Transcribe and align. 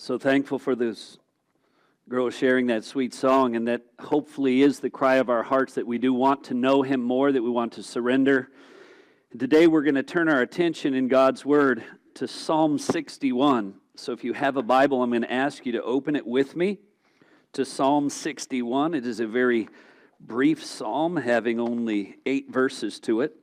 So 0.00 0.16
thankful 0.16 0.60
for 0.60 0.76
this 0.76 1.18
girl 2.08 2.30
sharing 2.30 2.68
that 2.68 2.84
sweet 2.84 3.12
song, 3.12 3.56
and 3.56 3.66
that 3.66 3.82
hopefully 3.98 4.62
is 4.62 4.78
the 4.78 4.90
cry 4.90 5.16
of 5.16 5.28
our 5.28 5.42
hearts 5.42 5.74
that 5.74 5.88
we 5.88 5.98
do 5.98 6.14
want 6.14 6.44
to 6.44 6.54
know 6.54 6.82
Him 6.82 7.02
more, 7.02 7.32
that 7.32 7.42
we 7.42 7.50
want 7.50 7.72
to 7.72 7.82
surrender. 7.82 8.48
Today 9.36 9.66
we're 9.66 9.82
going 9.82 9.96
to 9.96 10.04
turn 10.04 10.28
our 10.28 10.40
attention 10.40 10.94
in 10.94 11.08
God's 11.08 11.44
Word 11.44 11.82
to 12.14 12.28
Psalm 12.28 12.78
61. 12.78 13.74
So 13.96 14.12
if 14.12 14.22
you 14.22 14.34
have 14.34 14.56
a 14.56 14.62
Bible, 14.62 15.02
I'm 15.02 15.10
going 15.10 15.22
to 15.22 15.32
ask 15.32 15.66
you 15.66 15.72
to 15.72 15.82
open 15.82 16.14
it 16.14 16.24
with 16.24 16.54
me 16.54 16.78
to 17.54 17.64
Psalm 17.64 18.08
61. 18.08 18.94
It 18.94 19.04
is 19.04 19.18
a 19.18 19.26
very 19.26 19.68
brief 20.20 20.64
psalm, 20.64 21.16
having 21.16 21.58
only 21.58 22.18
eight 22.24 22.52
verses 22.52 23.00
to 23.00 23.22
it. 23.22 23.34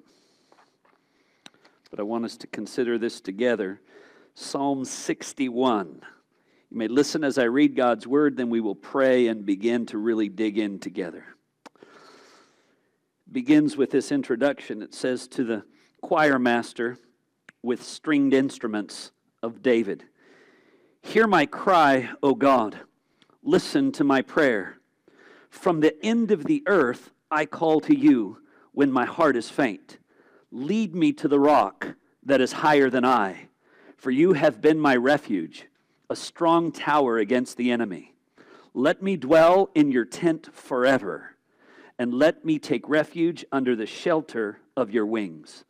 But 1.91 1.99
I 1.99 2.03
want 2.03 2.23
us 2.23 2.37
to 2.37 2.47
consider 2.47 2.97
this 2.97 3.19
together. 3.19 3.81
Psalm 4.35 4.85
61. 4.85 6.01
You 6.69 6.77
may 6.77 6.87
listen 6.87 7.23
as 7.23 7.37
I 7.37 7.43
read 7.43 7.75
God's 7.75 8.07
word, 8.07 8.37
then 8.37 8.49
we 8.49 8.61
will 8.61 8.75
pray 8.75 9.27
and 9.27 9.45
begin 9.45 9.85
to 9.87 9.97
really 9.97 10.29
dig 10.29 10.57
in 10.57 10.79
together. 10.79 11.25
Begins 13.31 13.77
with 13.77 13.91
this 13.91 14.11
introduction. 14.11 14.81
It 14.81 14.93
says, 14.93 15.27
To 15.29 15.43
the 15.43 15.63
choir 16.01 16.39
master 16.39 16.97
with 17.61 17.83
stringed 17.83 18.33
instruments 18.33 19.11
of 19.41 19.61
David, 19.61 20.05
Hear 21.01 21.27
my 21.27 21.45
cry, 21.45 22.09
O 22.23 22.33
God. 22.33 22.79
Listen 23.43 23.91
to 23.91 24.03
my 24.03 24.23
prayer. 24.23 24.79
From 25.51 25.79
the 25.79 25.95
end 26.03 26.31
of 26.31 26.45
the 26.45 26.63
earth 26.65 27.11
I 27.29 27.45
call 27.45 27.79
to 27.81 27.95
you 27.95 28.39
when 28.71 28.91
my 28.91 29.05
heart 29.05 29.37
is 29.37 29.49
faint. 29.49 29.99
Lead 30.51 30.95
me 30.95 31.13
to 31.13 31.27
the 31.27 31.39
rock 31.39 31.95
that 32.23 32.41
is 32.41 32.53
higher 32.53 32.89
than 32.89 33.05
I, 33.05 33.49
for 33.97 34.09
you 34.09 34.33
have 34.33 34.61
been 34.61 34.79
my 34.79 34.95
refuge 34.95 35.67
a 36.09 36.15
strong 36.15 36.71
tower 36.71 37.17
against 37.17 37.57
the 37.57 37.71
enemy. 37.71 38.13
Let 38.73 39.01
me 39.01 39.15
dwell 39.15 39.69
in 39.73 39.91
your 39.91 40.05
tent 40.05 40.53
forever, 40.53 41.35
and 41.97 42.13
let 42.13 42.43
me 42.43 42.59
take 42.59 42.89
refuge 42.89 43.45
under 43.51 43.75
the 43.75 43.85
shelter 43.85 44.59
of 44.75 44.91
your 44.91 45.05
wings. 45.05 45.63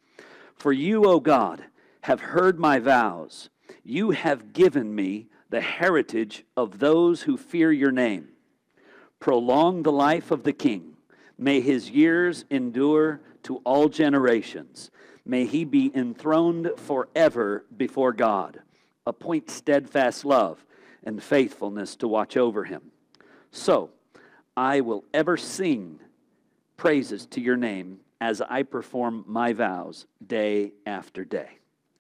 For 0.56 0.74
you, 0.74 1.06
O 1.06 1.20
God, 1.20 1.66
have 2.02 2.20
heard 2.20 2.60
my 2.60 2.80
vows. 2.80 3.50
You 3.84 4.12
have 4.12 4.54
given 4.54 4.94
me 4.96 5.28
the 5.50 5.62
heritage 5.62 6.46
of 6.58 6.80
those 6.80 7.22
who 7.22 7.38
fear 7.38 7.72
your 7.72 7.92
name. 7.92 8.30
Prolong 9.20 9.84
the 9.84 9.92
life 9.92 10.32
of 10.32 10.44
the 10.44 10.54
king. 10.54 10.98
May 11.38 11.62
his 11.62 11.90
years 11.90 12.46
endure 12.50 13.22
to 13.44 13.58
all 13.58 13.88
generations. 13.90 14.90
May 15.26 15.46
he 15.46 15.64
be 15.64 15.92
enthroned 15.96 16.72
forever 16.78 17.66
before 17.76 18.14
God 18.14 18.62
appoint 19.06 19.50
steadfast 19.50 20.26
love 20.26 20.66
and 21.04 21.22
faithfulness 21.22 21.96
to 21.98 22.08
watch 22.08 22.36
over 22.36 22.64
him. 22.64 22.92
So 23.52 23.92
I 24.58 24.82
will 24.82 25.04
ever 25.14 25.38
sing 25.38 26.00
praises 26.78 27.26
to 27.28 27.42
your 27.42 27.58
name 27.58 28.00
as 28.20 28.42
I 28.42 28.64
perform 28.64 29.24
my 29.28 29.54
vows 29.54 30.08
day 30.26 30.72
after 30.86 31.24
day. 31.24 31.60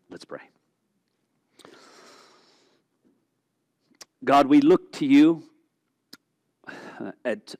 Let's 0.09 0.25
pray. 0.25 0.41
God, 4.23 4.47
we 4.47 4.61
look 4.61 4.91
to 4.93 5.05
you 5.05 5.43
uh, 6.67 7.11
at 7.23 7.55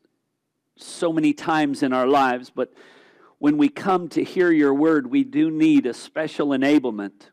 so 0.78 1.14
many 1.14 1.34
times 1.34 1.84
in 1.84 1.94
our 1.94 2.08
lives, 2.08 2.52
but 2.54 2.74
when 3.38 3.58
we 3.58 3.70
come 3.70 4.08
to 4.10 4.24
hear 4.24 4.52
your 4.52 4.74
word, 4.74 5.08
we 5.08 5.24
do 5.24 5.52
need 5.52 5.86
a 5.86 5.94
special 5.94 6.48
enablement 6.50 7.30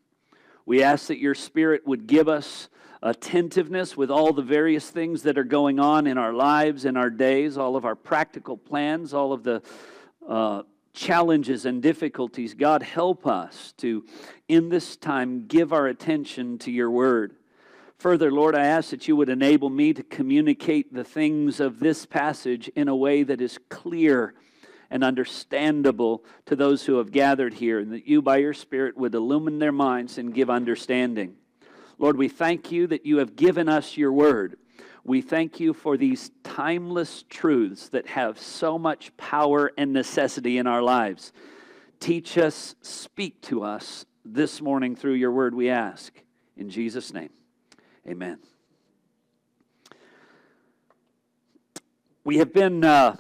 we 0.64 0.82
ask 0.82 1.06
that 1.08 1.18
your 1.18 1.34
Spirit 1.34 1.86
would 1.86 2.06
give 2.06 2.28
us 2.28 2.68
attentiveness 3.02 3.96
with 3.96 4.10
all 4.10 4.32
the 4.32 4.42
various 4.42 4.88
things 4.88 5.22
that 5.22 5.36
are 5.36 5.44
going 5.44 5.80
on 5.80 6.06
in 6.06 6.18
our 6.18 6.32
lives, 6.32 6.84
in 6.84 6.96
our 6.96 7.10
days, 7.10 7.58
all 7.58 7.74
of 7.74 7.84
our 7.84 7.96
practical 7.96 8.56
plans, 8.56 9.12
all 9.12 9.32
of 9.32 9.42
the 9.42 9.60
uh, 10.28 10.62
challenges 10.94 11.66
and 11.66 11.82
difficulties. 11.82 12.54
God, 12.54 12.82
help 12.82 13.26
us 13.26 13.72
to, 13.78 14.04
in 14.48 14.68
this 14.68 14.96
time, 14.96 15.46
give 15.46 15.72
our 15.72 15.88
attention 15.88 16.58
to 16.58 16.70
your 16.70 16.90
word. 16.90 17.34
Further, 17.98 18.30
Lord, 18.30 18.54
I 18.54 18.66
ask 18.66 18.90
that 18.90 19.06
you 19.08 19.16
would 19.16 19.28
enable 19.28 19.70
me 19.70 19.92
to 19.94 20.02
communicate 20.02 20.92
the 20.92 21.04
things 21.04 21.60
of 21.60 21.80
this 21.80 22.04
passage 22.04 22.68
in 22.74 22.88
a 22.88 22.96
way 22.96 23.22
that 23.22 23.40
is 23.40 23.58
clear 23.68 24.34
and 24.92 25.02
understandable 25.02 26.22
to 26.44 26.54
those 26.54 26.84
who 26.84 26.98
have 26.98 27.10
gathered 27.10 27.54
here, 27.54 27.80
and 27.80 27.94
that 27.94 28.06
you, 28.06 28.20
by 28.20 28.36
your 28.36 28.52
Spirit, 28.52 28.94
would 28.94 29.14
illumine 29.14 29.58
their 29.58 29.72
minds 29.72 30.18
and 30.18 30.34
give 30.34 30.50
understanding. 30.50 31.34
Lord, 31.98 32.18
we 32.18 32.28
thank 32.28 32.70
you 32.70 32.86
that 32.88 33.06
you 33.06 33.16
have 33.16 33.34
given 33.34 33.70
us 33.70 33.96
your 33.96 34.12
word. 34.12 34.58
We 35.02 35.22
thank 35.22 35.58
you 35.58 35.72
for 35.72 35.96
these 35.96 36.30
timeless 36.44 37.24
truths 37.30 37.88
that 37.88 38.06
have 38.06 38.38
so 38.38 38.78
much 38.78 39.16
power 39.16 39.72
and 39.78 39.94
necessity 39.94 40.58
in 40.58 40.66
our 40.66 40.82
lives. 40.82 41.32
Teach 41.98 42.36
us, 42.36 42.74
speak 42.82 43.40
to 43.42 43.64
us 43.64 44.04
this 44.26 44.60
morning 44.60 44.94
through 44.94 45.14
your 45.14 45.32
word, 45.32 45.54
we 45.54 45.70
ask. 45.70 46.12
In 46.54 46.68
Jesus' 46.68 47.14
name, 47.14 47.30
amen. 48.06 48.40
We 52.24 52.36
have 52.36 52.52
been. 52.52 52.84
Uh, 52.84 53.16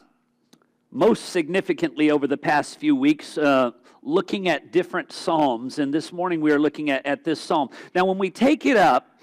most 0.92 1.30
significantly 1.30 2.10
over 2.10 2.26
the 2.26 2.36
past 2.36 2.78
few 2.78 2.94
weeks, 2.94 3.38
uh, 3.38 3.70
looking 4.02 4.48
at 4.48 4.70
different 4.70 5.10
Psalms. 5.10 5.78
And 5.78 5.92
this 5.92 6.12
morning 6.12 6.40
we 6.40 6.52
are 6.52 6.58
looking 6.58 6.90
at, 6.90 7.04
at 7.06 7.24
this 7.24 7.40
Psalm. 7.40 7.70
Now, 7.94 8.04
when 8.04 8.18
we 8.18 8.30
take 8.30 8.66
it 8.66 8.76
up, 8.76 9.18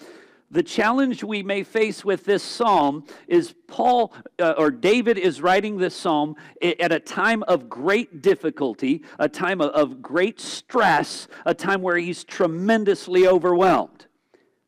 the 0.52 0.64
challenge 0.64 1.24
we 1.24 1.44
may 1.44 1.62
face 1.62 2.04
with 2.04 2.26
this 2.26 2.42
psalm 2.42 3.06
is 3.28 3.54
Paul 3.68 4.12
uh, 4.40 4.56
or 4.58 4.72
David 4.72 5.20
is 5.20 5.42
writing 5.42 5.78
this 5.78 5.96
psalm 5.96 6.36
at 6.62 6.92
a 6.92 7.00
time 7.00 7.44
of 7.44 7.70
great 7.70 8.24
difficulty, 8.24 9.04
a 9.20 9.30
time 9.30 9.62
of, 9.62 9.70
of 9.74 10.02
great 10.02 10.40
stress, 10.40 11.28
a 11.46 11.54
time 11.54 11.84
where 11.84 11.98
he's 11.98 12.24
tremendously 12.24 13.28
overwhelmed. 13.28 14.08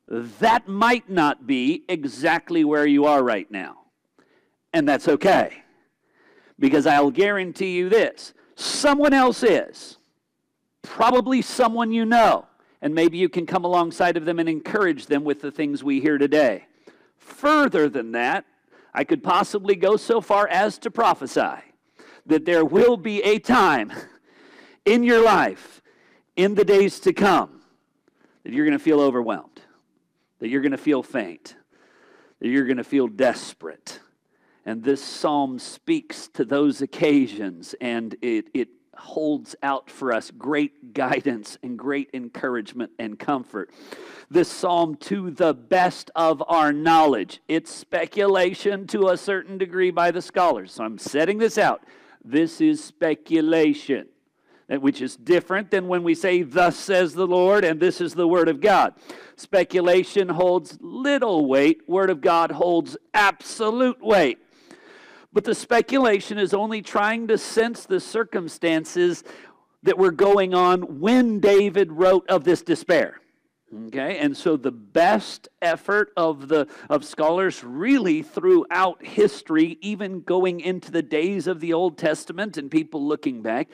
That 0.07 0.67
might 0.67 1.09
not 1.09 1.47
be 1.47 1.83
exactly 1.89 2.63
where 2.63 2.85
you 2.85 3.05
are 3.05 3.23
right 3.23 3.49
now, 3.49 3.85
and 4.73 4.87
that's 4.87 5.07
okay. 5.07 5.60
Because 6.61 6.85
I'll 6.85 7.11
guarantee 7.11 7.75
you 7.75 7.89
this 7.89 8.33
someone 8.55 9.11
else 9.11 9.43
is. 9.43 9.97
Probably 10.83 11.41
someone 11.41 11.91
you 11.91 12.05
know. 12.05 12.45
And 12.81 12.95
maybe 12.95 13.17
you 13.17 13.29
can 13.29 13.45
come 13.45 13.65
alongside 13.65 14.15
of 14.15 14.25
them 14.25 14.39
and 14.39 14.47
encourage 14.47 15.07
them 15.07 15.23
with 15.23 15.41
the 15.41 15.51
things 15.51 15.83
we 15.83 15.99
hear 15.99 16.17
today. 16.17 16.65
Further 17.17 17.89
than 17.89 18.13
that, 18.13 18.45
I 18.93 19.03
could 19.03 19.23
possibly 19.23 19.75
go 19.75 19.97
so 19.97 20.21
far 20.21 20.47
as 20.47 20.77
to 20.79 20.91
prophesy 20.91 21.57
that 22.25 22.45
there 22.45 22.65
will 22.65 22.97
be 22.97 23.21
a 23.23 23.39
time 23.39 23.91
in 24.85 25.03
your 25.03 25.23
life, 25.23 25.81
in 26.35 26.55
the 26.55 26.65
days 26.65 26.99
to 27.01 27.13
come, 27.13 27.61
that 28.43 28.53
you're 28.53 28.65
going 28.65 28.77
to 28.77 28.83
feel 28.83 28.99
overwhelmed, 28.99 29.61
that 30.39 30.49
you're 30.49 30.61
going 30.61 30.71
to 30.71 30.77
feel 30.77 31.03
faint, 31.03 31.55
that 32.39 32.47
you're 32.47 32.65
going 32.65 32.77
to 32.77 32.83
feel 32.83 33.07
desperate, 33.07 33.99
and 34.65 34.83
this 34.83 35.03
psalm 35.03 35.59
speaks 35.59 36.27
to 36.29 36.45
those 36.45 36.81
occasions 36.81 37.75
and 37.81 38.15
it, 38.21 38.47
it 38.53 38.69
holds 38.95 39.55
out 39.63 39.89
for 39.89 40.13
us 40.13 40.31
great 40.31 40.93
guidance 40.93 41.57
and 41.63 41.77
great 41.77 42.09
encouragement 42.13 42.91
and 42.99 43.17
comfort. 43.17 43.71
This 44.29 44.49
psalm, 44.49 44.95
to 44.97 45.31
the 45.31 45.53
best 45.53 46.11
of 46.15 46.43
our 46.47 46.71
knowledge, 46.71 47.41
it's 47.47 47.73
speculation 47.73 48.85
to 48.87 49.09
a 49.09 49.17
certain 49.17 49.57
degree 49.57 49.91
by 49.91 50.11
the 50.11 50.21
scholars. 50.21 50.73
So 50.73 50.83
I'm 50.83 50.97
setting 50.97 51.39
this 51.39 51.57
out. 51.57 51.83
This 52.23 52.61
is 52.61 52.83
speculation 52.83 54.07
which 54.79 55.01
is 55.01 55.17
different 55.17 55.69
than 55.69 55.87
when 55.87 56.01
we 56.01 56.15
say, 56.15 56.43
Thus 56.43 56.77
says 56.77 57.13
the 57.13 57.27
Lord, 57.27 57.65
and 57.65 57.79
this 57.79 57.99
is 57.99 58.13
the 58.13 58.27
Word 58.27 58.47
of 58.47 58.61
God. 58.61 58.93
Speculation 59.35 60.29
holds 60.29 60.77
little 60.79 61.45
weight, 61.45 61.81
Word 61.89 62.09
of 62.09 62.21
God 62.21 62.51
holds 62.51 62.95
absolute 63.13 64.01
weight. 64.01 64.37
But 65.33 65.45
the 65.45 65.55
speculation 65.55 66.37
is 66.37 66.53
only 66.53 66.81
trying 66.81 67.27
to 67.27 67.37
sense 67.37 67.85
the 67.85 67.99
circumstances 67.99 69.23
that 69.83 69.97
were 69.97 70.11
going 70.11 70.53
on 70.53 70.99
when 70.99 71.39
David 71.39 71.91
wrote 71.91 72.29
of 72.29 72.43
this 72.43 72.61
despair. 72.61 73.21
Okay, 73.87 74.17
and 74.17 74.35
so 74.35 74.57
the 74.57 74.71
best 74.71 75.47
effort 75.61 76.11
of 76.17 76.49
the 76.49 76.67
of 76.89 77.05
scholars 77.05 77.63
really 77.63 78.21
throughout 78.21 79.05
history, 79.05 79.77
even 79.79 80.21
going 80.21 80.59
into 80.59 80.91
the 80.91 81.01
days 81.01 81.47
of 81.47 81.61
the 81.61 81.71
Old 81.71 81.97
Testament 81.97 82.57
and 82.57 82.69
people 82.69 83.07
looking 83.07 83.41
back, 83.41 83.69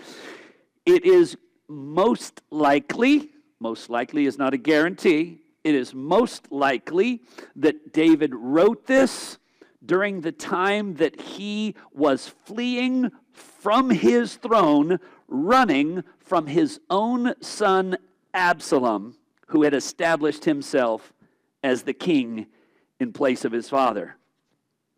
it 0.85 1.03
is 1.03 1.35
most 1.67 2.41
likely, 2.51 3.31
most 3.59 3.89
likely 3.89 4.27
is 4.27 4.37
not 4.37 4.53
a 4.53 4.57
guarantee, 4.57 5.39
it 5.63 5.73
is 5.73 5.95
most 5.95 6.51
likely 6.51 7.23
that 7.55 7.91
David 7.91 8.35
wrote 8.35 8.85
this 8.85 9.39
during 9.87 10.21
the 10.21 10.31
time 10.31 10.95
that 10.95 11.19
he 11.19 11.73
was 11.91 12.27
fleeing 12.27 13.11
from 13.31 13.89
his 13.89 14.35
throne, 14.35 14.99
running 15.27 16.03
from 16.19 16.47
his 16.47 16.79
own 16.89 17.33
son 17.41 17.97
Absalom, 18.33 19.15
who 19.47 19.63
had 19.63 19.73
established 19.73 20.45
himself 20.45 21.13
as 21.63 21.83
the 21.83 21.93
king 21.93 22.45
in 22.99 23.13
place 23.13 23.45
of 23.45 23.51
his 23.51 23.69
father. 23.69 24.17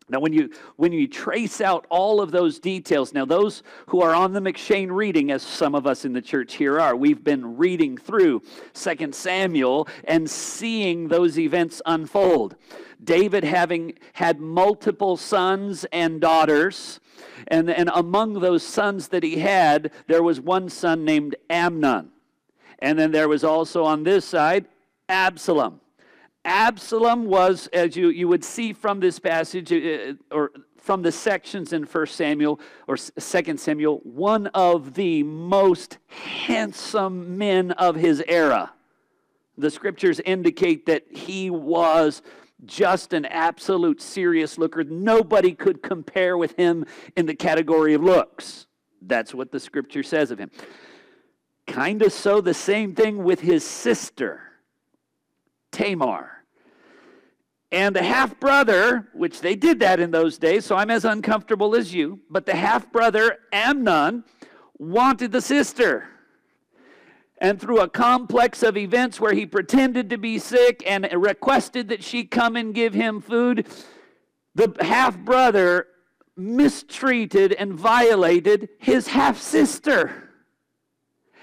Now, 0.09 0.19
when 0.19 0.33
you 0.33 0.50
when 0.75 0.91
you 0.91 1.07
trace 1.07 1.61
out 1.61 1.85
all 1.89 2.19
of 2.19 2.31
those 2.31 2.59
details, 2.59 3.13
now 3.13 3.25
those 3.25 3.63
who 3.88 4.01
are 4.01 4.15
on 4.15 4.33
the 4.33 4.41
M'Cheyne 4.41 4.91
reading, 4.91 5.31
as 5.31 5.44
some 5.44 5.75
of 5.75 5.85
us 5.85 6.03
in 6.03 6.13
the 6.13 6.21
church 6.21 6.56
here 6.56 6.79
are, 6.79 6.95
we've 6.95 7.23
been 7.23 7.57
reading 7.57 7.97
through 7.97 8.41
Second 8.73 9.13
Samuel 9.13 9.88
and 10.06 10.29
seeing 10.29 11.07
those 11.07 11.38
events 11.38 11.81
unfold. 11.85 12.56
David 13.03 13.44
having 13.44 13.94
had 14.13 14.39
multiple 14.39 15.15
sons 15.15 15.85
and 15.91 16.19
daughters, 16.19 17.00
and, 17.47 17.69
and 17.69 17.89
among 17.94 18.33
those 18.41 18.63
sons 18.63 19.09
that 19.09 19.23
he 19.23 19.38
had, 19.39 19.91
there 20.07 20.23
was 20.23 20.41
one 20.41 20.69
son 20.69 21.06
named 21.06 21.35
Amnon. 21.50 22.09
And 22.79 22.97
then 22.97 23.11
there 23.11 23.29
was 23.29 23.44
also 23.44 23.83
on 23.83 24.03
this 24.03 24.25
side 24.25 24.67
Absalom. 25.07 25.81
Absalom 26.49 27.25
was, 27.25 27.67
as 27.73 27.95
you, 27.95 28.09
you 28.09 28.27
would 28.27 28.43
see 28.43 28.73
from 28.73 28.99
this 28.99 29.19
passage, 29.19 29.71
uh, 29.71 30.13
or 30.31 30.49
from 30.77 31.03
the 31.03 31.11
sections 31.11 31.73
in 31.73 31.83
1 31.83 32.07
Samuel 32.07 32.59
or 32.87 32.97
2 32.97 33.57
Samuel, 33.57 33.99
one 34.03 34.47
of 34.47 34.95
the 34.95 35.21
most 35.21 35.99
handsome 36.07 37.37
men 37.37 37.69
of 37.73 37.95
his 37.95 38.23
era. 38.27 38.73
The 39.59 39.69
scriptures 39.69 40.19
indicate 40.21 40.87
that 40.87 41.03
he 41.11 41.51
was 41.51 42.23
just 42.65 43.13
an 43.13 43.25
absolute 43.25 44.01
serious 44.01 44.57
looker. 44.57 44.83
Nobody 44.83 45.53
could 45.53 45.83
compare 45.83 46.35
with 46.35 46.55
him 46.55 46.85
in 47.15 47.27
the 47.27 47.35
category 47.35 47.93
of 47.93 48.03
looks. 48.03 48.65
That's 49.03 49.35
what 49.35 49.51
the 49.51 49.59
scripture 49.59 50.01
says 50.01 50.31
of 50.31 50.39
him. 50.39 50.49
Kind 51.67 52.01
of 52.01 52.11
so 52.11 52.41
the 52.41 52.55
same 52.55 52.95
thing 52.95 53.23
with 53.23 53.41
his 53.41 53.63
sister. 53.63 54.41
Tamar. 55.71 56.38
And 57.71 57.95
the 57.95 58.04
half 58.04 58.39
brother, 58.39 59.10
which 59.13 59.42
they 59.42 59.56
did 59.56 59.80
that 59.80 60.00
in 60.00 60.10
those 60.10 60.38
days, 60.38 60.66
so 60.66 60.75
I'm 60.75 60.89
as 60.89 61.06
uncomfortable 61.06 61.75
as 61.75 61.94
you, 61.94 62.19
but 62.30 62.45
the 62.45 62.56
half 62.56 62.92
brother, 62.92 63.39
Amnon, 63.54 64.24
wanted 64.80 65.31
the 65.31 65.42
sister. 65.42 66.07
And 67.38 67.62
through 67.62 67.80
a 67.80 67.89
complex 67.89 68.63
of 68.63 68.75
events 68.75 69.19
where 69.19 69.33
he 69.33 69.45
pretended 69.45 70.10
to 70.10 70.18
be 70.18 70.39
sick 70.39 70.83
and 70.86 71.07
requested 71.13 71.89
that 71.89 72.04
she 72.04 72.25
come 72.25 72.56
and 72.56 72.74
give 72.74 72.94
him 72.94 73.21
food, 73.21 73.68
the 74.56 74.75
half 74.81 75.18
brother 75.19 75.88
mistreated 76.36 77.54
and 77.54 77.74
violated 77.74 78.69
his 78.80 79.07
half 79.07 79.38
sister. 79.39 80.28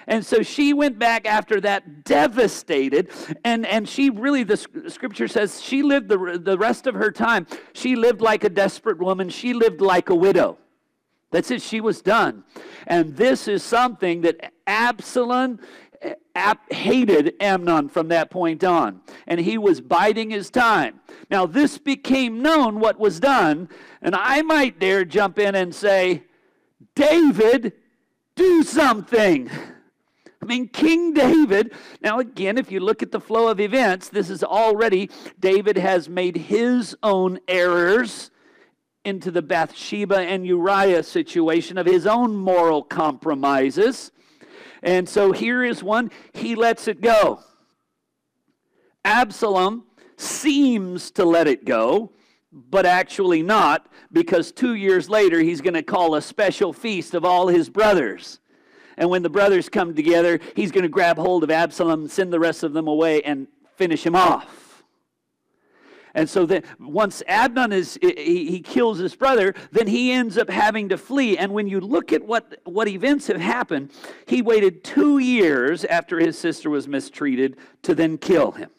And 0.07 0.25
so 0.25 0.43
she 0.43 0.73
went 0.73 0.99
back 0.99 1.27
after 1.27 1.61
that 1.63 2.05
devastated. 2.05 3.11
And, 3.45 3.67
and 3.67 3.89
she 3.89 4.11
really, 4.11 4.45
the 4.45 4.57
scripture 4.57 5.27
says, 5.27 5.61
she 5.61 5.83
lived 5.83 6.09
the, 6.09 6.41
the 6.43 6.57
rest 6.57 6.87
of 6.87 6.95
her 6.95 7.11
time. 7.11 7.47
She 7.73 7.97
lived 7.97 8.21
like 8.21 8.45
a 8.45 8.49
desperate 8.49 8.99
woman. 8.99 9.29
She 9.29 9.53
lived 9.53 9.81
like 9.81 10.09
a 10.09 10.15
widow. 10.15 10.59
That's 11.33 11.51
it. 11.51 11.61
She 11.61 11.81
was 11.81 12.03
done. 12.03 12.45
And 12.87 13.17
this 13.17 13.49
is 13.49 13.63
something 13.65 14.21
that 14.21 14.53
Absalom 14.67 15.59
eh, 16.01 16.55
hated 16.71 17.35
Amnon 17.41 17.89
from 17.89 18.09
that 18.09 18.31
point 18.31 18.63
on. 18.63 19.01
And 19.27 19.41
he 19.41 19.59
was 19.59 19.81
biding 19.81 20.31
his 20.31 20.51
time. 20.51 21.01
Now, 21.31 21.47
this 21.47 21.79
became 21.79 22.43
known 22.43 22.79
what 22.79 23.01
was 23.01 23.19
done. 23.19 23.69
And 24.01 24.15
I 24.15 24.43
might 24.43 24.79
dare 24.79 25.05
jump 25.05 25.41
in 25.41 25.57
and 25.57 25.75
say, 25.75 26.23
David, 26.95 27.73
do 28.37 28.63
something. 28.63 29.51
I 30.43 30.45
mean, 30.47 30.69
King 30.69 31.13
David, 31.13 31.73
now 32.03 32.19
again, 32.19 32.59
if 32.59 32.71
you 32.71 32.81
look 32.81 33.03
at 33.03 33.11
the 33.11 33.21
flow 33.21 33.49
of 33.49 33.59
events, 33.59 34.09
this 34.09 34.31
is 34.31 34.45
already, 34.45 35.11
David 35.41 35.77
has 35.79 36.09
made 36.09 36.37
his 36.37 36.97
own 37.03 37.41
errors 37.49 38.31
into 39.05 39.31
the 39.31 39.43
Bathsheba 39.43 40.19
and 40.19 40.47
Uriah 40.47 41.03
situation 41.03 41.79
of 41.79 41.87
his 41.87 42.07
own 42.07 42.37
moral 42.37 42.83
compromises. 42.83 44.13
And 44.83 45.09
so 45.09 45.33
here 45.33 45.65
is 45.65 45.83
one, 45.83 46.11
he 46.35 46.55
lets 46.55 46.87
it 46.87 47.01
go. 47.01 47.41
Absalom 49.05 49.85
seems 50.17 51.11
to 51.13 51.25
let 51.25 51.47
it 51.47 51.65
go, 51.65 52.13
but 52.53 52.85
actually 52.85 53.43
not, 53.43 53.89
because 54.13 54.53
two 54.53 54.75
years 54.75 55.09
later 55.09 55.41
he's 55.41 55.61
going 55.61 55.75
to 55.75 55.83
call 55.83 56.15
a 56.15 56.23
special 56.23 56.73
feast 56.73 57.15
of 57.15 57.25
all 57.25 57.49
his 57.49 57.71
brothers. 57.71 58.41
And 58.97 59.11
when 59.11 59.23
the 59.23 59.31
brothers 59.31 59.69
come 59.69 59.95
together, 59.95 60.41
he's 60.55 60.73
going 60.73 60.83
to 60.83 60.89
grab 60.89 61.19
hold 61.19 61.45
of 61.45 61.51
Absalom, 61.51 62.09
send 62.09 62.33
the 62.33 62.41
rest 62.41 62.63
of 62.63 62.73
them 62.73 62.89
away, 62.89 63.23
and 63.23 63.47
finish 63.77 64.05
him 64.05 64.17
off. 64.17 64.85
And 66.15 66.31
so 66.31 66.47
then 66.47 66.63
once 66.81 67.23
Amnon 67.29 67.73
is 67.73 67.99
he, 68.01 68.47
he, 68.51 68.61
kills 68.61 68.97
his 68.97 69.15
brother, 69.15 69.55
then 69.71 69.87
he 69.87 70.11
ends 70.11 70.39
up 70.39 70.49
having 70.49 70.89
to 70.89 70.97
flee. 70.97 71.37
And 71.37 71.53
when 71.53 71.69
you 71.69 71.79
look 71.79 72.11
at 72.11 72.23
what, 72.23 72.59
what 72.65 72.89
events 72.89 73.27
have 73.27 73.39
happened, 73.39 73.93
he 74.27 74.41
waited 74.41 74.83
two 74.83 75.19
years 75.19 75.85
after 75.85 76.19
his 76.19 76.39
sister 76.39 76.71
was 76.71 76.89
mistreated 76.89 77.59
to 77.83 77.95
then 77.95 78.17
kill 78.17 78.53
him. 78.53 78.71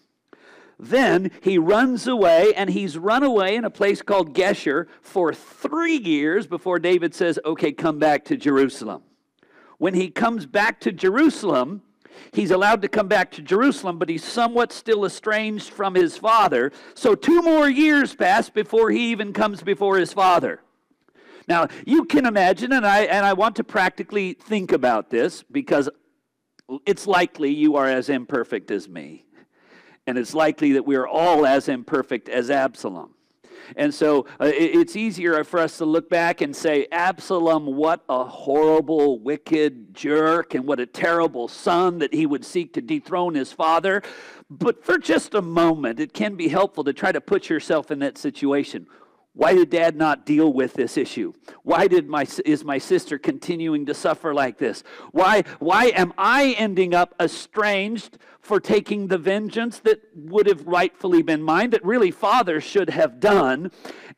Then 0.80 1.30
he 1.42 1.60
runs 1.60 2.08
away, 2.08 2.54
and 2.56 2.72
he's 2.72 2.98
run 2.98 3.22
away 3.22 3.56
in 3.56 3.66
a 3.66 3.70
place 3.70 4.02
called 4.02 4.34
Geshur 4.34 4.88
for 5.02 5.32
three 5.32 5.98
years 5.98 6.48
before 6.48 6.80
David 6.80 7.14
says, 7.14 7.40
Okay, 7.46 7.72
come 7.72 8.00
back 8.00 8.26
to 8.26 8.36
Jerusalem 8.38 9.04
when 9.78 9.94
he 9.94 10.10
comes 10.10 10.46
back 10.46 10.80
to 10.82 10.92
Jerusalem, 10.92 11.82
he's 12.34 12.52
allowed 12.52 12.82
to 12.82 12.88
come 12.88 13.08
back 13.08 13.32
to 13.34 13.42
Jerusalem, 13.42 14.00
but 14.00 14.10
he's 14.10 14.24
somewhat 14.24 14.72
still 14.72 15.06
estranged 15.06 15.70
from 15.70 15.96
his 15.96 16.18
father. 16.18 16.72
So 16.96 17.16
two 17.16 17.42
more 17.42 17.70
years 17.70 18.16
pass 18.16 18.50
before 18.50 18.92
he 18.92 19.12
even 19.12 19.34
comes 19.34 19.62
before 19.62 19.98
his 19.98 20.14
father. 20.14 20.62
Now, 21.48 21.68
you 21.86 22.06
can 22.06 22.26
imagine, 22.26 22.74
and 22.74 22.86
I, 22.86 23.04
and 23.04 23.26
I 23.26 23.34
want 23.34 23.56
to 23.58 23.64
practically 23.64 24.34
think 24.34 24.72
about 24.74 25.10
this 25.10 25.44
because 25.44 25.90
it's 26.86 27.08
likely 27.08 27.54
you 27.54 27.78
are 27.78 27.88
as 27.88 28.10
imperfect 28.10 28.72
as 28.72 28.90
me. 28.90 29.26
And 30.06 30.18
it's 30.18 30.34
likely 30.34 30.74
that 30.74 30.86
we 30.86 30.96
are 30.96 31.08
all 31.08 31.46
as 31.46 31.70
imperfect 31.70 32.30
as 32.30 32.50
Absalom. 32.50 33.14
And 33.76 33.94
so 33.94 34.26
uh, 34.40 34.52
it's 34.54 34.96
easier 34.96 35.44
for 35.44 35.60
us 35.60 35.78
to 35.78 35.86
look 35.86 36.10
back 36.10 36.42
and 36.42 36.56
say, 36.56 36.88
Absalom, 36.92 37.66
what 37.66 38.04
a 38.10 38.24
horrible, 38.24 39.20
wicked 39.20 39.94
jerk, 39.94 40.54
and 40.54 40.66
what 40.66 40.80
a 40.80 40.86
terrible 40.86 41.48
son 41.48 42.00
that 42.00 42.14
he 42.14 42.26
would 42.26 42.46
seek 42.46 42.74
to 42.74 42.82
dethrone 42.82 43.36
his 43.36 43.52
father. 43.52 44.02
But 44.50 44.84
for 44.86 44.98
just 44.98 45.34
a 45.34 45.42
moment, 45.42 46.00
it 46.00 46.14
can 46.14 46.36
be 46.36 46.48
helpful 46.48 46.84
to 46.86 46.94
try 46.94 47.12
to 47.12 47.22
put 47.22 47.50
yourself 47.50 47.92
in 47.92 48.00
that 48.00 48.18
situation. 48.18 48.88
Why 49.38 49.54
did 49.54 49.70
dad 49.70 49.96
not 49.96 50.26
deal 50.26 50.52
with 50.52 50.74
this 50.74 50.98
issue? 50.98 51.32
Why 51.62 51.86
did 51.86 52.10
my, 52.10 52.26
is 52.44 52.64
my 52.64 52.80
sister 52.80 53.20
continuing 53.20 53.86
to 53.86 53.94
suffer 53.94 54.34
like 54.34 54.58
this? 54.58 54.82
Why, 55.12 55.44
why 55.60 55.90
am 55.96 56.12
I 56.18 56.56
ending 56.58 56.96
up 56.96 57.14
estranged 57.20 58.18
for 58.40 58.60
taking 58.60 59.06
the 59.06 59.20
vengeance 59.20 59.78
that 59.82 60.02
would 60.16 60.48
have 60.48 60.66
rightfully 60.66 61.22
been 61.22 61.44
mine, 61.44 61.70
that 61.70 61.86
really 61.86 62.10
father 62.10 62.60
should 62.60 62.90
have 62.90 63.20
done? 63.20 63.70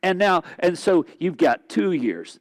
And 0.02 0.18
now, 0.18 0.44
and 0.58 0.80
so 0.80 1.06
you've 1.20 1.36
got 1.36 1.68
two 1.68 1.92
years, 1.92 2.40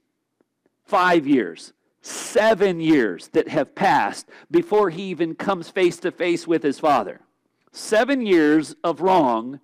five 0.84 1.26
years, 1.26 1.72
seven 2.00 2.78
years 2.78 3.26
that 3.32 3.48
have 3.48 3.74
passed 3.74 4.28
before 4.52 4.90
he 4.90 5.02
even 5.10 5.34
comes 5.34 5.68
face 5.68 5.96
to 5.96 6.12
face 6.12 6.46
with 6.46 6.62
his 6.62 6.78
father. 6.78 7.22
Seven 7.72 8.24
years 8.24 8.76
of 8.84 9.00
wrong. 9.00 9.58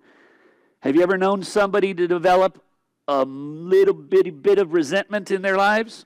Have 0.81 0.97
you 0.97 1.01
ever 1.01 1.17
known 1.17 1.43
somebody 1.43 1.93
to 1.93 2.09
develop 2.09 2.61
a 3.07 3.25
little 3.25 3.93
bitty 3.93 4.31
bit 4.31 4.59
of 4.59 4.73
resentment 4.73 5.31
in 5.31 5.41
their 5.41 5.57
lives? 5.57 6.05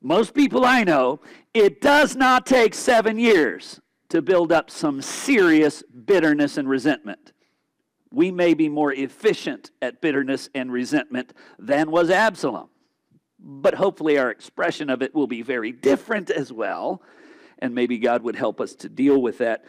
Most 0.00 0.34
people 0.34 0.64
I 0.64 0.84
know, 0.84 1.20
it 1.52 1.80
does 1.80 2.16
not 2.16 2.46
take 2.46 2.74
seven 2.74 3.18
years 3.18 3.80
to 4.08 4.22
build 4.22 4.50
up 4.52 4.70
some 4.70 5.02
serious 5.02 5.82
bitterness 5.82 6.56
and 6.56 6.68
resentment. 6.68 7.32
We 8.12 8.30
may 8.30 8.54
be 8.54 8.68
more 8.68 8.92
efficient 8.92 9.70
at 9.80 10.00
bitterness 10.00 10.48
and 10.54 10.72
resentment 10.72 11.32
than 11.58 11.90
was 11.90 12.10
Absalom, 12.10 12.68
but 13.38 13.74
hopefully 13.74 14.18
our 14.18 14.30
expression 14.30 14.90
of 14.90 15.00
it 15.02 15.14
will 15.14 15.28
be 15.28 15.42
very 15.42 15.70
different 15.70 16.30
as 16.30 16.52
well 16.52 17.02
and 17.60 17.74
maybe 17.74 17.98
God 17.98 18.22
would 18.22 18.36
help 18.36 18.60
us 18.60 18.74
to 18.76 18.88
deal 18.88 19.20
with 19.20 19.38
that. 19.38 19.64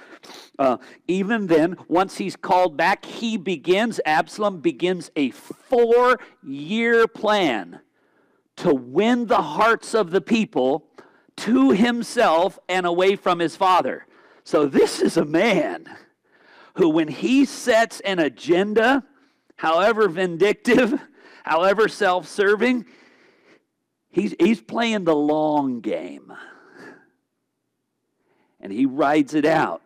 Uh, 0.58 0.78
even 1.08 1.48
then, 1.48 1.78
once 1.88 2.18
he's 2.18 2.36
called 2.36 2.78
back, 2.78 3.06
he 3.06 3.38
begins, 3.38 4.00
Absalom 4.06 4.62
begins 4.62 5.12
a 5.16 5.32
four 5.32 6.20
year 6.44 7.08
plan 7.08 7.82
to 8.58 8.74
win 8.74 9.28
the 9.28 9.42
hearts 9.42 9.94
of 9.94 10.12
the 10.12 10.22
people 10.22 10.88
to 11.38 11.72
himself 11.72 12.60
and 12.70 12.86
away 12.86 13.16
from 13.16 13.40
his 13.40 13.56
father. 13.56 14.06
So, 14.44 14.66
this 14.66 15.02
is 15.02 15.18
a 15.18 15.26
man 15.26 15.86
who, 16.76 16.90
when 16.90 17.08
he 17.08 17.46
sets 17.46 18.00
an 18.02 18.20
agenda, 18.20 19.04
however 19.56 20.08
vindictive, 20.08 21.00
however 21.44 21.88
self 21.88 22.28
serving, 22.28 22.86
he's, 24.10 24.36
he's 24.40 24.62
playing 24.62 25.04
the 25.04 25.16
long 25.16 25.82
game 25.82 26.32
and 28.62 28.72
he 28.72 28.86
rides 28.86 29.34
it 29.34 29.46
out. 29.46 29.82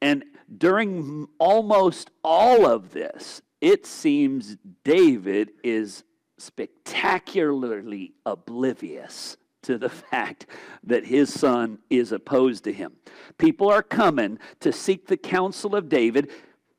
And 0.00 0.24
during 0.56 1.28
almost 1.38 2.10
all 2.22 2.66
of 2.66 2.92
this, 2.92 3.42
it 3.60 3.86
seems 3.86 4.56
David 4.84 5.52
is 5.62 6.04
spectacularly 6.38 8.12
oblivious 8.24 9.36
to 9.62 9.78
the 9.78 9.88
fact 10.10 10.46
that 10.84 11.04
his 11.04 11.32
son 11.32 11.78
is 11.90 12.12
opposed 12.12 12.64
to 12.64 12.72
him. 12.72 12.92
People 13.38 13.68
are 13.68 13.82
coming 13.82 14.38
to 14.60 14.72
seek 14.72 15.06
the 15.06 15.16
counsel 15.16 15.76
of 15.76 15.88
David, 15.88 16.30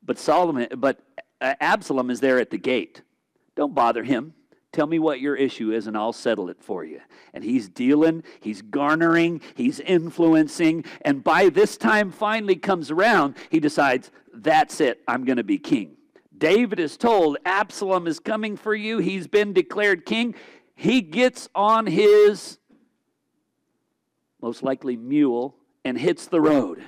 but 0.02 0.18
Solomon 0.18 0.68
but 0.76 1.00
Absalom 1.40 2.10
is 2.10 2.20
there 2.20 2.38
at 2.38 2.50
the 2.50 2.58
gate. 2.58 3.02
Don't 3.56 3.74
bother 3.74 4.04
him. 4.04 4.34
Tell 4.72 4.86
me 4.86 4.98
what 4.98 5.20
your 5.20 5.36
issue 5.36 5.70
is, 5.70 5.86
and 5.86 5.96
I'll 5.96 6.14
settle 6.14 6.48
it 6.48 6.56
for 6.60 6.82
you. 6.82 7.00
And 7.34 7.44
he's 7.44 7.68
dealing, 7.68 8.24
he's 8.40 8.62
garnering, 8.62 9.42
he's 9.54 9.80
influencing, 9.80 10.84
and 11.02 11.22
by 11.22 11.50
this 11.50 11.76
time 11.76 12.10
finally 12.10 12.56
comes 12.56 12.90
around, 12.90 13.36
he 13.50 13.60
decides, 13.60 14.10
that's 14.32 14.80
it, 14.80 15.02
I'm 15.06 15.24
going 15.24 15.36
to 15.36 15.44
be 15.44 15.58
king. 15.58 15.96
David 16.36 16.80
is 16.80 16.96
told 16.96 17.36
Absalom 17.44 18.06
is 18.06 18.18
coming 18.18 18.56
for 18.56 18.74
you. 18.74 18.98
He's 18.98 19.28
been 19.28 19.52
declared 19.52 20.04
king. 20.06 20.34
He 20.74 21.00
gets 21.00 21.48
on 21.54 21.86
his 21.86 22.58
most 24.40 24.62
likely 24.62 24.96
mule 24.96 25.54
and 25.84 25.96
hits 25.96 26.26
the 26.26 26.40
road. 26.40 26.82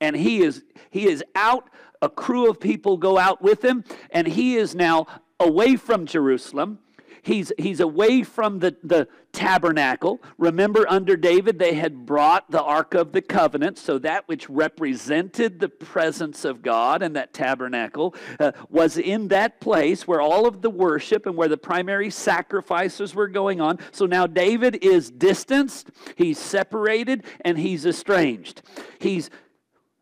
And 0.00 0.16
he 0.16 0.42
is 0.42 0.64
he 0.90 1.06
is 1.06 1.22
out 1.34 1.68
a 2.00 2.08
crew 2.08 2.48
of 2.48 2.58
people 2.58 2.96
go 2.96 3.18
out 3.18 3.42
with 3.42 3.62
him 3.62 3.84
and 4.12 4.26
he 4.26 4.56
is 4.56 4.74
now 4.74 5.06
away 5.38 5.76
from 5.76 6.06
Jerusalem 6.06 6.78
He's, 7.22 7.52
he's 7.58 7.80
away 7.80 8.22
from 8.22 8.58
the, 8.58 8.76
the 8.82 9.08
tabernacle. 9.32 10.20
Remember, 10.38 10.86
under 10.88 11.16
David, 11.16 11.58
they 11.58 11.74
had 11.74 12.06
brought 12.06 12.50
the 12.50 12.62
Ark 12.62 12.94
of 12.94 13.12
the 13.12 13.22
Covenant, 13.22 13.78
so 13.78 13.98
that 13.98 14.26
which 14.28 14.48
represented 14.48 15.60
the 15.60 15.68
presence 15.68 16.44
of 16.44 16.62
God 16.62 17.02
and 17.02 17.14
that 17.16 17.32
tabernacle 17.32 18.14
uh, 18.38 18.52
was 18.68 18.96
in 18.96 19.28
that 19.28 19.60
place 19.60 20.06
where 20.06 20.20
all 20.20 20.46
of 20.46 20.62
the 20.62 20.70
worship 20.70 21.26
and 21.26 21.36
where 21.36 21.48
the 21.48 21.56
primary 21.56 22.10
sacrifices 22.10 23.14
were 23.14 23.28
going 23.28 23.60
on. 23.60 23.78
So 23.92 24.06
now 24.06 24.26
David 24.26 24.84
is 24.84 25.10
distanced, 25.10 25.90
he's 26.16 26.38
separated, 26.38 27.24
and 27.42 27.58
he's 27.58 27.86
estranged. 27.86 28.62
He's 28.98 29.30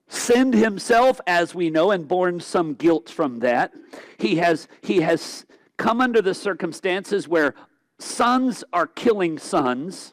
sinned 0.08 0.54
himself 0.54 1.20
as 1.26 1.54
we 1.54 1.68
know 1.68 1.90
and 1.90 2.08
borne 2.08 2.40
some 2.40 2.74
guilt 2.74 3.10
from 3.10 3.40
that 3.40 3.74
he 4.18 4.36
has 4.36 4.68
he 4.80 5.00
has 5.00 5.44
come 5.78 6.00
under 6.00 6.20
the 6.20 6.34
circumstances 6.34 7.26
where 7.26 7.54
sons 7.98 8.64
are 8.72 8.86
killing 8.86 9.38
sons, 9.38 10.12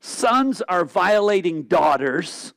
sons 0.00 0.62
are 0.68 0.84
violating 0.84 1.64
daughters, 1.64 2.54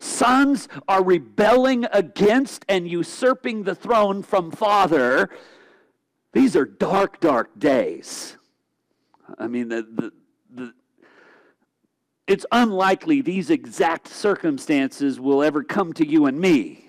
sons 0.00 0.68
are 0.88 1.04
rebelling 1.04 1.86
against 1.92 2.64
and 2.68 2.88
usurping 2.88 3.62
the 3.62 3.74
throne 3.74 4.22
from 4.22 4.50
father. 4.50 5.30
These 6.32 6.56
are 6.56 6.64
dark, 6.64 7.20
dark 7.20 7.58
days. 7.58 8.36
I 9.38 9.46
mean, 9.46 9.68
the, 9.68 9.86
the, 9.92 10.12
the, 10.52 10.72
it's 12.26 12.46
unlikely 12.50 13.20
these 13.20 13.50
exact 13.50 14.08
circumstances 14.08 15.20
will 15.20 15.42
ever 15.42 15.62
come 15.62 15.92
to 15.94 16.06
you 16.06 16.26
and 16.26 16.38
me. 16.38 16.86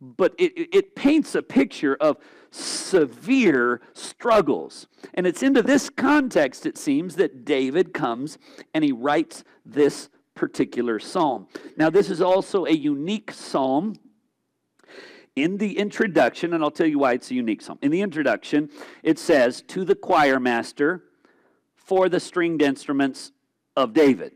But 0.00 0.34
it, 0.38 0.52
it 0.74 0.94
paints 0.94 1.34
a 1.34 1.42
picture 1.42 1.96
of 1.96 2.18
severe 2.56 3.80
struggles. 3.92 4.86
And 5.14 5.26
it's 5.26 5.42
into 5.42 5.62
this 5.62 5.90
context, 5.90 6.66
it 6.66 6.78
seems, 6.78 7.16
that 7.16 7.44
David 7.44 7.92
comes 7.92 8.38
and 8.74 8.82
he 8.82 8.92
writes 8.92 9.44
this 9.64 10.08
particular 10.34 10.98
psalm. 10.98 11.48
Now, 11.76 11.90
this 11.90 12.10
is 12.10 12.20
also 12.20 12.66
a 12.66 12.72
unique 12.72 13.32
psalm. 13.32 13.96
In 15.34 15.58
the 15.58 15.76
introduction, 15.76 16.54
and 16.54 16.64
I'll 16.64 16.70
tell 16.70 16.86
you 16.86 16.98
why 16.98 17.12
it's 17.12 17.30
a 17.30 17.34
unique 17.34 17.60
psalm. 17.60 17.78
In 17.82 17.90
the 17.90 18.00
introduction, 18.00 18.70
it 19.02 19.18
says, 19.18 19.62
To 19.68 19.84
the 19.84 19.94
choir 19.94 20.40
master 20.40 21.04
for 21.74 22.08
the 22.08 22.20
stringed 22.20 22.62
instruments 22.62 23.32
of 23.76 23.92
David. 23.92 24.32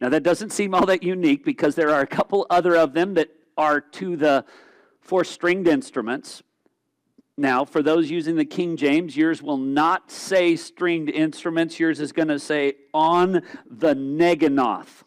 Now, 0.00 0.08
that 0.08 0.22
doesn't 0.22 0.50
seem 0.50 0.72
all 0.74 0.86
that 0.86 1.02
unique 1.02 1.44
because 1.44 1.74
there 1.74 1.90
are 1.90 2.00
a 2.00 2.06
couple 2.06 2.46
other 2.48 2.76
of 2.76 2.92
them 2.92 3.14
that 3.14 3.30
are 3.56 3.80
to 3.80 4.16
the 4.16 4.44
four 5.00 5.24
stringed 5.24 5.66
instruments. 5.66 6.42
Now, 7.38 7.64
for 7.64 7.82
those 7.82 8.10
using 8.10 8.36
the 8.36 8.44
King 8.44 8.76
James, 8.76 9.16
yours 9.16 9.42
will 9.42 9.56
not 9.56 10.10
say 10.10 10.54
stringed 10.54 11.08
instruments. 11.08 11.80
Yours 11.80 11.98
is 11.98 12.12
going 12.12 12.28
to 12.28 12.38
say 12.38 12.74
on 12.92 13.42
the 13.66 13.94
Neginoth, 13.94 15.04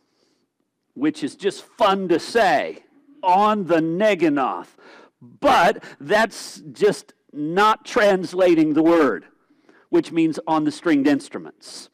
which 0.95 1.23
is 1.23 1.35
just 1.35 1.63
fun 1.63 2.07
to 2.07 2.19
say. 2.19 2.83
On 3.21 3.65
the 3.65 3.79
Neginoth. 3.79 4.69
But 5.21 5.83
that's 5.99 6.61
just 6.71 7.13
not 7.31 7.85
translating 7.85 8.73
the 8.73 8.83
word, 8.83 9.25
which 9.89 10.11
means 10.11 10.39
on 10.47 10.63
the 10.63 10.71
stringed 10.71 11.07
instruments. 11.07 11.89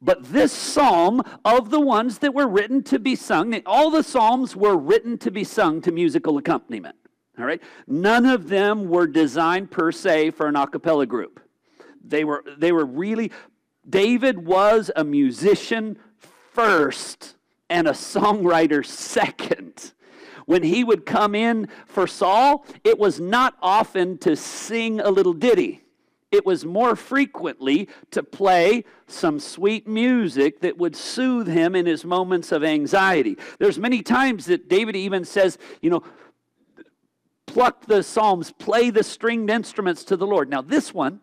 But 0.00 0.24
this 0.24 0.52
psalm, 0.52 1.22
of 1.44 1.70
the 1.70 1.80
ones 1.80 2.18
that 2.18 2.34
were 2.34 2.46
written 2.46 2.82
to 2.84 2.98
be 2.98 3.16
sung, 3.16 3.60
all 3.64 3.90
the 3.90 4.02
psalms 4.02 4.54
were 4.54 4.76
written 4.76 5.16
to 5.18 5.30
be 5.30 5.44
sung 5.44 5.80
to 5.82 5.92
musical 5.92 6.36
accompaniment. 6.38 6.96
All 7.38 7.44
right? 7.44 7.62
None 7.86 8.26
of 8.26 8.48
them 8.48 8.88
were 8.88 9.06
designed 9.06 9.70
per 9.70 9.92
se 9.92 10.30
for 10.30 10.46
an 10.46 10.56
a 10.56 10.66
cappella 10.66 11.06
group. 11.06 11.40
They 12.04 12.24
were, 12.24 12.44
they 12.56 12.72
were 12.72 12.84
really, 12.84 13.32
David 13.88 14.46
was 14.46 14.90
a 14.96 15.04
musician 15.04 15.98
first 16.52 17.36
and 17.68 17.86
a 17.86 17.92
songwriter 17.92 18.84
second. 18.84 19.92
When 20.46 20.62
he 20.62 20.84
would 20.84 21.04
come 21.04 21.34
in 21.34 21.68
for 21.86 22.06
Saul, 22.06 22.64
it 22.84 22.98
was 22.98 23.20
not 23.20 23.56
often 23.60 24.16
to 24.18 24.36
sing 24.36 25.00
a 25.00 25.10
little 25.10 25.34
ditty. 25.34 25.82
It 26.30 26.44
was 26.46 26.64
more 26.64 26.96
frequently 26.96 27.88
to 28.10 28.22
play 28.22 28.84
some 29.06 29.40
sweet 29.40 29.86
music 29.86 30.60
that 30.60 30.76
would 30.76 30.96
soothe 30.96 31.48
him 31.48 31.74
in 31.74 31.86
his 31.86 32.04
moments 32.04 32.52
of 32.52 32.64
anxiety. 32.64 33.38
There's 33.58 33.78
many 33.78 34.02
times 34.02 34.46
that 34.46 34.68
David 34.68 34.96
even 34.96 35.24
says, 35.24 35.58
you 35.80 35.90
know, 35.90 36.02
pluck 37.56 37.86
the 37.86 38.02
psalms, 38.02 38.52
play 38.52 38.90
the 38.90 39.02
stringed 39.02 39.48
instruments 39.48 40.04
to 40.04 40.14
the 40.14 40.26
Lord. 40.26 40.50
Now, 40.50 40.60
this 40.60 40.92
one, 40.92 41.20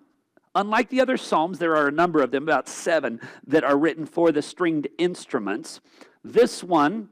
unlike 0.56 0.90
the 0.90 1.00
other 1.00 1.16
psalms, 1.16 1.60
there 1.60 1.76
are 1.76 1.88
a 1.88 1.92
number 1.92 2.24
of 2.24 2.32
them, 2.32 2.42
about 2.42 2.68
seven, 2.68 3.22
that 3.46 3.64
are 3.64 3.78
written 3.78 4.08
for 4.08 4.32
the 4.32 4.42
stringed 4.42 4.88
instruments. 4.98 5.80
This 6.24 6.64
one, 6.64 7.10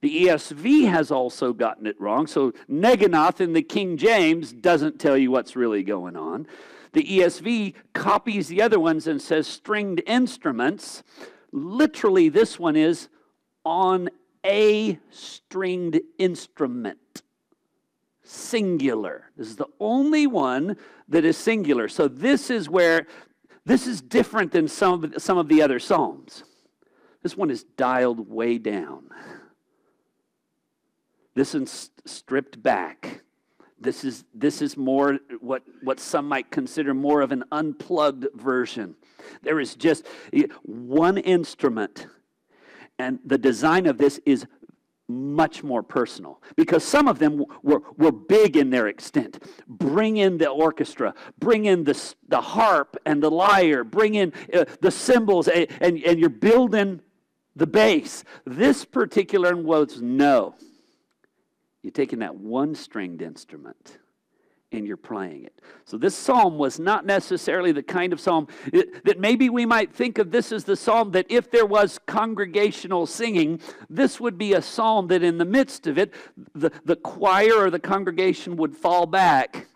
the 0.00 0.26
ESV 0.26 0.90
has 0.90 1.12
also 1.12 1.52
gotten 1.52 1.86
it 1.86 1.94
wrong. 2.00 2.26
So, 2.26 2.50
Neginoth 2.68 3.40
in 3.40 3.52
the 3.52 3.62
King 3.62 3.96
James 3.96 4.52
doesn't 4.52 4.98
tell 4.98 5.16
you 5.16 5.30
what's 5.30 5.54
really 5.54 5.84
going 5.84 6.16
on. 6.16 6.48
The 6.92 7.04
ESV 7.04 7.74
copies 7.92 8.48
the 8.48 8.62
other 8.62 8.80
ones 8.80 9.06
and 9.06 9.22
says 9.22 9.46
stringed 9.46 10.02
instruments. 10.08 11.04
Literally, 11.52 12.30
this 12.30 12.58
one 12.58 12.74
is 12.74 13.08
on 13.64 14.08
a 14.44 14.98
stringed 15.12 16.00
instrument 16.18 17.22
singular. 18.24 19.30
This 19.36 19.48
is 19.48 19.56
the 19.56 19.68
only 19.78 20.26
one 20.26 20.76
that 21.08 21.24
is 21.24 21.36
singular. 21.36 21.88
So 21.88 22.08
this 22.08 22.50
is 22.50 22.68
where 22.68 23.06
this 23.64 23.86
is 23.86 24.00
different 24.00 24.52
than 24.52 24.68
some 24.68 25.04
of, 25.04 25.22
some 25.22 25.38
of 25.38 25.48
the 25.48 25.62
other 25.62 25.78
psalms. 25.78 26.44
This 27.22 27.36
one 27.36 27.50
is 27.50 27.64
dialed 27.64 28.28
way 28.28 28.58
down. 28.58 29.04
This 31.34 31.54
is 31.54 31.90
stripped 32.04 32.62
back. 32.62 33.22
This 33.80 34.04
is, 34.04 34.24
this 34.32 34.62
is 34.62 34.76
more 34.76 35.18
what, 35.40 35.62
what 35.82 36.00
some 36.00 36.28
might 36.28 36.50
consider 36.50 36.94
more 36.94 37.20
of 37.20 37.32
an 37.32 37.44
unplugged 37.50 38.26
version. 38.34 38.94
There 39.42 39.60
is 39.60 39.74
just 39.74 40.06
eh, 40.32 40.44
one 40.62 41.18
instrument, 41.18 42.06
and 42.98 43.18
the 43.24 43.38
design 43.38 43.86
of 43.86 43.98
this 43.98 44.20
is 44.24 44.46
much 45.08 45.62
more 45.62 45.82
personal 45.82 46.42
because 46.56 46.82
some 46.82 47.08
of 47.08 47.18
them 47.18 47.44
were, 47.62 47.82
were 47.96 48.12
big 48.12 48.56
in 48.56 48.70
their 48.70 48.88
extent. 48.88 49.42
Bring 49.68 50.16
in 50.16 50.38
the 50.38 50.48
orchestra, 50.48 51.14
bring 51.38 51.66
in 51.66 51.84
the, 51.84 52.14
the 52.28 52.40
harp 52.40 52.96
and 53.04 53.22
the 53.22 53.30
lyre, 53.30 53.84
bring 53.84 54.14
in 54.14 54.32
uh, 54.52 54.64
the 54.80 54.90
cymbals, 54.90 55.48
and, 55.48 55.66
and, 55.80 56.02
and 56.04 56.18
you're 56.18 56.30
building 56.30 57.00
the 57.56 57.66
bass. 57.66 58.24
This 58.46 58.84
particular 58.84 59.54
one 59.54 59.64
was 59.64 60.00
no. 60.00 60.54
You're 61.82 61.92
taking 61.92 62.20
that 62.20 62.36
one 62.36 62.74
stringed 62.74 63.20
instrument 63.20 63.98
and 64.76 64.86
you're 64.86 64.96
playing 64.96 65.44
it. 65.44 65.60
So, 65.84 65.96
this 65.96 66.14
psalm 66.14 66.58
was 66.58 66.78
not 66.78 67.06
necessarily 67.06 67.72
the 67.72 67.82
kind 67.82 68.12
of 68.12 68.20
psalm 68.20 68.48
that 69.04 69.18
maybe 69.18 69.48
we 69.48 69.66
might 69.66 69.92
think 69.92 70.18
of 70.18 70.30
this 70.30 70.52
as 70.52 70.64
the 70.64 70.76
psalm 70.76 71.12
that 71.12 71.26
if 71.28 71.50
there 71.50 71.66
was 71.66 71.98
congregational 72.06 73.06
singing, 73.06 73.60
this 73.88 74.20
would 74.20 74.38
be 74.38 74.52
a 74.52 74.62
psalm 74.62 75.08
that 75.08 75.22
in 75.22 75.38
the 75.38 75.44
midst 75.44 75.86
of 75.86 75.98
it, 75.98 76.12
the, 76.54 76.70
the 76.84 76.96
choir 76.96 77.56
or 77.56 77.70
the 77.70 77.78
congregation 77.78 78.56
would 78.56 78.76
fall 78.76 79.06
back 79.06 79.66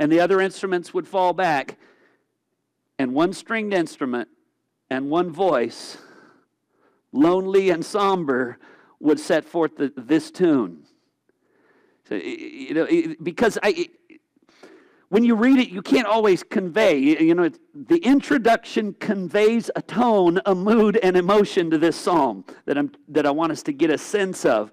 and 0.00 0.10
the 0.10 0.18
other 0.18 0.40
instruments 0.40 0.94
would 0.94 1.06
fall 1.06 1.34
back, 1.34 1.76
and 2.98 3.12
one 3.12 3.34
stringed 3.34 3.74
instrument 3.74 4.28
and 4.88 5.10
one 5.10 5.30
voice, 5.30 5.98
lonely 7.12 7.68
and 7.68 7.84
somber, 7.84 8.56
would 8.98 9.20
set 9.20 9.44
forth 9.44 9.76
the, 9.76 9.92
this 9.98 10.30
tune. 10.30 10.84
So, 12.10 12.16
you 12.16 12.74
know, 12.74 13.14
because 13.22 13.56
I, 13.62 13.88
when 15.10 15.22
you 15.22 15.36
read 15.36 15.60
it, 15.60 15.68
you 15.68 15.80
can't 15.80 16.08
always 16.08 16.42
convey. 16.42 16.98
You 16.98 17.36
know, 17.36 17.48
the 17.72 17.98
introduction 17.98 18.94
conveys 18.94 19.70
a 19.76 19.82
tone, 19.82 20.40
a 20.44 20.56
mood, 20.56 20.98
and 21.04 21.16
emotion 21.16 21.70
to 21.70 21.78
this 21.78 21.94
psalm 21.94 22.44
that, 22.66 22.76
I'm, 22.76 22.90
that 23.06 23.26
I 23.26 23.30
want 23.30 23.52
us 23.52 23.62
to 23.62 23.72
get 23.72 23.90
a 23.90 23.98
sense 23.98 24.44
of. 24.44 24.72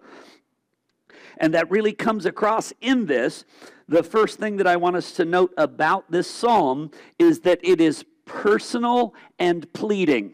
And 1.38 1.54
that 1.54 1.70
really 1.70 1.94
comes 1.94 2.26
across 2.26 2.74
in 2.82 3.06
this. 3.06 3.46
The 3.88 4.02
first 4.02 4.40
thing 4.40 4.58
that 4.58 4.66
I 4.66 4.78
want 4.78 4.96
us 4.96 5.12
to 5.14 5.26
note 5.26 5.54
about 5.58 6.10
this 6.10 6.28
psalm 6.28 6.90
is 7.20 7.42
that 7.42 7.60
it 7.62 7.80
is 7.80 8.04
personal 8.26 9.14
and 9.38 9.72
pleading. 9.74 10.34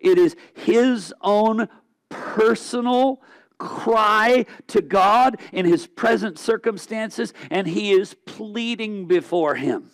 It 0.00 0.18
is 0.18 0.36
his 0.54 1.12
own 1.20 1.68
personal 2.10 3.20
cry 3.58 4.46
to 4.68 4.82
God 4.82 5.38
in 5.52 5.66
his 5.66 5.86
present 5.86 6.38
circumstances, 6.38 7.32
and 7.50 7.66
he 7.66 7.92
is 7.92 8.14
pleading 8.26 9.06
before 9.06 9.54
him. 9.54 9.90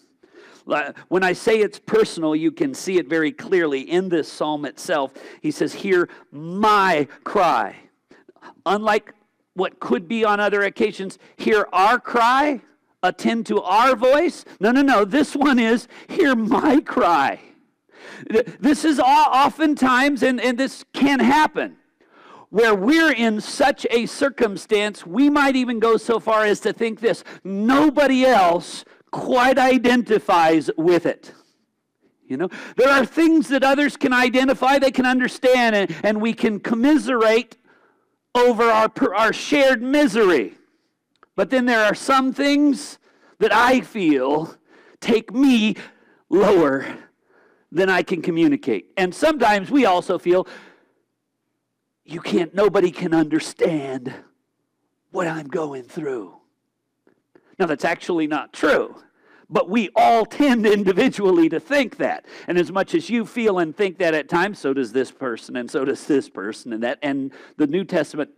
When 1.09 1.25
I 1.25 1.33
say 1.33 1.59
it's 1.59 1.79
personal, 1.79 2.37
you 2.37 2.53
can 2.53 2.73
see 2.75 2.99
it 2.99 3.09
very 3.09 3.33
clearly 3.33 3.81
in 3.81 4.09
this 4.09 4.31
psalm 4.31 4.65
itself. 4.65 5.13
He 5.41 5.51
says, 5.51 5.73
Hear 5.73 6.09
my 6.31 7.09
cry. 7.25 7.77
Unlike 8.65 9.13
what 9.55 9.81
could 9.81 10.07
be 10.07 10.25
on 10.25 10.39
other 10.39 10.63
occasions, 10.63 11.19
hear 11.37 11.67
our 11.73 11.99
cry, 11.99 12.61
attend 13.03 13.47
to 13.47 13.61
our 13.61 13.97
voice. 13.97 14.45
No, 14.61 14.71
no, 14.71 14.83
no. 14.83 15.05
This 15.05 15.35
one 15.35 15.59
is, 15.59 15.89
Hear 16.09 16.37
my 16.37 16.81
cry. 16.81 17.41
This 18.61 18.85
is 18.85 19.01
oftentimes, 19.01 20.23
and, 20.23 20.41
and 20.41 20.57
this 20.57 20.85
can 20.93 21.19
happen 21.19 21.77
where 22.53 22.75
we're 22.75 23.13
in 23.13 23.41
such 23.41 23.87
a 23.89 24.05
circumstance, 24.05 25.07
we 25.07 25.31
might 25.31 25.57
even 25.57 25.79
go 25.79 25.97
so 25.97 26.21
far 26.21 26.45
as 26.45 26.61
to 26.61 26.71
think 26.71 27.01
this 27.01 27.25
nobody 27.43 28.27
else 28.27 28.85
quite 29.11 29.57
identifies 29.57 30.71
with 30.77 31.07
it. 31.07 31.33
You 32.29 32.37
know, 32.37 32.51
there 32.77 32.91
are 32.91 33.07
things 33.07 33.49
that 33.49 33.65
others 33.65 33.97
can 33.97 34.13
identify, 34.13 34.79
they 34.79 34.91
can 34.91 35.07
understand, 35.07 35.75
and, 35.75 35.97
and 36.05 36.21
we 36.21 36.35
can 36.35 36.61
commiserate 36.61 37.57
over 38.35 38.65
our, 38.65 38.93
our 39.17 39.33
shared 39.33 39.81
misery. 39.81 40.53
But 41.35 41.49
then 41.49 41.65
there 41.65 41.83
are 41.83 41.95
some 41.95 42.35
things 42.35 42.99
that 43.39 43.55
I 43.55 43.81
feel 43.81 44.55
take 45.01 45.33
me 45.33 45.77
lower 46.29 46.99
than 47.71 47.89
I 47.89 48.03
can 48.03 48.21
communicate. 48.21 48.91
And 48.99 49.15
sometimes 49.15 49.71
we 49.71 49.87
also 49.87 50.19
feel 50.19 50.47
you 52.13 52.21
can't, 52.21 52.55
nobody 52.55 52.91
can 52.91 53.15
understand 53.15 54.13
what 55.11 55.27
I'm 55.27 55.49
going 55.49 55.85
through. 55.85 56.37
Now, 57.59 57.67
that's 57.67 57.85
actually 57.85 58.27
not 58.27 58.53
true. 58.53 58.97
But 59.49 59.69
we 59.69 59.91
all 59.95 60.25
tend 60.25 60.67
individually 60.67 61.51
to 61.51 61.61
think 61.61 61.99
that. 61.99 62.25
And 62.49 62.57
as 62.57 62.73
much 62.73 62.95
as 62.95 63.11
you 63.11 63.27
feel 63.27 63.59
and 63.59 63.77
think 63.77 63.99
that 63.99 64.15
at 64.15 64.29
times, 64.29 64.59
so 64.59 64.73
does 64.73 64.93
this 64.93 65.11
person, 65.11 65.57
and 65.57 65.71
so 65.71 65.85
does 65.85 66.07
this 66.07 66.31
person, 66.31 66.73
and 66.73 66.83
that. 66.83 66.99
And 67.03 67.33
the 67.59 67.67
New 67.67 67.85
Testament 67.85 68.31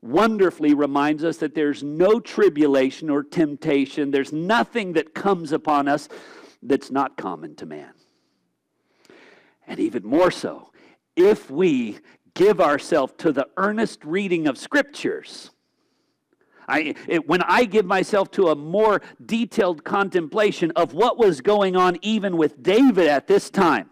wonderfully 0.00 0.74
reminds 0.74 1.24
us 1.24 1.38
that 1.38 1.54
there's 1.56 1.82
no 1.82 2.20
tribulation 2.20 3.10
or 3.10 3.24
temptation, 3.24 4.12
there's 4.12 4.32
nothing 4.32 4.92
that 4.92 5.14
comes 5.14 5.50
upon 5.50 5.88
us 5.88 6.08
that's 6.62 6.90
not 6.90 7.16
common 7.16 7.56
to 7.56 7.66
man. 7.66 7.92
And 9.66 9.80
even 9.80 10.06
more 10.06 10.30
so, 10.30 10.70
if 11.16 11.50
we 11.50 11.98
give 12.34 12.60
ourselves 12.60 13.12
to 13.18 13.32
the 13.32 13.48
earnest 13.56 14.04
reading 14.04 14.46
of 14.46 14.58
scriptures. 14.58 15.50
I, 16.66 16.94
it, 17.06 17.28
when 17.28 17.42
I 17.42 17.64
give 17.64 17.84
myself 17.84 18.30
to 18.32 18.48
a 18.48 18.54
more 18.54 19.02
detailed 19.24 19.84
contemplation 19.84 20.72
of 20.72 20.94
what 20.94 21.18
was 21.18 21.40
going 21.40 21.76
on, 21.76 21.98
even 22.02 22.36
with 22.36 22.62
David 22.62 23.06
at 23.06 23.26
this 23.26 23.50
time, 23.50 23.90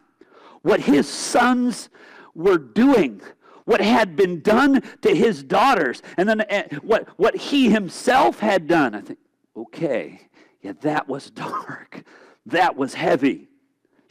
what 0.63 0.81
his 0.81 1.09
sons 1.09 1.91
were 2.35 2.59
doing, 2.59 3.21
what 3.65 3.81
had 3.81 4.17
been 4.17 4.41
done 4.41 4.83
to 5.03 5.15
his 5.15 5.43
daughters, 5.43 6.03
and 6.17 6.29
then 6.29 6.41
uh, 6.43 6.63
what, 6.83 7.09
what 7.19 7.37
he 7.37 7.71
himself 7.71 8.41
had 8.41 8.67
done, 8.67 8.95
I 8.95 9.01
think, 9.03 9.19
okay, 9.57 10.21
yeah, 10.63 10.73
that 10.81 11.09
was 11.09 11.31
dark. 11.31 12.03
That 12.47 12.75
was 12.75 12.95
heavy. 12.95 13.47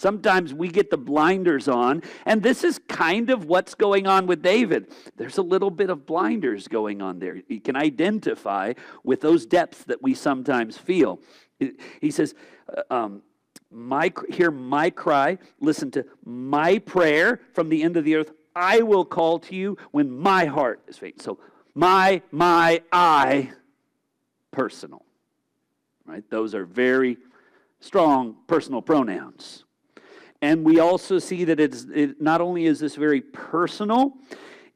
Sometimes 0.02 0.52
we 0.52 0.68
get 0.68 0.90
the 0.90 0.98
blinders 0.98 1.68
on, 1.68 2.02
and 2.26 2.42
this 2.42 2.64
is 2.64 2.80
kind 2.88 3.30
of 3.30 3.46
what's 3.46 3.76
going 3.76 4.08
on 4.08 4.26
with 4.26 4.42
David. 4.42 4.92
There's 5.16 5.38
a 5.38 5.44
little 5.44 5.70
bit 5.70 5.92
of 5.92 6.08
blinders 6.08 6.68
going 6.68 7.04
on 7.04 7.20
there. 7.20 7.40
He 7.48 7.60
can 7.60 7.76
identify 7.76 8.74
with 9.04 9.22
those 9.22 9.46
depths 9.46 9.84
that 9.84 10.02
we 10.02 10.16
sometimes 10.16 10.76
feel. 10.76 11.20
He 12.02 12.10
says, 12.10 12.34
uh, 12.76 12.82
um, 12.90 13.22
my, 13.70 14.12
hear 14.28 14.50
my 14.50 14.90
cry, 14.90 15.38
listen 15.60 15.92
to 15.92 16.04
my 16.26 16.80
prayer 16.80 17.40
from 17.54 17.70
the 17.70 17.84
end 17.84 17.96
of 17.96 18.04
the 18.04 18.16
earth. 18.16 18.32
I 18.56 18.82
will 18.82 19.06
call 19.06 19.38
to 19.38 19.56
you 19.56 19.78
when 19.92 20.10
my 20.10 20.46
heart 20.46 20.82
is 20.88 20.98
faint. 20.98 21.22
So, 21.22 21.38
my, 21.76 22.24
my, 22.32 22.82
I, 22.92 23.52
personal. 24.50 25.06
Right? 26.08 26.28
Those 26.32 26.56
are 26.56 26.66
very 26.66 27.18
strong 27.80 28.38
personal 28.48 28.82
pronouns. 28.82 29.64
And 30.42 30.66
we 30.66 30.80
also 30.80 31.20
see 31.20 31.44
that 31.46 31.60
it's 31.60 31.86
it, 31.94 32.22
not 32.22 32.42
only 32.42 32.66
is 32.66 32.80
this 32.80 32.96
very 32.96 33.22
personal, 33.22 34.14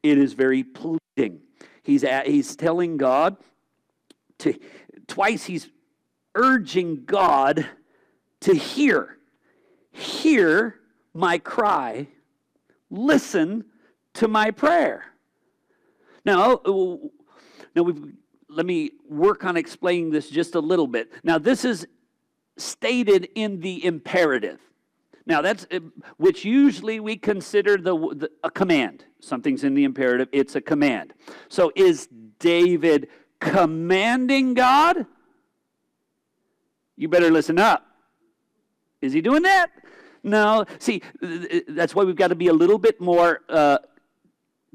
it 0.04 0.18
is 0.18 0.34
very 0.34 0.64
pleading. 0.64 1.42
He's, 1.82 2.04
at, 2.04 2.28
he's 2.28 2.56
telling 2.56 2.98
God 2.98 3.38
to, 4.40 4.58
twice 5.08 5.46
he's 5.46 5.70
urging 6.36 7.06
God 7.06 7.68
to 8.42 8.54
hear. 8.54 9.18
Hear 9.92 10.76
my 11.14 11.38
cry. 11.38 12.08
Listen 12.90 13.66
to 14.16 14.28
my 14.28 14.52
prayer. 14.52 15.06
Now, 16.26 16.60
now 17.76 17.84
we've, 17.84 18.14
let 18.50 18.66
me 18.66 18.92
work 19.10 19.46
on 19.46 19.58
explaining 19.58 20.12
this 20.12 20.30
just 20.30 20.56
a 20.56 20.60
little 20.60 20.88
bit. 20.88 21.12
Now, 21.24 21.38
this 21.38 21.66
is 21.66 21.88
stated 22.58 23.30
in 23.36 23.60
the 23.60 23.84
imperative. 23.86 24.60
Now, 25.28 25.42
that's 25.42 25.66
uh, 25.72 25.80
which 26.18 26.46
usually 26.46 27.00
we 27.00 27.18
consider 27.18 27.78
the, 27.78 27.96
the, 27.96 28.32
a 28.44 28.52
command. 28.52 29.06
Something's 29.20 29.64
in 29.64 29.74
the 29.74 29.84
imperative, 29.84 30.28
it's 30.32 30.56
a 30.56 30.62
command. 30.62 31.14
So, 31.50 31.72
is 31.76 32.08
David 32.40 33.10
commanding 33.40 34.54
God? 34.54 35.06
You 36.96 37.10
better 37.10 37.32
listen 37.32 37.60
up. 37.60 37.86
Is 39.02 39.14
he 39.14 39.22
doing 39.22 39.44
that? 39.44 39.72
No. 40.24 40.66
See, 40.80 41.02
that's 41.68 41.94
why 41.94 42.04
we've 42.04 42.16
got 42.16 42.30
to 42.30 42.36
be 42.36 42.48
a 42.48 42.54
little 42.54 42.78
bit 42.78 43.02
more 43.02 43.42
uh, 43.50 43.78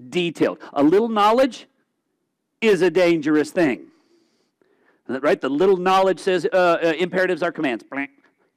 detailed. 0.08 0.58
A 0.72 0.82
little 0.82 1.08
knowledge 1.08 1.66
is 2.60 2.82
a 2.82 2.90
dangerous 2.90 3.50
thing. 3.50 3.86
Right? 5.08 5.40
The 5.40 5.48
little 5.48 5.76
knowledge 5.76 6.20
says 6.20 6.46
uh, 6.52 6.56
uh, 6.56 6.92
imperatives 6.98 7.42
are 7.42 7.50
commands. 7.50 7.84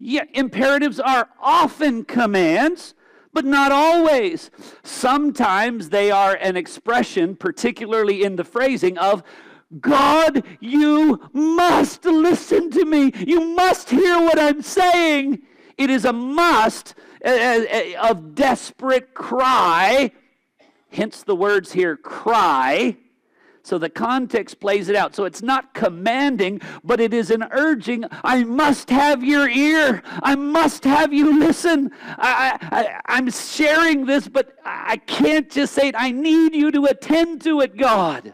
Yeah, 0.06 0.26
imperatives 0.34 1.00
are 1.00 1.30
often 1.42 2.04
commands, 2.04 2.94
but 3.32 3.46
not 3.46 3.72
always. 3.72 4.52
Sometimes 4.84 5.92
they 5.92 6.12
are 6.12 6.36
an 6.36 6.58
expression, 6.58 7.38
particularly 7.38 8.22
in 8.22 8.36
the 8.36 8.44
phrasing 8.44 8.98
of, 8.98 9.24
God, 9.80 10.44
you 10.60 11.30
must 11.32 12.04
listen 12.04 12.70
to 12.72 12.84
me. 12.84 13.14
You 13.26 13.56
must 13.56 13.92
hear 13.92 14.20
what 14.20 14.38
I'm 14.38 14.62
saying. 14.62 15.42
It 15.78 15.90
is 15.90 16.04
a 16.04 16.12
must 16.12 16.96
of 17.24 18.36
desperate 18.36 19.14
cry, 19.14 20.12
hence 20.92 21.24
the 21.24 21.36
words 21.38 21.72
here, 21.72 21.96
cry 21.96 22.98
so 23.64 23.78
the 23.78 23.90
context 23.90 24.60
plays 24.60 24.90
it 24.90 24.96
out. 24.96 25.16
So 25.16 25.24
it's 25.24 25.42
not 25.42 25.74
commanding, 25.74 26.62
but 26.84 27.00
it 27.00 27.14
is 27.14 27.32
an 27.32 27.46
urging. 27.52 28.04
I 28.24 28.44
must 28.44 28.90
have 28.90 29.24
your 29.24 29.50
ear. 29.50 30.04
I 30.22 30.36
must 30.36 30.84
have 30.84 31.14
you 31.14 31.40
listen. 31.40 31.92
I, 32.02 33.00
I, 33.08 33.18
am 33.18 33.32
sharing 33.32 34.06
this, 34.06 34.28
but 34.28 34.58
I 34.66 34.98
can't 34.98 35.50
just 35.50 35.74
say 35.74 35.88
it. 35.88 35.96
I 35.98 36.12
need 36.12 36.54
you 36.54 36.72
to 36.72 36.86
attend 36.86 37.42
to 37.44 37.62
it, 37.62 37.78
God. 37.78 38.34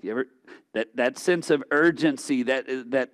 Do 0.00 0.06
you 0.06 0.12
ever 0.12 0.28
that 0.72 0.96
that 0.96 1.18
sense 1.18 1.50
of 1.50 1.62
urgency 1.70 2.44
that 2.44 2.64
that 2.90 3.10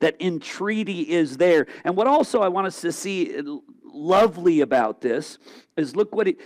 that 0.00 0.20
entreaty 0.20 1.00
is 1.00 1.38
there. 1.38 1.66
And 1.84 1.96
what 1.96 2.06
also 2.06 2.40
I 2.40 2.48
want 2.48 2.66
us 2.66 2.80
to 2.82 2.92
see 2.92 3.42
lovely 3.82 4.60
about 4.60 5.00
this 5.00 5.38
is 5.76 5.96
look 5.96 6.14
what 6.14 6.28
it 6.28 6.38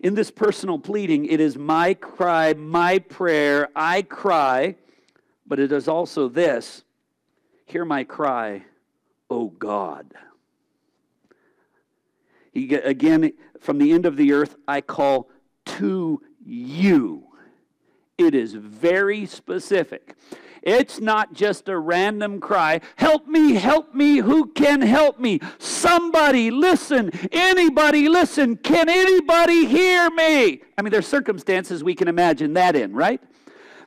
in 0.00 0.14
this 0.14 0.30
personal 0.30 0.78
pleading, 0.78 1.26
it 1.26 1.40
is 1.40 1.56
my 1.56 1.94
cry, 1.94 2.54
my 2.54 2.98
prayer, 2.98 3.68
I 3.74 4.02
cry, 4.02 4.76
but 5.46 5.58
it 5.58 5.72
is 5.72 5.88
also 5.88 6.28
this 6.28 6.84
hear 7.66 7.84
my 7.84 8.04
cry, 8.04 8.64
O 9.28 9.48
God. 9.48 10.14
He, 12.52 12.74
again, 12.74 13.32
from 13.60 13.78
the 13.78 13.92
end 13.92 14.06
of 14.06 14.16
the 14.16 14.32
earth, 14.32 14.56
I 14.66 14.80
call 14.80 15.28
to 15.66 16.22
you. 16.44 17.24
It 18.16 18.34
is 18.34 18.54
very 18.54 19.26
specific. 19.26 20.16
It's 20.62 21.00
not 21.00 21.32
just 21.32 21.68
a 21.68 21.78
random 21.78 22.40
cry, 22.40 22.80
help 22.96 23.26
me, 23.26 23.54
help 23.54 23.94
me, 23.94 24.18
who 24.18 24.46
can 24.46 24.80
help 24.80 25.18
me? 25.18 25.40
Somebody 25.58 26.50
listen, 26.50 27.10
anybody 27.32 28.08
listen, 28.08 28.56
can 28.56 28.88
anybody 28.88 29.66
hear 29.66 30.10
me? 30.10 30.62
I 30.76 30.82
mean, 30.82 30.90
there's 30.90 31.06
circumstances 31.06 31.82
we 31.82 31.94
can 31.94 32.08
imagine 32.08 32.54
that 32.54 32.76
in, 32.76 32.92
right? 32.92 33.20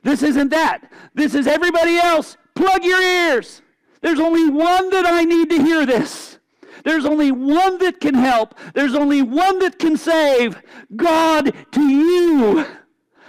This 0.02 0.22
isn't 0.22 0.48
that. 0.48 0.90
This 1.14 1.34
is 1.34 1.46
everybody 1.46 1.96
else. 1.96 2.36
Plug 2.54 2.84
your 2.84 3.00
ears. 3.00 3.62
There's 4.00 4.20
only 4.20 4.50
one 4.50 4.90
that 4.90 5.06
I 5.06 5.24
need 5.24 5.50
to 5.50 5.62
hear 5.62 5.86
this. 5.86 6.38
There's 6.84 7.04
only 7.04 7.30
one 7.30 7.78
that 7.78 8.00
can 8.00 8.14
help. 8.14 8.58
There's 8.74 8.94
only 8.94 9.22
one 9.22 9.60
that 9.60 9.78
can 9.78 9.96
save. 9.96 10.60
God 10.96 11.54
to 11.72 11.80
you. 11.80 12.66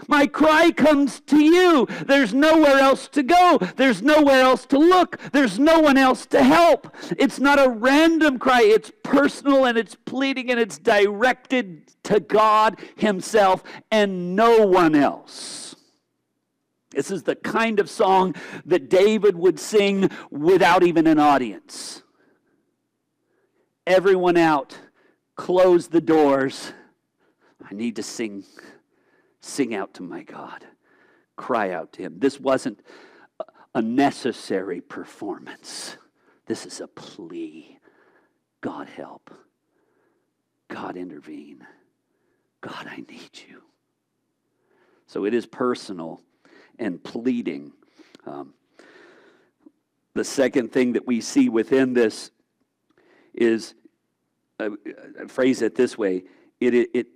My 0.08 0.28
cry 0.28 0.72
comes 0.72 1.20
to 1.22 1.44
you. 1.44 1.88
There's 2.06 2.34
nowhere 2.34 2.80
else 2.80 3.08
to 3.10 3.24
go. 3.24 3.60
There's 3.76 4.02
nowhere 4.02 4.42
else 4.42 4.66
to 4.68 4.78
look. 4.78 5.18
There's 5.32 5.60
no 5.60 5.80
one 5.80 5.98
else 5.98 6.26
to 6.28 6.44
help. 6.44 6.96
It's 7.18 7.40
not 7.40 7.60
a 7.60 7.70
random 7.70 8.40
cry. 8.40 8.62
It's 8.64 8.92
personal 9.04 9.66
and 9.66 9.78
it's 9.78 9.96
pleading 9.96 10.52
and 10.52 10.60
it's 10.60 10.78
directed 10.78 11.92
to 12.04 12.20
God 12.20 12.80
Himself 12.96 13.64
and 13.92 14.36
no 14.36 14.66
one 14.66 14.96
else. 14.96 15.76
This 16.92 17.10
is 17.10 17.24
the 17.24 17.36
kind 17.36 17.80
of 17.80 17.90
song 17.90 18.36
that 18.66 18.90
David 18.90 19.36
would 19.36 19.60
sing 19.60 20.12
without 20.30 20.84
even 20.84 21.08
an 21.08 21.18
audience. 21.18 22.04
Everyone 23.88 24.38
out, 24.38 24.78
close 25.36 25.88
the 25.88 26.02
doors. 26.02 26.72
I 27.68 27.74
need 27.74 27.96
to 27.96 28.04
sing 28.04 28.44
Sing 29.46 29.76
out 29.76 29.94
to 29.96 30.04
my 30.04 30.24
God. 30.24 30.66
Cry 31.36 31.72
out 31.72 31.92
to 31.94 32.02
Him. 32.02 32.16
This 32.18 32.40
wasn't 32.40 32.80
a 33.76 33.82
necessary 33.82 34.80
performance, 34.80 35.98
this 36.46 36.66
is 36.66 36.80
a 36.80 36.88
plea. 36.88 37.78
God, 38.62 38.88
help. 38.88 39.30
God, 40.70 40.96
intervene. 40.96 41.68
God, 42.62 42.88
I 42.90 42.98
need 43.10 43.32
you. 43.50 43.62
So 45.08 45.26
it 45.26 45.34
is 45.34 45.46
personal 45.46 46.22
and 46.80 47.04
pleading. 47.04 47.74
Um, 48.26 48.54
the 50.14 50.24
second 50.24 50.72
thing 50.72 50.94
that 50.94 51.06
we 51.06 51.20
see 51.20 51.50
within 51.50 51.94
this 51.94 52.32
is, 53.34 53.74
uh, 54.62 54.70
uh 54.70 55.28
phrase 55.28 55.62
it 55.62 55.76
this 55.76 55.98
way 55.98 56.24
it, 56.62 56.74
it, 56.74 56.90
it 56.94 57.08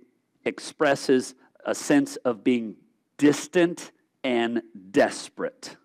expresses 0.44 1.34
a 1.68 1.74
sense 1.74 2.16
of 2.16 2.42
being 2.42 2.74
distant 3.18 3.92
and 4.24 4.62
desperate. 4.90 5.76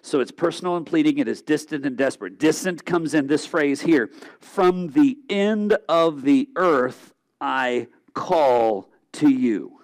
So 0.00 0.20
it's 0.20 0.30
personal 0.30 0.76
and 0.76 0.86
pleading, 0.86 1.18
it 1.18 1.28
is 1.28 1.42
distant 1.42 1.84
and 1.84 1.96
desperate. 1.96 2.38
Distant 2.38 2.86
comes 2.86 3.12
in 3.12 3.26
this 3.26 3.44
phrase 3.44 3.82
here 3.82 4.10
From 4.40 4.88
the 4.88 5.18
end 5.28 5.76
of 5.88 6.22
the 6.22 6.48
earth 6.56 7.12
I 7.38 7.88
call 8.14 8.88
to 9.12 9.28
you. 9.28 9.78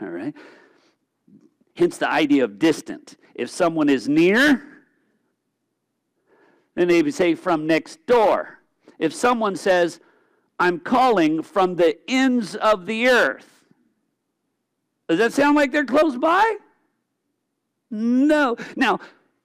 All 0.00 0.08
right? 0.08 0.34
Hence 1.76 1.98
the 1.98 2.08
idea 2.08 2.44
of 2.44 2.58
distant. 2.58 3.16
If 3.34 3.50
someone 3.50 3.90
is 3.90 4.08
near, 4.08 4.66
then 6.74 6.88
they 6.88 7.02
would 7.02 7.12
say 7.12 7.34
from 7.34 7.66
next 7.66 8.06
door. 8.06 8.60
If 8.98 9.12
someone 9.12 9.56
says, 9.56 10.00
I'm 10.58 10.80
calling 10.80 11.42
from 11.42 11.76
the 11.76 11.98
ends 12.08 12.54
of 12.54 12.86
the 12.86 13.08
earth, 13.08 13.55
does 15.08 15.18
that 15.18 15.32
sound 15.32 15.56
like 15.56 15.72
they're 15.72 15.84
close 15.84 16.16
by? 16.16 16.56
No. 17.90 18.56
Now, 18.74 19.00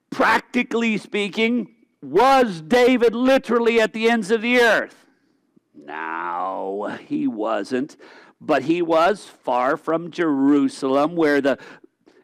practically 0.10 0.98
speaking, 0.98 1.76
was 2.02 2.62
David 2.62 3.14
literally 3.14 3.80
at 3.80 3.94
the 3.94 4.10
ends 4.10 4.32
of 4.32 4.42
the 4.42 4.60
earth? 4.60 5.06
No, 5.76 6.98
he 7.08 7.28
wasn't. 7.28 7.98
But 8.40 8.64
he 8.64 8.82
was 8.82 9.26
far 9.26 9.78
from 9.78 10.10
Jerusalem, 10.10 11.16
where 11.16 11.42
the 11.42 11.60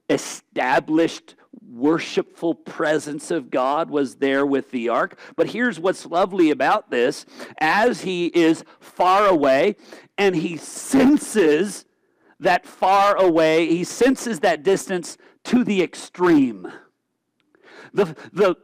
established 0.09 1.35
worshipful 1.69 2.55
presence 2.55 3.29
of 3.29 3.51
God 3.51 3.89
was 3.89 4.15
there 4.15 4.45
with 4.45 4.71
the 4.71 4.89
ark. 4.89 5.19
But 5.35 5.49
here's 5.51 5.79
what's 5.79 6.05
lovely 6.05 6.49
about 6.49 6.89
this 6.89 7.25
as 7.59 8.01
he 8.01 8.27
is 8.27 8.63
far 8.79 9.27
away 9.27 9.75
and 10.17 10.35
he 10.35 10.57
senses 10.57 11.85
that 12.39 12.65
far 12.65 13.15
away, 13.15 13.67
he 13.67 13.83
senses 13.83 14.39
that 14.41 14.63
distance 14.63 15.17
to 15.45 15.63
the 15.63 15.81
extreme. 15.81 16.71
The, 17.93 18.15
the 18.31 18.57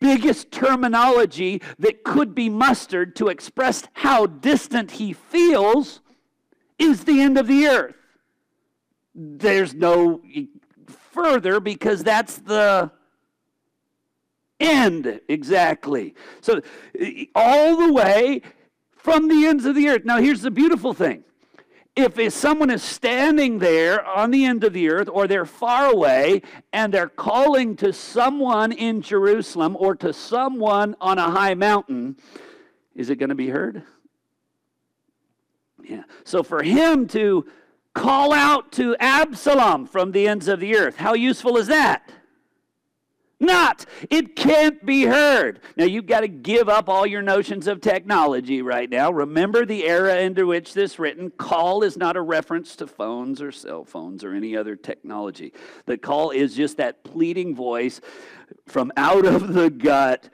biggest 0.00 0.50
terminology 0.50 1.62
that 1.78 2.04
could 2.04 2.34
be 2.34 2.48
mustered 2.48 3.16
to 3.16 3.28
express 3.28 3.84
how 3.94 4.26
distant 4.26 4.92
he 4.92 5.12
feels 5.12 6.00
is 6.78 7.04
the 7.04 7.20
end 7.20 7.38
of 7.38 7.46
the 7.46 7.66
earth. 7.66 7.94
There's 9.14 9.74
no 9.74 10.22
further 11.12 11.60
because 11.60 12.02
that's 12.02 12.38
the 12.38 12.90
end 14.60 15.20
exactly. 15.28 16.14
So, 16.40 16.60
all 17.34 17.76
the 17.76 17.92
way 17.92 18.42
from 18.96 19.28
the 19.28 19.46
ends 19.46 19.64
of 19.64 19.74
the 19.74 19.88
earth. 19.88 20.04
Now, 20.04 20.18
here's 20.18 20.42
the 20.42 20.50
beautiful 20.50 20.92
thing 20.92 21.24
if 21.96 22.32
someone 22.32 22.70
is 22.70 22.82
standing 22.82 23.58
there 23.58 24.04
on 24.04 24.30
the 24.30 24.44
end 24.44 24.64
of 24.64 24.74
the 24.74 24.90
earth 24.90 25.08
or 25.10 25.26
they're 25.26 25.46
far 25.46 25.90
away 25.90 26.42
and 26.72 26.92
they're 26.92 27.08
calling 27.08 27.74
to 27.76 27.92
someone 27.92 28.70
in 28.70 29.00
Jerusalem 29.00 29.76
or 29.80 29.96
to 29.96 30.12
someone 30.12 30.94
on 31.00 31.18
a 31.18 31.30
high 31.30 31.54
mountain, 31.54 32.16
is 32.94 33.08
it 33.08 33.16
going 33.16 33.30
to 33.30 33.34
be 33.34 33.48
heard? 33.48 33.82
Yeah. 35.82 36.02
So 36.24 36.42
for 36.42 36.62
him 36.62 37.08
to 37.08 37.46
call 37.94 38.32
out 38.32 38.72
to 38.72 38.94
Absalom 39.00 39.86
from 39.86 40.12
the 40.12 40.28
ends 40.28 40.48
of 40.48 40.60
the 40.60 40.76
earth, 40.76 40.96
how 40.96 41.14
useful 41.14 41.56
is 41.56 41.66
that? 41.68 42.10
Not. 43.38 43.84
It 44.08 44.34
can't 44.34 44.84
be 44.86 45.04
heard. 45.04 45.60
Now, 45.76 45.84
you've 45.84 46.06
got 46.06 46.20
to 46.20 46.28
give 46.28 46.70
up 46.70 46.88
all 46.88 47.06
your 47.06 47.20
notions 47.20 47.66
of 47.66 47.82
technology 47.82 48.62
right 48.62 48.88
now. 48.88 49.10
Remember 49.10 49.66
the 49.66 49.84
era 49.86 50.20
into 50.20 50.46
which 50.46 50.72
this 50.72 50.98
written. 50.98 51.30
Call 51.30 51.82
is 51.82 51.98
not 51.98 52.16
a 52.16 52.22
reference 52.22 52.76
to 52.76 52.86
phones 52.86 53.42
or 53.42 53.52
cell 53.52 53.84
phones 53.84 54.24
or 54.24 54.32
any 54.32 54.56
other 54.56 54.74
technology. 54.74 55.52
The 55.84 55.98
call 55.98 56.30
is 56.30 56.54
just 56.54 56.78
that 56.78 57.04
pleading 57.04 57.54
voice 57.54 58.00
from 58.66 58.90
out 58.96 59.26
of 59.26 59.52
the 59.52 59.68
gut, 59.68 60.30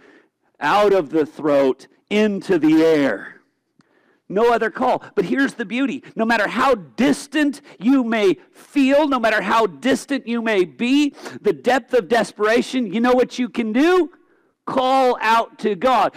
out 0.61 0.93
of 0.93 1.11
the 1.11 1.27
throat, 1.27 1.89
into 2.09 2.59
the 2.59 2.83
air 2.85 3.42
no 4.33 4.53
other 4.53 4.71
call. 4.71 5.03
But 5.15 5.25
here's 5.25 5.55
the 5.55 5.65
beauty 5.65 6.03
no 6.17 6.25
matter 6.25 6.49
how 6.49 6.75
distant 6.75 7.61
you 7.79 8.03
may 8.03 8.37
feel, 8.53 9.09
no 9.09 9.21
matter 9.21 9.43
how 9.43 9.67
distant 9.67 10.27
you 10.27 10.43
may 10.43 10.65
be, 10.65 11.15
the 11.41 11.53
depth 11.53 11.95
of 11.95 12.09
desperation, 12.09 12.93
you 12.93 13.01
know 13.01 13.13
what 13.13 13.39
you 13.39 13.49
can 13.49 13.73
do? 13.73 14.11
Call 14.65 15.19
out 15.21 15.59
to 15.61 15.75
God. 15.75 16.15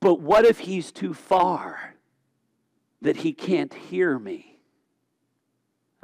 But 0.00 0.20
what 0.20 0.44
if 0.44 0.58
He's 0.58 0.92
too 0.92 1.14
far 1.14 1.94
that 3.02 3.16
He 3.16 3.32
can't 3.32 3.72
hear 3.72 4.18
me? 4.18 4.58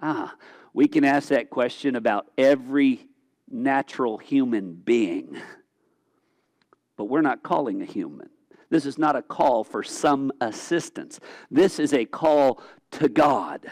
Ah, 0.02 0.34
we 0.72 0.88
can 0.88 1.04
ask 1.04 1.28
that 1.28 1.50
question 1.50 1.94
about 1.96 2.26
every 2.36 3.06
natural 3.48 4.18
human 4.18 4.74
being, 4.74 5.40
but 6.96 7.04
we're 7.04 7.22
not 7.22 7.42
calling 7.42 7.80
a 7.80 7.84
human. 7.84 8.28
This 8.74 8.86
is 8.86 8.98
not 8.98 9.14
a 9.14 9.22
call 9.22 9.62
for 9.62 9.84
some 9.84 10.32
assistance. 10.40 11.20
This 11.48 11.78
is 11.78 11.92
a 11.92 12.06
call 12.06 12.60
to 12.90 13.08
God. 13.08 13.64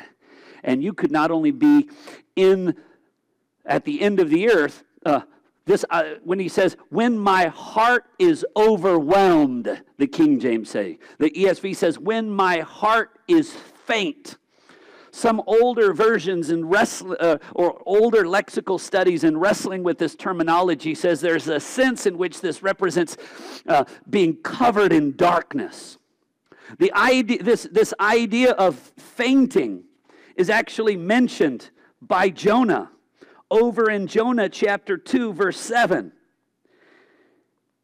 And 0.62 0.80
you 0.80 0.92
could 0.92 1.10
not 1.10 1.32
only 1.32 1.50
be 1.50 1.90
in 2.36 2.76
at 3.66 3.84
the 3.84 4.00
end 4.00 4.20
of 4.20 4.30
the 4.30 4.48
earth, 4.48 4.84
uh, 5.04 5.22
this 5.64 5.84
uh, 5.90 6.04
when 6.22 6.38
he 6.38 6.48
says, 6.48 6.76
"When 6.90 7.18
my 7.18 7.46
heart 7.46 8.04
is 8.20 8.46
overwhelmed," 8.56 9.82
the 9.98 10.06
King 10.06 10.38
James 10.38 10.70
say. 10.70 11.00
The 11.18 11.30
ESV 11.30 11.74
says, 11.74 11.98
"When 11.98 12.30
my 12.30 12.60
heart 12.60 13.18
is 13.26 13.50
faint." 13.52 14.36
Some 15.14 15.42
older 15.46 15.92
versions 15.92 16.50
wrestling, 16.64 17.18
uh, 17.20 17.36
or 17.54 17.80
older 17.84 18.24
lexical 18.24 18.80
studies 18.80 19.24
in 19.24 19.36
wrestling 19.36 19.82
with 19.82 19.98
this 19.98 20.16
terminology 20.16 20.94
says 20.94 21.20
there's 21.20 21.48
a 21.48 21.60
sense 21.60 22.06
in 22.06 22.16
which 22.16 22.40
this 22.40 22.62
represents 22.62 23.18
uh, 23.68 23.84
being 24.08 24.36
covered 24.36 24.90
in 24.90 25.14
darkness. 25.14 25.98
The 26.78 26.90
idea, 26.94 27.42
this, 27.42 27.68
this 27.70 27.92
idea 28.00 28.52
of 28.52 28.76
fainting 28.96 29.84
is 30.34 30.48
actually 30.48 30.96
mentioned 30.96 31.70
by 32.00 32.30
Jonah 32.30 32.90
over 33.50 33.90
in 33.90 34.06
Jonah 34.06 34.48
chapter 34.48 34.96
2, 34.96 35.34
verse 35.34 35.60
7 35.60 36.12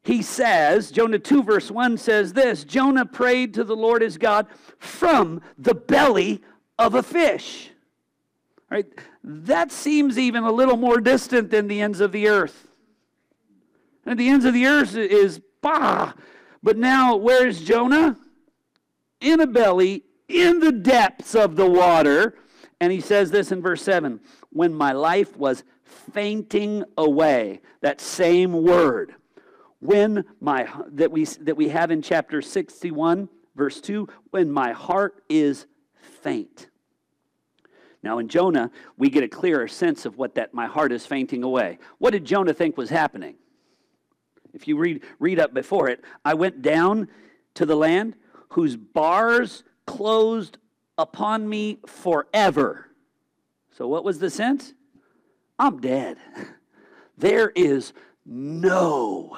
he 0.09 0.23
says, 0.23 0.91
Jonah 0.91 1.19
2, 1.19 1.43
verse 1.43 1.71
1 1.71 1.99
says 1.99 2.33
this 2.33 2.65
Jonah 2.65 3.05
prayed 3.05 3.53
to 3.53 3.65
the 3.65 3.77
Lord 3.77 4.01
his 4.01 4.17
God 4.17 4.47
from 4.79 5.43
the 5.59 5.75
belly 5.75 6.41
of 6.79 6.95
a 6.95 7.03
fish. 7.03 7.71
Right? 8.71 8.87
That 9.25 9.73
seems 9.73 10.19
even 10.19 10.45
a 10.45 10.53
little 10.53 10.77
more 10.77 11.01
distant 11.01 11.51
than 11.51 11.69
the 11.69 11.81
ends 11.81 12.01
of 12.01 12.13
the 12.13 12.29
earth. 12.29 12.69
And 14.05 14.19
the 14.19 14.29
ends 14.29 14.45
of 14.45 14.55
the 14.55 14.67
earth 14.67 14.95
is 14.95 15.41
bah. 15.61 16.13
But 16.63 16.77
now, 16.77 17.17
where's 17.17 17.61
Jonah? 17.61 18.17
In 19.21 19.41
a 19.41 19.47
belly, 19.47 20.05
in 20.29 20.61
the 20.61 20.73
depths 20.73 21.35
of 21.35 21.57
the 21.57 21.67
water. 21.67 22.35
And 22.81 22.93
he 22.93 23.01
says 23.01 23.31
this 23.31 23.51
in 23.51 23.63
verse 23.63 23.83
7 23.83 24.21
when 24.51 24.73
my 24.73 24.93
life 24.93 25.37
was 25.37 25.65
fainting 26.13 26.85
away, 26.97 27.61
that 27.81 28.01
same 28.01 28.53
word. 28.63 29.15
When 29.81 30.25
my 30.41 30.69
that 30.93 31.11
we 31.11 31.25
that 31.25 31.57
we 31.57 31.69
have 31.69 31.91
in 31.91 32.03
chapter 32.03 32.43
61 32.43 33.29
verse 33.55 33.81
2, 33.81 34.09
when 34.31 34.51
my 34.51 34.73
heart 34.73 35.23
is 35.29 35.67
faint. 36.23 36.69
Now, 38.03 38.19
in 38.19 38.29
Jonah, 38.29 38.71
we 38.97 39.11
get 39.11 39.25
a 39.25 39.29
clearer 39.29 39.67
sense 39.67 40.07
of 40.07 40.17
what 40.17 40.37
that 40.37 40.55
my 40.55 40.67
heart 40.67 40.93
is 40.93 41.05
fainting 41.05 41.43
away. 41.43 41.79
What 41.99 42.13
did 42.13 42.25
Jonah 42.25 42.55
think 42.55 42.77
was 42.77 42.91
happening? 42.91 43.35
If 44.55 44.69
you 44.69 44.79
read, 44.79 45.03
read 45.19 45.41
up 45.41 45.53
before 45.53 45.89
it, 45.89 46.05
I 46.25 46.35
went 46.35 46.63
down 46.63 47.09
to 47.55 47.67
the 47.67 47.77
land 47.77 48.15
whose 48.51 48.77
bars 48.77 49.65
closed 49.87 50.59
upon 50.97 51.49
me 51.49 51.79
forever. 51.87 52.87
So, 53.77 53.89
what 53.89 54.05
was 54.05 54.19
the 54.19 54.31
sense? 54.31 54.75
I'm 55.59 55.81
dead. 55.81 56.19
There 57.21 57.51
is 57.57 57.95
no 58.25 59.37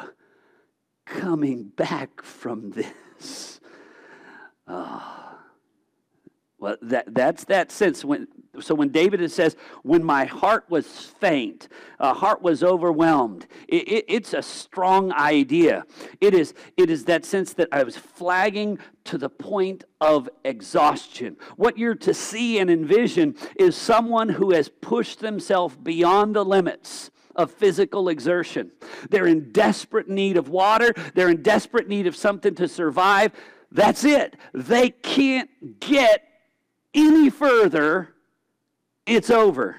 coming 1.07 1.65
back 1.65 2.21
from 2.21 2.73
this. 2.73 3.59
Oh. 4.69 5.30
Well, 6.61 6.77
that, 6.83 7.15
that's 7.15 7.45
that 7.45 7.73
sense 7.73 8.05
when 8.05 8.29
so 8.59 8.75
when 8.75 8.89
David 8.89 9.31
says, 9.31 9.57
when 9.83 10.03
my 10.03 10.25
heart 10.25 10.65
was 10.69 10.87
faint, 10.87 11.69
uh, 12.01 12.13
heart 12.13 12.43
was 12.43 12.65
overwhelmed, 12.65 13.47
it, 13.69 13.89
it, 13.89 14.05
it's 14.09 14.35
a 14.35 14.43
strong 14.43 15.13
idea. 15.13 15.85
It 16.21 16.35
is, 16.35 16.55
it 16.77 16.91
is 16.91 17.05
that 17.05 17.25
sense 17.25 17.53
that 17.55 17.69
I 17.71 17.85
was 17.85 17.97
flagging 17.97 18.79
to 19.05 19.19
the 19.19 19.29
point 19.31 19.85
of 20.01 20.29
exhaustion. 20.45 21.37
What 21.57 21.79
you're 21.79 21.95
to 21.97 22.13
see 22.13 22.59
and 22.59 22.69
envision 22.69 23.37
is 23.57 23.77
someone 23.77 24.29
who 24.29 24.53
has 24.53 24.69
pushed 24.69 25.21
themselves 25.21 25.77
beyond 25.77 26.35
the 26.35 26.45
limits 26.45 27.13
of 27.37 27.53
physical 27.53 28.09
exertion. 28.09 28.73
They're 29.09 29.29
in 29.29 29.53
desperate 29.53 30.09
need 30.09 30.37
of 30.37 30.49
water, 30.49 30.93
they're 31.15 31.31
in 31.31 31.43
desperate 31.43 31.89
need 31.89 32.09
of 32.09 32.17
something 32.17 32.57
to 32.57 32.67
survive. 32.67 33.33
That's 33.73 34.03
it. 34.03 34.35
They 34.53 34.91
can't 34.91 35.79
get 35.79 36.30
any 36.95 37.31
further 37.31 38.15
it's 39.11 39.31
over. 39.31 39.77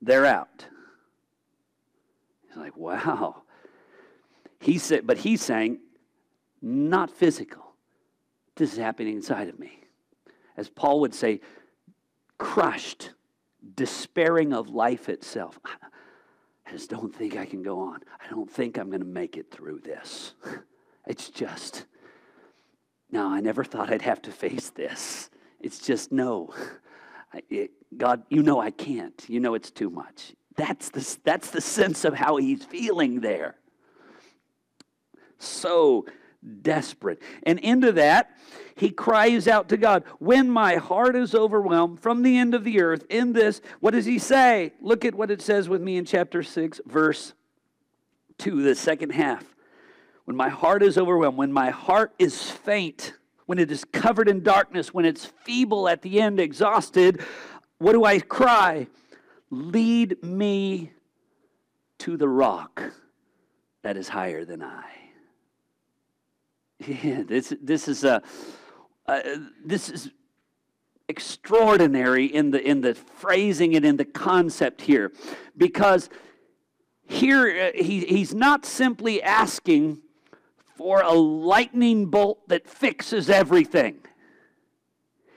They're 0.00 0.24
out. 0.24 0.64
He's 2.46 2.56
like, 2.56 2.74
wow. 2.74 3.42
He 4.58 4.78
said, 4.78 5.06
but 5.06 5.18
he's 5.18 5.42
saying, 5.42 5.80
not 6.62 7.10
physical. 7.10 7.74
This 8.54 8.72
is 8.72 8.78
happening 8.78 9.16
inside 9.16 9.48
of 9.48 9.58
me. 9.58 9.80
As 10.56 10.70
Paul 10.70 11.00
would 11.00 11.14
say, 11.14 11.42
crushed, 12.38 13.10
despairing 13.74 14.54
of 14.54 14.70
life 14.70 15.10
itself. 15.10 15.58
I 16.66 16.72
just 16.72 16.88
don't 16.88 17.14
think 17.14 17.36
I 17.36 17.44
can 17.44 17.62
go 17.62 17.80
on. 17.80 18.00
I 18.18 18.30
don't 18.30 18.50
think 18.50 18.78
I'm 18.78 18.88
going 18.88 19.00
to 19.00 19.06
make 19.06 19.36
it 19.36 19.50
through 19.50 19.80
this. 19.80 20.34
It's 21.08 21.30
just, 21.30 21.86
no, 23.12 23.28
I 23.28 23.38
never 23.38 23.62
thought 23.62 23.92
I'd 23.92 24.02
have 24.02 24.20
to 24.22 24.32
face 24.32 24.70
this. 24.70 25.30
It's 25.66 25.80
just, 25.80 26.12
no, 26.12 26.54
it, 27.50 27.72
God, 27.96 28.22
you 28.28 28.44
know 28.44 28.60
I 28.60 28.70
can't. 28.70 29.20
You 29.26 29.40
know 29.40 29.54
it's 29.54 29.72
too 29.72 29.90
much. 29.90 30.32
That's 30.56 30.90
the, 30.90 31.18
that's 31.24 31.50
the 31.50 31.60
sense 31.60 32.04
of 32.04 32.14
how 32.14 32.36
he's 32.36 32.64
feeling 32.64 33.18
there. 33.18 33.56
So 35.38 36.06
desperate. 36.62 37.20
And 37.42 37.58
into 37.58 37.90
that, 37.92 38.30
he 38.76 38.90
cries 38.90 39.48
out 39.48 39.68
to 39.70 39.76
God, 39.76 40.04
When 40.20 40.48
my 40.48 40.76
heart 40.76 41.16
is 41.16 41.34
overwhelmed 41.34 41.98
from 41.98 42.22
the 42.22 42.38
end 42.38 42.54
of 42.54 42.62
the 42.62 42.80
earth, 42.80 43.04
in 43.10 43.32
this, 43.32 43.60
what 43.80 43.90
does 43.90 44.06
he 44.06 44.20
say? 44.20 44.72
Look 44.80 45.04
at 45.04 45.16
what 45.16 45.32
it 45.32 45.42
says 45.42 45.68
with 45.68 45.82
me 45.82 45.96
in 45.96 46.04
chapter 46.04 46.44
6, 46.44 46.80
verse 46.86 47.34
2, 48.38 48.62
the 48.62 48.76
second 48.76 49.10
half. 49.10 49.44
When 50.26 50.36
my 50.36 50.48
heart 50.48 50.84
is 50.84 50.96
overwhelmed, 50.96 51.36
when 51.38 51.52
my 51.52 51.70
heart 51.70 52.12
is 52.20 52.48
faint, 52.48 53.14
when 53.46 53.58
it 53.58 53.70
is 53.70 53.84
covered 53.84 54.28
in 54.28 54.42
darkness, 54.42 54.92
when 54.92 55.04
it's 55.04 55.24
feeble 55.44 55.88
at 55.88 56.02
the 56.02 56.20
end, 56.20 56.38
exhausted, 56.38 57.20
what 57.78 57.92
do 57.92 58.04
I 58.04 58.18
cry? 58.20 58.88
Lead 59.50 60.22
me 60.22 60.92
to 61.98 62.16
the 62.16 62.28
rock 62.28 62.82
that 63.82 63.96
is 63.96 64.08
higher 64.08 64.44
than 64.44 64.62
I. 64.62 64.84
Yeah, 67.02 67.22
this, 67.22 67.54
this 67.62 67.88
is 67.88 68.04
a 68.04 68.22
uh, 69.06 69.20
this 69.64 69.88
is 69.88 70.10
extraordinary 71.08 72.26
in 72.26 72.50
the 72.50 72.62
in 72.62 72.80
the 72.80 72.94
phrasing 72.94 73.76
and 73.76 73.84
in 73.84 73.96
the 73.96 74.04
concept 74.04 74.82
here, 74.82 75.12
because 75.56 76.10
here 77.08 77.72
uh, 77.74 77.82
he, 77.82 78.04
he's 78.04 78.34
not 78.34 78.66
simply 78.66 79.22
asking 79.22 80.02
for 80.76 81.00
a 81.00 81.12
lightning 81.12 82.06
bolt 82.06 82.48
that 82.48 82.68
fixes 82.68 83.30
everything. 83.30 83.98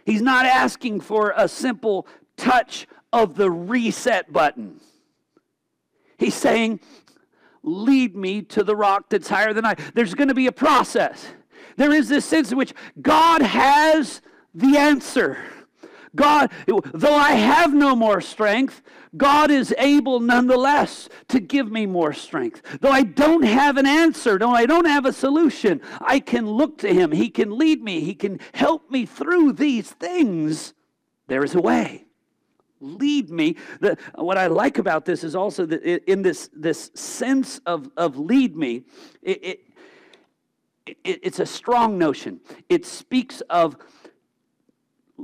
He's 0.06 0.21
not 0.21 0.45
asking 0.45 1.02
for 1.02 1.34
a 1.36 1.47
simple 1.47 2.08
touch 2.36 2.88
of 3.13 3.36
the 3.36 3.49
reset 3.49 4.32
button. 4.32 4.80
He's 6.17 6.36
saying, 6.36 6.80
Lead 7.62 8.15
me 8.15 8.41
to 8.41 8.63
the 8.63 8.75
rock 8.75 9.10
that's 9.10 9.28
higher 9.28 9.54
than 9.54 9.65
I. 9.65 9.75
There's 9.93 10.13
going 10.13 10.30
to 10.30 10.34
be 10.34 10.47
a 10.47 10.52
process. 10.52 11.25
There 11.75 11.91
is 11.93 12.08
this 12.08 12.25
sense 12.25 12.52
in 12.52 12.58
which 12.58 12.73
God 13.02 13.41
has 13.41 14.21
the 14.54 14.78
answer. 14.78 15.38
God, 16.15 16.52
though 16.93 17.15
I 17.15 17.32
have 17.32 17.74
no 17.74 17.95
more 17.95 18.22
strength, 18.22 18.82
God 19.15 19.52
is 19.52 19.74
able 19.78 20.19
nonetheless 20.19 21.10
to 21.30 21.39
give 21.39 21.72
me 21.72 21.86
more 21.86 22.13
strength. 22.13 22.62
Though 22.82 22.91
I 22.91 23.04
don't 23.04 23.43
have 23.43 23.78
an 23.78 23.86
answer, 23.86 24.38
though 24.38 24.52
I 24.52 24.65
don't 24.65 24.88
have 24.88 25.06
a 25.06 25.13
solution, 25.13 25.82
I 26.02 26.19
can 26.19 26.48
look 26.48 26.80
to 26.80 26.93
Him. 26.93 27.12
He 27.12 27.30
can 27.30 27.58
lead 27.58 27.82
me, 27.82 28.02
He 28.02 28.15
can 28.15 28.39
help 28.54 28.89
me 28.91 29.06
through 29.06 29.54
these 29.54 29.89
things. 29.91 30.74
There 31.28 31.43
is 31.43 31.56
a 31.56 31.62
way. 31.62 32.06
Lead 32.82 33.30
me. 33.30 33.58
The, 33.82 33.98
what 34.15 34.38
I 34.38 34.48
like 34.48 34.78
about 34.78 35.06
this 35.06 35.24
is 35.24 35.36
also 35.36 35.65
that 35.65 35.84
in 36.10 36.22
this, 36.22 36.50
this 36.54 36.91
sense 36.95 37.60
of, 37.65 37.89
of 37.98 38.17
lead 38.17 38.56
me, 38.56 38.84
it, 39.22 39.43
it, 39.43 39.60
it, 40.86 41.19
it's 41.24 41.39
a 41.39 41.45
strong 41.45 41.98
notion. 41.98 42.39
It 42.69 42.86
speaks 42.86 43.41
of, 43.50 43.76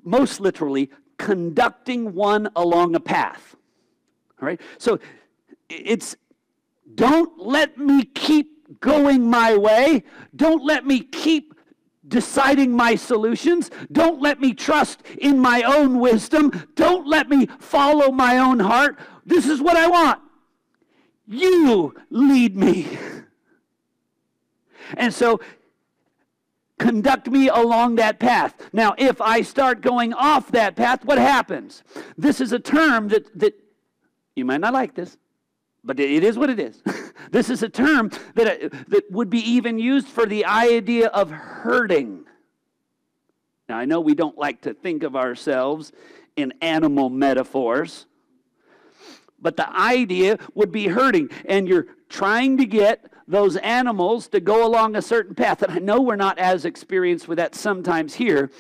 most 0.04 0.40
literally, 0.40 0.90
conducting 1.18 2.14
one 2.14 2.50
along 2.56 2.96
a 2.96 3.00
path. 3.00 3.56
All 4.42 4.48
right? 4.48 4.60
So 4.78 5.00
it's 5.70 6.16
don't 6.94 7.40
let 7.40 7.78
me 7.78 8.04
keep 8.04 8.80
going 8.80 9.30
my 9.30 9.56
way. 9.56 10.04
Don't 10.36 10.64
let 10.64 10.86
me 10.86 11.02
keep 11.02 11.54
deciding 12.08 12.72
my 12.72 12.96
solutions. 12.96 13.72
Don't 13.92 14.22
let 14.22 14.40
me 14.40 14.54
trust 14.54 15.02
in 15.18 15.40
my 15.40 15.64
own 15.64 16.00
wisdom. 16.00 16.52
Don't 16.76 17.08
let 17.08 17.30
me 17.30 17.48
follow 17.60 18.12
my 18.12 18.38
own 18.38 18.60
heart. 18.60 19.00
This 19.26 19.48
is 19.48 19.62
what 19.62 19.76
I 19.78 19.88
want. 19.88 20.22
You 21.28 21.96
lead 22.10 22.56
me. 22.56 22.88
And 24.98 25.12
so 25.12 25.40
conduct 26.80 27.28
me 27.28 27.48
along 27.50 27.96
that 27.96 28.20
path. 28.20 28.54
Now, 28.74 28.96
if 28.98 29.22
I 29.22 29.42
start 29.42 29.82
going 29.82 30.14
off 30.14 30.52
that 30.52 30.76
path, 30.76 31.06
what 31.06 31.18
happens? 31.18 31.84
This 32.18 32.42
is 32.42 32.52
a 32.52 32.60
term 32.60 33.08
that, 33.10 33.38
that 33.40 33.54
you 34.36 34.46
might 34.46 34.62
not 34.62 34.74
like 34.74 34.96
this, 34.96 35.18
but 35.84 36.00
it 36.00 36.24
is 36.24 36.38
what 36.38 36.50
it 36.50 36.60
is. 36.60 36.82
this 37.32 37.50
is 37.50 37.64
a 37.64 37.70
term 37.70 38.12
that, 38.36 38.48
uh, 38.48 38.70
that 38.90 39.10
would 39.12 39.30
be 39.30 39.40
even 39.40 39.80
used 39.80 40.08
for 40.08 40.26
the 40.26 40.46
idea 40.46 41.08
of 41.08 41.32
herding. 41.32 42.26
Now, 43.70 43.78
I 43.78 43.86
know 43.86 44.00
we 44.00 44.16
don't 44.16 44.38
like 44.38 44.62
to 44.62 44.74
think 44.74 45.04
of 45.04 45.16
ourselves 45.16 45.92
in 46.36 46.54
animal 46.62 47.10
metaphors, 47.10 48.06
but 49.40 49.56
the 49.58 49.70
idea 49.70 50.38
would 50.54 50.72
be 50.72 50.88
herding, 50.88 51.30
and 51.46 51.68
you're 51.68 51.88
trying 52.10 52.58
to 52.58 52.66
get 52.66 53.06
those 53.28 53.56
animals 53.58 54.28
to 54.30 54.40
go 54.40 54.66
along 54.66 54.96
a 54.96 55.02
certain 55.02 55.36
path. 55.36 55.62
And 55.62 55.72
I 55.72 55.80
know 55.80 56.02
we're 56.02 56.16
not 56.16 56.38
as 56.38 56.66
experienced 56.66 57.28
with 57.28 57.38
that 57.38 57.56
sometimes 57.56 58.16
here, 58.16 58.52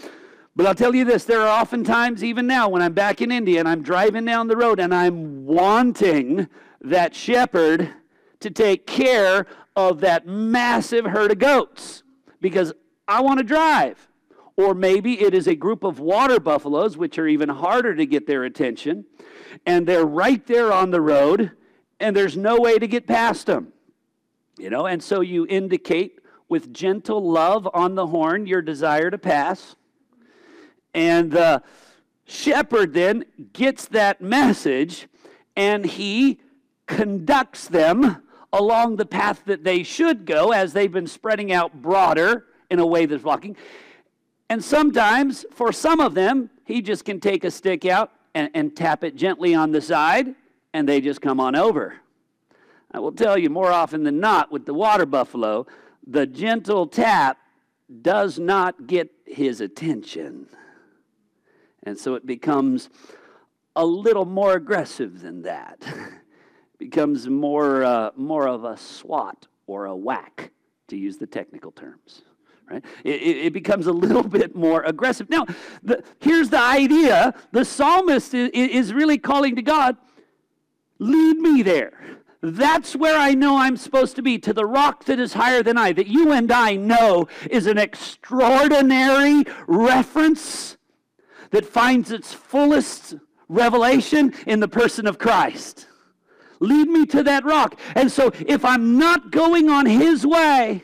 but 0.55 0.65
I'll 0.65 0.75
tell 0.75 0.95
you 0.95 1.05
this 1.05 1.25
there 1.25 1.41
are 1.41 1.47
often 1.47 1.83
times, 1.83 2.23
even 2.23 2.47
now, 2.47 2.69
when 2.69 2.81
I'm 2.81 2.93
back 2.93 3.21
in 3.21 3.31
India 3.31 3.59
and 3.59 3.67
I'm 3.67 3.83
driving 3.83 4.25
down 4.25 4.47
the 4.47 4.57
road 4.57 4.79
and 4.79 4.93
I'm 4.93 5.45
wanting 5.45 6.47
that 6.81 7.13
shepherd 7.13 7.93
to 8.39 8.49
take 8.49 8.87
care 8.87 9.45
of 9.75 10.01
that 10.01 10.25
massive 10.25 11.05
herd 11.05 11.31
of 11.31 11.39
goats 11.39 12.03
because 12.39 12.73
I 13.07 13.21
want 13.21 13.39
to 13.39 13.43
drive. 13.43 14.07
Or 14.57 14.73
maybe 14.73 15.19
it 15.21 15.33
is 15.33 15.47
a 15.47 15.55
group 15.55 15.83
of 15.83 15.99
water 15.99 16.39
buffaloes, 16.39 16.95
which 16.95 17.19
are 17.19 17.27
even 17.27 17.49
harder 17.49 17.93
to 17.93 18.05
get 18.05 18.25
their 18.25 18.45
attention, 18.45 19.05
and 19.65 19.85
they're 19.85 20.05
right 20.05 20.45
there 20.47 20.71
on 20.71 20.91
the 20.91 21.01
road, 21.01 21.51
and 21.99 22.15
there's 22.15 22.37
no 22.37 22.57
way 22.59 22.79
to 22.79 22.87
get 22.87 23.05
past 23.05 23.47
them. 23.47 23.73
You 24.57 24.69
know, 24.69 24.85
and 24.85 25.03
so 25.03 25.21
you 25.21 25.45
indicate 25.47 26.19
with 26.47 26.73
gentle 26.73 27.29
love 27.29 27.67
on 27.73 27.95
the 27.95 28.07
horn 28.07 28.45
your 28.45 28.61
desire 28.61 29.11
to 29.11 29.17
pass. 29.17 29.75
And 30.93 31.31
the 31.31 31.61
shepherd 32.25 32.93
then 32.93 33.25
gets 33.53 33.85
that 33.87 34.21
message 34.21 35.07
and 35.55 35.85
he 35.85 36.39
conducts 36.85 37.67
them 37.67 38.23
along 38.53 38.95
the 38.95 39.05
path 39.05 39.43
that 39.45 39.63
they 39.63 39.83
should 39.83 40.25
go 40.25 40.51
as 40.51 40.71
they've 40.71 40.91
been 40.91 41.07
spreading 41.07 41.51
out 41.51 41.81
broader 41.81 42.45
in 42.69 42.79
a 42.79 42.85
way 42.85 43.05
that's 43.05 43.23
blocking. 43.23 43.57
And 44.49 44.63
sometimes, 44.63 45.45
for 45.51 45.73
some 45.73 45.99
of 45.99 46.13
them, 46.13 46.49
he 46.63 46.81
just 46.81 47.03
can 47.03 47.19
take 47.19 47.43
a 47.43 47.51
stick 47.51 47.85
out 47.85 48.11
and, 48.33 48.49
and 48.53 48.75
tap 48.75 49.03
it 49.03 49.15
gently 49.15 49.55
on 49.55 49.71
the 49.71 49.81
side, 49.81 50.35
and 50.73 50.87
they 50.87 51.01
just 51.01 51.21
come 51.21 51.39
on 51.39 51.55
over. 51.55 51.95
I 52.95 52.99
will 52.99 53.11
tell 53.11 53.37
you 53.37 53.49
more 53.49 53.73
often 53.73 54.03
than 54.03 54.21
not 54.21 54.53
with 54.53 54.65
the 54.65 54.73
water 54.73 55.05
buffalo, 55.05 55.67
the 56.07 56.25
gentle 56.25 56.87
tap 56.87 57.37
does 58.01 58.39
not 58.39 58.87
get 58.87 59.11
his 59.25 59.59
attention. 59.59 60.47
And 61.83 61.99
so 61.99 62.15
it 62.15 62.25
becomes 62.25 62.89
a 63.75 63.85
little 63.85 64.23
more 64.23 64.53
aggressive 64.53 65.19
than 65.19 65.41
that. 65.41 65.85
becomes 66.77 67.27
more, 67.27 67.83
uh, 67.83 68.11
more 68.15 68.47
of 68.47 68.63
a 68.63 68.77
swat 68.77 69.45
or 69.67 69.87
a 69.87 69.95
whack, 69.95 70.51
to 70.87 70.95
use 70.95 71.17
the 71.17 71.27
technical 71.27 71.73
terms. 71.73 72.21
Right? 72.71 72.85
It, 73.03 73.21
it, 73.47 73.53
becomes 73.53 73.87
a 73.87 73.91
little 73.91 74.23
bit 74.39 74.55
more 74.55 74.83
aggressive. 74.83 75.29
Now, 75.29 75.45
the, 75.83 76.01
here's 76.19 76.49
the 76.49 76.61
idea 76.61 77.33
the 77.51 77.65
psalmist 77.65 78.33
is, 78.33 78.51
is 78.53 78.93
really 78.93 79.17
calling 79.17 79.57
to 79.57 79.61
God, 79.61 79.97
lead 80.97 81.39
me 81.39 81.61
there. 81.61 82.21
That's 82.53 82.95
where 82.95 83.17
I 83.17 83.33
know 83.33 83.57
I'm 83.57 83.75
supposed 83.75 84.15
to 84.17 84.21
be, 84.21 84.37
to 84.39 84.53
the 84.53 84.65
rock 84.65 85.05
that 85.05 85.19
is 85.19 85.33
higher 85.33 85.63
than 85.63 85.77
I, 85.77 85.93
that 85.93 86.05
you 86.05 86.31
and 86.31 86.51
I 86.51 86.75
know 86.75 87.27
is 87.49 87.65
an 87.65 87.79
extraordinary 87.79 89.45
reference 89.65 90.77
that 91.49 91.65
finds 91.65 92.11
its 92.11 92.33
fullest 92.33 93.15
revelation 93.49 94.33
in 94.45 94.59
the 94.59 94.67
person 94.67 95.07
of 95.07 95.17
Christ. 95.17 95.87
Lead 96.59 96.87
me 96.87 97.07
to 97.07 97.23
that 97.23 97.43
rock. 97.45 97.79
And 97.95 98.11
so 98.11 98.31
if 98.45 98.63
I'm 98.63 98.97
not 98.97 99.31
going 99.31 99.69
on 99.69 99.87
his 99.87 100.25
way, 100.25 100.83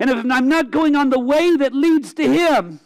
and 0.00 0.08
if 0.08 0.24
I'm 0.30 0.48
not 0.48 0.70
going 0.70 0.96
on 0.96 1.10
the 1.10 1.20
way 1.20 1.54
that 1.56 1.74
leads 1.74 2.14
to 2.14 2.32
him, 2.32 2.80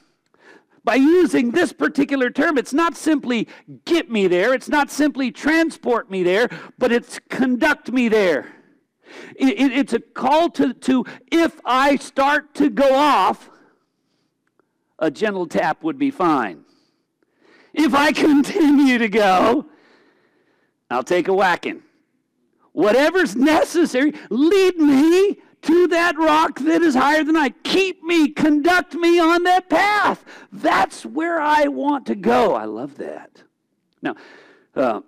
by 0.88 0.94
using 0.94 1.51
this 1.51 1.70
particular 1.70 2.31
term, 2.31 2.57
it's 2.57 2.72
not 2.72 2.96
simply 2.96 3.46
get 3.85 4.11
me 4.11 4.27
there, 4.27 4.55
it's 4.55 4.70
not 4.70 4.90
simply 4.90 5.31
transport 5.31 6.11
me 6.11 6.22
there, 6.22 6.48
but 6.79 6.90
it's 6.90 7.20
conduct 7.29 7.92
me 7.92 8.09
there. 8.09 8.46
It, 9.37 9.61
it, 9.61 9.72
it's 9.72 9.92
a 9.92 10.01
call 10.01 10.48
to, 10.53 10.72
to, 10.72 11.05
if 11.31 11.61
I 11.62 11.96
start 11.96 12.55
to 12.55 12.70
go 12.70 12.94
off, 12.94 13.51
a 14.98 15.11
gentle 15.11 15.46
tap 15.46 15.85
would 15.85 15.98
be 15.98 16.11
fine. 16.11 16.64
If 17.74 17.92
I 17.92 18.12
continue 18.27 18.96
to 18.96 19.11
go, 19.11 19.66
I'll 20.90 21.05
take 21.05 21.29
a 21.29 21.35
whacking. 21.35 21.83
Whatever's 22.72 23.37
necessary, 23.37 24.14
lead 24.31 24.79
me 24.79 25.37
to 25.62 25.88
that 25.88 26.16
rock 26.16 26.59
that 26.61 26.83
is 26.83 26.94
higher 26.94 27.25
than 27.25 27.37
I. 27.37 27.51
Keep 27.62 28.03
me, 28.03 28.29
conduct 28.29 28.94
me 28.94 29.18
on 29.18 29.42
that 29.44 29.68
path. 29.68 30.25
That's 30.53 31.05
where 31.05 31.40
I 31.40 31.68
want 31.68 32.07
to 32.07 32.14
go. 32.14 32.55
I 32.55 32.64
love 32.64 32.97
that. 32.99 33.42
Now, 34.03 34.14
uh, 34.75 35.01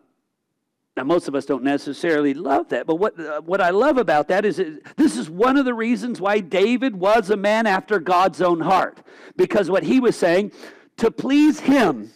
now 0.97 1.05
most 1.05 1.29
of 1.29 1.35
us 1.35 1.47
don't 1.47 1.63
necessarily 1.63 2.35
love 2.35 2.69
that, 2.71 2.87
but 2.87 2.97
what, 2.97 3.19
uh, 3.19 3.41
what 3.43 3.61
I 3.61 3.71
love 3.71 3.97
about 3.97 4.29
that 4.29 4.45
is 4.45 4.59
it, 4.59 4.97
this 4.97 5.17
is 5.17 5.31
one 5.31 5.57
of 5.57 5.65
the 5.65 5.75
reasons 5.75 6.21
why 6.21 6.41
David 6.41 6.97
was 6.97 7.31
a 7.31 7.37
man 7.37 7.67
after 7.67 8.01
God's 8.01 8.43
own 8.43 8.61
heart. 8.61 8.99
Because 9.37 9.71
what 9.71 9.85
he 9.85 10.01
was 10.01 10.17
saying, 10.17 10.53
to 10.97 11.11
please 11.11 11.61
him 11.61 12.11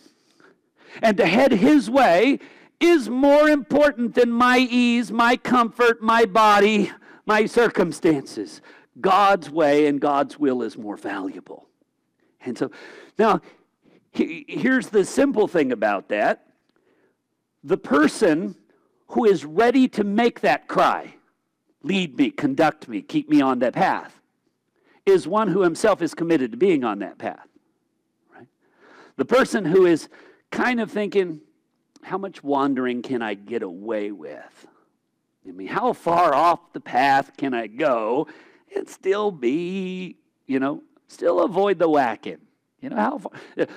and 1.02 1.16
to 1.16 1.26
head 1.26 1.52
his 1.52 1.88
way 1.88 2.40
is 2.80 3.08
more 3.08 3.48
important 3.48 4.14
than 4.14 4.30
my 4.30 4.58
ease, 4.58 5.10
my 5.10 5.36
comfort, 5.36 6.02
my 6.02 6.24
body, 6.24 6.90
my 7.26 7.46
circumstances. 7.46 8.60
God's 9.00 9.50
way 9.50 9.86
and 9.86 10.00
God's 10.00 10.38
will 10.38 10.62
is 10.62 10.78
more 10.78 10.96
valuable. 10.96 11.66
And 12.44 12.56
so 12.56 12.70
now, 13.18 13.40
here's 14.12 14.88
the 14.88 15.04
simple 15.04 15.48
thing 15.48 15.72
about 15.72 16.08
that 16.08 16.46
the 17.62 17.78
person 17.78 18.54
who 19.08 19.24
is 19.24 19.44
ready 19.44 19.88
to 19.88 20.04
make 20.04 20.40
that 20.40 20.68
cry, 20.68 21.14
lead 21.82 22.16
me, 22.18 22.30
conduct 22.30 22.88
me, 22.88 23.00
keep 23.00 23.28
me 23.28 23.40
on 23.40 23.60
that 23.60 23.72
path, 23.72 24.20
is 25.06 25.26
one 25.26 25.48
who 25.48 25.62
himself 25.62 26.02
is 26.02 26.14
committed 26.14 26.50
to 26.52 26.56
being 26.56 26.84
on 26.84 26.98
that 26.98 27.18
path. 27.18 27.46
Right? 28.34 28.48
The 29.16 29.24
person 29.24 29.64
who 29.64 29.86
is 29.86 30.08
kind 30.50 30.80
of 30.80 30.90
thinking, 30.90 31.40
how 32.02 32.18
much 32.18 32.42
wandering 32.44 33.02
can 33.02 33.22
I 33.22 33.34
get 33.34 33.62
away 33.62 34.12
with? 34.12 34.66
I 35.46 35.52
mean, 35.52 35.68
how 35.68 35.92
far 35.92 36.34
off 36.34 36.72
the 36.72 36.80
path 36.80 37.36
can 37.36 37.54
I 37.54 37.66
go 37.66 38.28
and 38.74 38.88
still 38.88 39.30
be, 39.30 40.16
you 40.46 40.58
know, 40.58 40.82
still 41.06 41.40
avoid 41.40 41.78
the 41.78 41.88
whacking? 41.88 42.38
You 42.80 42.90
know, 42.90 42.96
how 42.96 43.18
far, 43.18 43.32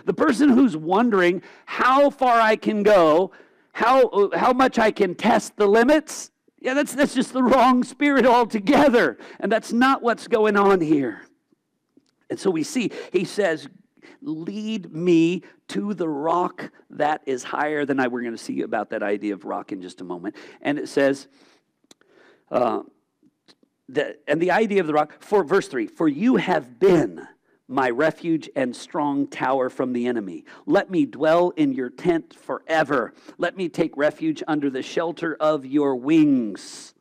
the 0.06 0.14
person 0.14 0.50
who's 0.50 0.76
wondering 0.76 1.42
how 1.66 2.10
far 2.10 2.40
I 2.40 2.56
can 2.56 2.84
go, 2.84 3.32
how, 3.74 4.32
how 4.34 4.54
much 4.54 4.80
I 4.80 4.92
can 4.92 5.16
test 5.16 5.56
the 5.56 5.68
limits, 5.68 6.32
yeah, 6.60 6.74
that's, 6.74 6.94
that's 6.94 7.14
just 7.14 7.34
the 7.34 7.44
wrong 7.44 7.84
spirit 7.84 8.26
altogether. 8.26 9.18
And 9.40 9.52
that's 9.52 9.72
not 9.72 10.02
what's 10.02 10.28
going 10.28 10.58
on 10.58 10.82
here. 10.82 11.22
And 12.30 12.40
so 12.40 12.50
we 12.50 12.64
see, 12.64 12.92
he 13.14 13.24
says, 13.24 13.70
lead 14.22 14.94
me 14.94 15.44
to 15.70 15.94
the 15.94 16.10
rock 16.10 16.72
that 16.90 17.22
is 17.26 17.44
higher 17.44 17.86
than 17.86 18.00
I. 18.00 18.08
We're 18.08 18.22
going 18.22 18.36
to 18.36 18.38
see 18.38 18.62
about 18.62 18.90
that 18.90 19.04
idea 19.04 19.34
of 19.34 19.46
rock 19.46 19.72
in 19.72 19.82
just 19.82 20.02
a 20.02 20.04
moment. 20.04 20.36
And 20.62 20.80
it 20.80 20.90
says, 20.90 21.28
uh, 22.52 22.82
the, 23.90 24.18
and 24.28 24.42
the 24.42 24.52
idea 24.52 24.82
of 24.82 24.88
the 24.88 24.94
rock, 24.94 25.16
for 25.20 25.44
verse 25.44 25.68
3 25.68 25.88
For 25.88 26.08
you 26.08 26.38
have 26.38 26.80
been 26.80 27.28
my 27.68 27.90
refuge 27.90 28.50
and 28.56 28.76
strong 28.76 29.28
tower 29.28 29.70
from 29.70 29.94
the 29.94 30.08
enemy. 30.08 30.46
Let 30.66 30.90
me 30.90 31.06
dwell 31.06 31.50
in 31.52 31.74
your 31.74 31.90
tent 31.90 32.34
forever. 32.34 33.14
Let 33.38 33.58
me 33.58 33.70
take 33.70 33.96
refuge 33.98 34.42
under 34.48 34.70
the 34.70 34.82
shelter 34.82 35.36
of 35.40 35.66
your 35.66 35.96
wings. 35.96 36.94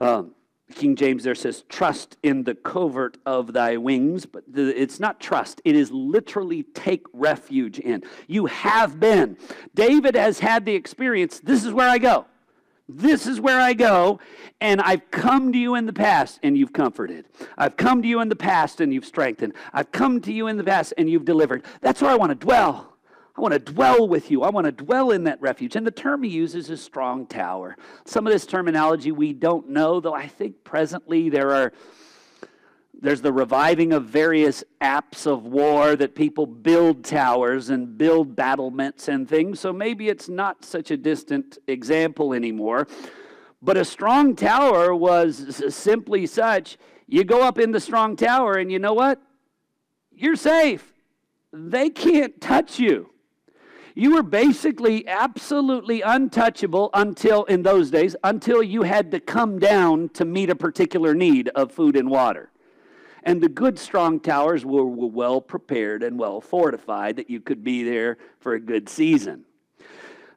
Um, 0.00 0.32
King 0.74 0.96
James 0.96 1.24
there 1.24 1.34
says, 1.34 1.64
trust 1.68 2.16
in 2.22 2.44
the 2.44 2.54
covert 2.54 3.18
of 3.26 3.52
thy 3.52 3.76
wings, 3.76 4.24
but 4.24 4.44
it's 4.54 5.00
not 5.00 5.20
trust. 5.20 5.60
It 5.64 5.74
is 5.74 5.90
literally 5.90 6.62
take 6.62 7.04
refuge 7.12 7.78
in. 7.78 8.04
You 8.28 8.46
have 8.46 9.00
been. 9.00 9.36
David 9.74 10.14
has 10.14 10.38
had 10.38 10.64
the 10.64 10.74
experience. 10.74 11.40
This 11.40 11.64
is 11.64 11.72
where 11.72 11.88
I 11.88 11.98
go. 11.98 12.26
This 12.96 13.26
is 13.26 13.40
where 13.40 13.60
I 13.60 13.72
go, 13.72 14.20
and 14.60 14.80
I've 14.80 15.10
come 15.10 15.52
to 15.52 15.58
you 15.58 15.74
in 15.74 15.86
the 15.86 15.92
past 15.92 16.38
and 16.42 16.56
you've 16.56 16.72
comforted. 16.72 17.26
I've 17.56 17.76
come 17.76 18.02
to 18.02 18.08
you 18.08 18.20
in 18.20 18.28
the 18.28 18.36
past 18.36 18.80
and 18.80 18.92
you've 18.92 19.04
strengthened. 19.04 19.54
I've 19.72 19.92
come 19.92 20.20
to 20.22 20.32
you 20.32 20.46
in 20.48 20.56
the 20.56 20.64
past 20.64 20.94
and 20.98 21.08
you've 21.08 21.24
delivered. 21.24 21.64
That's 21.80 22.02
where 22.02 22.10
I 22.10 22.16
want 22.16 22.30
to 22.30 22.34
dwell. 22.34 22.96
I 23.36 23.40
want 23.40 23.52
to 23.54 23.58
dwell 23.58 24.06
with 24.06 24.30
you. 24.30 24.42
I 24.42 24.50
want 24.50 24.66
to 24.66 24.72
dwell 24.72 25.12
in 25.12 25.24
that 25.24 25.40
refuge. 25.40 25.76
And 25.76 25.86
the 25.86 25.90
term 25.90 26.22
he 26.22 26.30
uses 26.30 26.68
is 26.68 26.82
strong 26.82 27.26
tower. 27.26 27.76
Some 28.04 28.26
of 28.26 28.32
this 28.32 28.44
terminology 28.44 29.12
we 29.12 29.32
don't 29.32 29.70
know, 29.70 30.00
though 30.00 30.14
I 30.14 30.26
think 30.26 30.62
presently 30.64 31.30
there 31.30 31.52
are 31.52 31.72
there's 33.00 33.22
the 33.22 33.32
reviving 33.32 33.92
of 33.94 34.04
various 34.04 34.62
apps 34.82 35.26
of 35.26 35.44
war 35.44 35.96
that 35.96 36.14
people 36.14 36.46
build 36.46 37.02
towers 37.02 37.70
and 37.70 37.96
build 37.96 38.36
battlements 38.36 39.08
and 39.08 39.26
things. 39.26 39.58
So 39.58 39.72
maybe 39.72 40.08
it's 40.08 40.28
not 40.28 40.64
such 40.64 40.90
a 40.90 40.96
distant 40.98 41.58
example 41.66 42.34
anymore. 42.34 42.86
But 43.62 43.78
a 43.78 43.84
strong 43.84 44.36
tower 44.36 44.94
was 44.94 45.62
simply 45.74 46.26
such 46.26 46.78
you 47.06 47.24
go 47.24 47.42
up 47.42 47.58
in 47.58 47.72
the 47.72 47.80
strong 47.80 48.14
tower, 48.14 48.54
and 48.54 48.70
you 48.70 48.78
know 48.78 48.94
what? 48.94 49.20
You're 50.12 50.36
safe. 50.36 50.92
They 51.52 51.90
can't 51.90 52.40
touch 52.40 52.78
you. 52.78 53.10
You 53.96 54.14
were 54.14 54.22
basically 54.22 55.08
absolutely 55.08 56.02
untouchable 56.02 56.88
until, 56.94 57.44
in 57.44 57.62
those 57.62 57.90
days, 57.90 58.14
until 58.22 58.62
you 58.62 58.82
had 58.82 59.10
to 59.10 59.18
come 59.18 59.58
down 59.58 60.10
to 60.10 60.24
meet 60.24 60.50
a 60.50 60.54
particular 60.54 61.14
need 61.14 61.48
of 61.48 61.72
food 61.72 61.96
and 61.96 62.08
water. 62.08 62.50
And 63.22 63.42
the 63.42 63.48
good, 63.48 63.78
strong 63.78 64.20
towers 64.20 64.64
were, 64.64 64.84
well 64.86 65.40
prepared 65.40 66.02
and 66.02 66.18
well 66.18 66.40
fortified 66.40 67.16
that 67.16 67.28
you 67.28 67.40
could 67.40 67.62
be 67.62 67.82
there 67.82 68.18
for 68.38 68.54
a 68.54 68.60
good 68.60 68.88
season. 68.88 69.44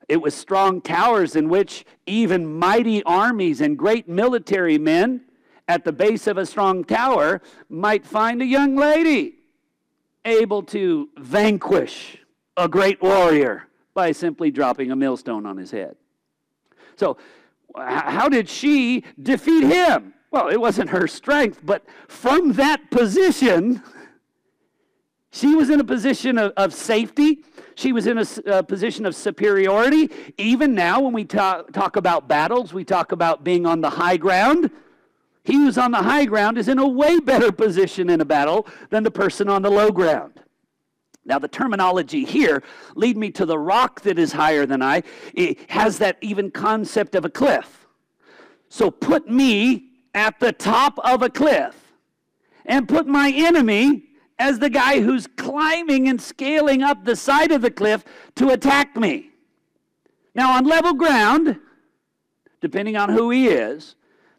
It 0.09 0.21
was 0.21 0.33
strong 0.33 0.81
towers 0.81 1.35
in 1.35 1.47
which 1.47 1.85
even 2.05 2.45
mighty 2.59 3.03
armies 3.03 3.61
and 3.61 3.77
great 3.77 4.07
military 4.09 4.77
men 4.77 5.21
at 5.67 5.85
the 5.85 5.93
base 5.93 6.27
of 6.27 6.37
a 6.37 6.45
strong 6.45 6.83
tower 6.83 7.41
might 7.69 8.05
find 8.05 8.41
a 8.41 8.45
young 8.45 8.75
lady 8.75 9.35
able 10.25 10.63
to 10.63 11.09
vanquish 11.17 12.17
a 12.57 12.67
great 12.67 13.01
warrior 13.01 13.67
by 13.93 14.11
simply 14.11 14.51
dropping 14.51 14.91
a 14.91 14.95
millstone 14.95 15.45
on 15.45 15.57
his 15.57 15.71
head. 15.71 15.95
So, 16.95 17.17
how 17.75 18.29
did 18.29 18.49
she 18.49 19.03
defeat 19.21 19.63
him? 19.63 20.12
Well, 20.33 20.47
it 20.47 20.59
wasn't 20.59 20.89
her 20.89 21.05
strength, 21.05 21.59
but 21.63 21.85
from 22.07 22.53
that 22.53 22.89
position, 22.89 23.83
she 25.31 25.53
was 25.53 25.69
in 25.69 25.79
a 25.79 25.83
position 25.83 26.39
of, 26.39 26.53
of 26.57 26.73
safety. 26.73 27.43
She 27.75 27.91
was 27.93 28.07
in 28.07 28.17
a, 28.17 28.25
a, 28.47 28.63
position 28.63 29.05
of 29.05 29.15
superiority. 29.15 30.09
Even 30.39 30.73
now, 30.73 31.01
when 31.01 31.13
we 31.13 31.23
talk, 31.23 31.71
talk 31.71 31.97
about 31.97 32.27
battles, 32.27 32.73
we 32.73 32.83
talk 32.83 33.11
about 33.11 33.43
being 33.43 33.67
on 33.67 33.81
the 33.81 33.91
high 33.91 34.17
ground. 34.17 34.71
He 35.43 35.53
who's 35.53 35.77
on 35.77 35.91
the 35.91 36.01
high 36.01 36.25
ground 36.25 36.57
is 36.57 36.67
in 36.67 36.79
a 36.79 36.87
way 36.87 37.19
better 37.19 37.51
position 37.51 38.09
in 38.09 38.19
a 38.19 38.25
battle 38.25 38.65
than 38.89 39.03
the 39.03 39.11
person 39.11 39.47
on 39.47 39.61
the 39.61 39.69
low 39.69 39.91
ground. 39.91 40.41
Now, 41.25 41.37
the 41.37 41.47
terminology 41.47 42.25
here 42.25 42.63
lead 42.95 43.17
me 43.17 43.29
to 43.29 43.45
the 43.45 43.59
rock 43.59 44.01
that 44.01 44.17
is 44.17 44.31
higher 44.31 44.65
than 44.65 44.81
I. 44.81 45.03
It 45.35 45.69
has 45.69 45.99
that 45.99 46.17
even 46.21 46.49
concept 46.49 47.13
of 47.13 47.23
a 47.23 47.29
cliff. 47.29 47.85
So 48.69 48.89
put 48.89 49.29
me 49.29 49.91
at 50.13 50.39
the 50.39 50.51
top 50.51 50.97
of 50.99 51.21
a 51.21 51.29
cliff 51.29 51.75
and 52.65 52.87
put 52.87 53.07
my 53.07 53.31
enemy 53.35 54.03
as 54.39 54.59
the 54.59 54.69
guy 54.69 55.01
who's 55.01 55.27
climbing 55.27 56.07
and 56.07 56.21
scaling 56.21 56.81
up 56.81 57.05
the 57.05 57.15
side 57.15 57.51
of 57.51 57.61
the 57.61 57.71
cliff 57.71 58.03
to 58.35 58.49
attack 58.49 58.95
me. 58.95 59.29
Now, 60.35 60.57
on 60.57 60.65
level 60.65 60.93
ground, 60.93 61.59
depending 62.61 62.97
on 62.97 63.09
who 63.09 63.29
he 63.29 63.47
is, 63.47 63.95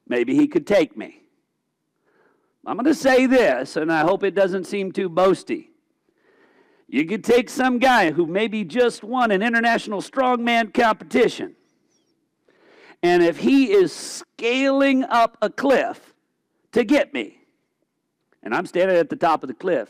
maybe 0.09 0.35
he 0.35 0.49
could 0.49 0.67
take 0.67 0.97
me. 0.97 1.23
I'm 2.67 2.77
going 2.77 2.87
to 2.87 2.95
say 2.95 3.27
this, 3.27 3.77
and 3.77 3.93
I 3.93 4.01
hope 4.01 4.25
it 4.25 4.35
doesn't 4.35 4.65
seem 4.65 4.91
too 4.91 5.11
boasty. 5.11 5.69
You 6.89 7.07
could 7.07 7.23
take 7.25 7.51
some 7.51 7.79
guy 7.79 8.11
who 8.11 8.27
maybe 8.27 8.65
just 8.65 9.03
won 9.03 9.31
an 9.31 9.43
international 9.43 10.01
strongman 10.01 10.73
competition, 10.73 11.57
and 13.05 13.23
if 13.23 13.39
he 13.39 13.71
is 13.71 13.93
scaling 13.93 15.05
up 15.05 15.39
a 15.41 15.49
cliff 15.49 16.15
to 16.73 16.83
get 16.83 17.15
me, 17.15 17.39
and 18.43 18.55
I'm 18.55 18.67
standing 18.67 18.97
at 18.97 19.11
the 19.11 19.17
top 19.17 19.45
of 19.45 19.49
the 19.49 19.55
cliff, 19.55 19.89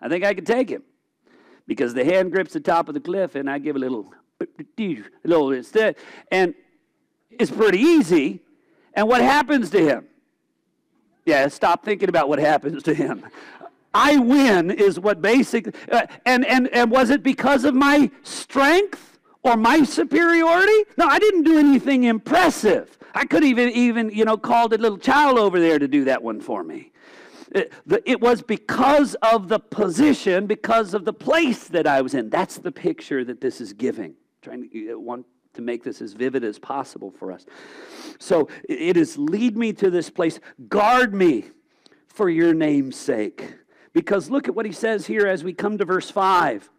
I 0.00 0.08
think 0.08 0.24
I 0.24 0.34
could 0.34 0.46
take 0.46 0.68
him 0.68 0.82
because 1.66 1.94
the 1.94 2.04
hand 2.04 2.32
grips 2.32 2.52
the 2.52 2.60
top 2.60 2.88
of 2.88 2.94
the 2.94 3.00
cliff, 3.00 3.34
and 3.34 3.48
I 3.48 3.58
give 3.58 3.76
a 3.76 3.78
little, 3.78 4.12
a 4.40 5.04
little 5.24 5.52
instead, 5.52 5.96
and 6.30 6.54
it's 7.30 7.50
pretty 7.50 7.78
easy 7.78 8.40
and 8.94 9.08
what 9.08 9.20
happens 9.20 9.70
to 9.70 9.82
him? 9.82 10.06
Yeah, 11.24 11.46
stop 11.48 11.84
thinking 11.84 12.08
about 12.08 12.28
what 12.28 12.38
happens 12.38 12.82
to 12.84 12.94
him. 12.94 13.24
I 13.94 14.18
win 14.18 14.70
is 14.70 14.98
what 14.98 15.20
basically, 15.20 15.72
uh, 15.90 16.06
and 16.24 16.46
and 16.46 16.68
and 16.68 16.90
was 16.90 17.10
it 17.10 17.22
because 17.22 17.64
of 17.64 17.74
my 17.74 18.10
strength 18.22 19.09
or 19.42 19.56
my 19.56 19.82
superiority? 19.84 20.84
No, 20.96 21.06
I 21.06 21.18
didn't 21.18 21.44
do 21.44 21.58
anything 21.58 22.04
impressive. 22.04 22.98
I 23.14 23.24
could 23.24 23.44
even 23.44 23.70
even 23.70 24.10
you 24.10 24.24
know 24.24 24.36
called 24.36 24.72
a 24.72 24.78
little 24.78 24.98
child 24.98 25.38
over 25.38 25.60
there 25.60 25.78
to 25.78 25.88
do 25.88 26.04
that 26.04 26.22
one 26.22 26.40
for 26.40 26.62
me. 26.62 26.92
It, 27.52 27.72
the, 27.84 28.08
it 28.08 28.20
was 28.20 28.42
because 28.42 29.16
of 29.16 29.48
the 29.48 29.58
position, 29.58 30.46
because 30.46 30.94
of 30.94 31.04
the 31.04 31.12
place 31.12 31.66
that 31.68 31.86
I 31.86 32.00
was 32.00 32.14
in. 32.14 32.30
That's 32.30 32.58
the 32.58 32.70
picture 32.70 33.24
that 33.24 33.40
this 33.40 33.60
is 33.60 33.72
giving. 33.72 34.14
Trying 34.40 34.70
to 34.70 34.94
one 35.00 35.24
to 35.54 35.62
make 35.62 35.82
this 35.82 36.00
as 36.00 36.12
vivid 36.12 36.44
as 36.44 36.58
possible 36.58 37.10
for 37.10 37.32
us. 37.32 37.44
So 38.18 38.48
it 38.68 38.96
is 38.96 39.18
lead 39.18 39.56
me 39.56 39.72
to 39.74 39.90
this 39.90 40.10
place, 40.10 40.38
guard 40.68 41.12
me 41.12 41.46
for 42.06 42.28
your 42.28 42.54
name's 42.54 42.96
sake. 42.96 43.54
Because 43.92 44.30
look 44.30 44.46
at 44.46 44.54
what 44.54 44.66
he 44.66 44.72
says 44.72 45.06
here 45.06 45.26
as 45.26 45.42
we 45.42 45.52
come 45.52 45.76
to 45.78 45.84
verse 45.84 46.10
5. 46.10 46.70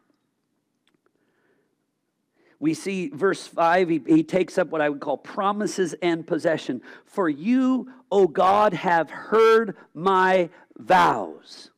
We 2.62 2.76
see 2.76 3.10
verse 3.10 3.48
5, 3.48 3.90
he, 3.90 4.02
he 4.06 4.24
takes 4.24 4.60
up 4.60 4.68
what 4.70 4.82
I 4.82 4.90
would 4.90 5.00
call 5.00 5.18
promises 5.18 5.96
and 6.00 6.26
possession. 6.26 6.84
For 7.06 7.28
you, 7.28 7.92
O 8.12 8.28
God, 8.28 8.74
have 8.74 9.10
heard 9.10 9.76
my 9.96 10.52
vows. 10.78 11.72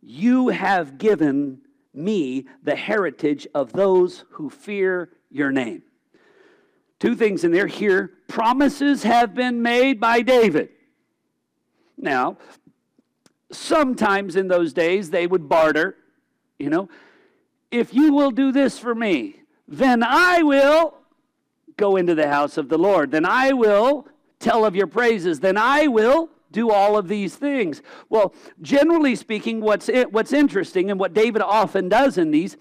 You 0.00 0.48
have 0.48 0.96
given 0.96 1.58
me 1.92 2.46
the 2.62 2.74
heritage 2.74 3.46
of 3.54 3.74
those 3.74 4.24
who 4.30 4.48
fear 4.48 5.10
your 5.30 5.52
name. 5.52 5.82
Two 6.98 7.14
things 7.14 7.44
in 7.44 7.52
there 7.52 7.66
here 7.66 8.10
promises 8.28 9.02
have 9.02 9.34
been 9.34 9.60
made 9.60 10.00
by 10.00 10.22
David. 10.22 10.70
Now, 11.98 12.38
sometimes 13.50 14.34
in 14.34 14.48
those 14.48 14.72
days 14.72 15.10
they 15.10 15.26
would 15.26 15.46
barter, 15.46 15.94
you 16.58 16.70
know, 16.70 16.88
if 17.70 17.92
you 17.92 18.14
will 18.14 18.30
do 18.30 18.50
this 18.50 18.78
for 18.78 18.94
me, 18.94 19.41
then 19.72 20.02
I 20.02 20.42
will 20.42 20.94
go 21.76 21.96
into 21.96 22.14
the 22.14 22.28
house 22.28 22.56
of 22.56 22.68
the 22.68 22.78
Lord. 22.78 23.10
Then 23.10 23.24
I 23.24 23.52
will 23.52 24.06
tell 24.38 24.64
of 24.64 24.76
your 24.76 24.86
praises. 24.86 25.40
Then 25.40 25.56
I 25.56 25.86
will 25.86 26.28
do 26.50 26.70
all 26.70 26.98
of 26.98 27.08
these 27.08 27.34
things. 27.34 27.82
Well, 28.10 28.34
generally 28.60 29.16
speaking, 29.16 29.60
what's, 29.60 29.88
what's 30.10 30.32
interesting 30.32 30.90
and 30.90 31.00
what 31.00 31.14
David 31.14 31.42
often 31.42 31.88
does 31.88 32.18
in 32.18 32.30
these 32.30 32.56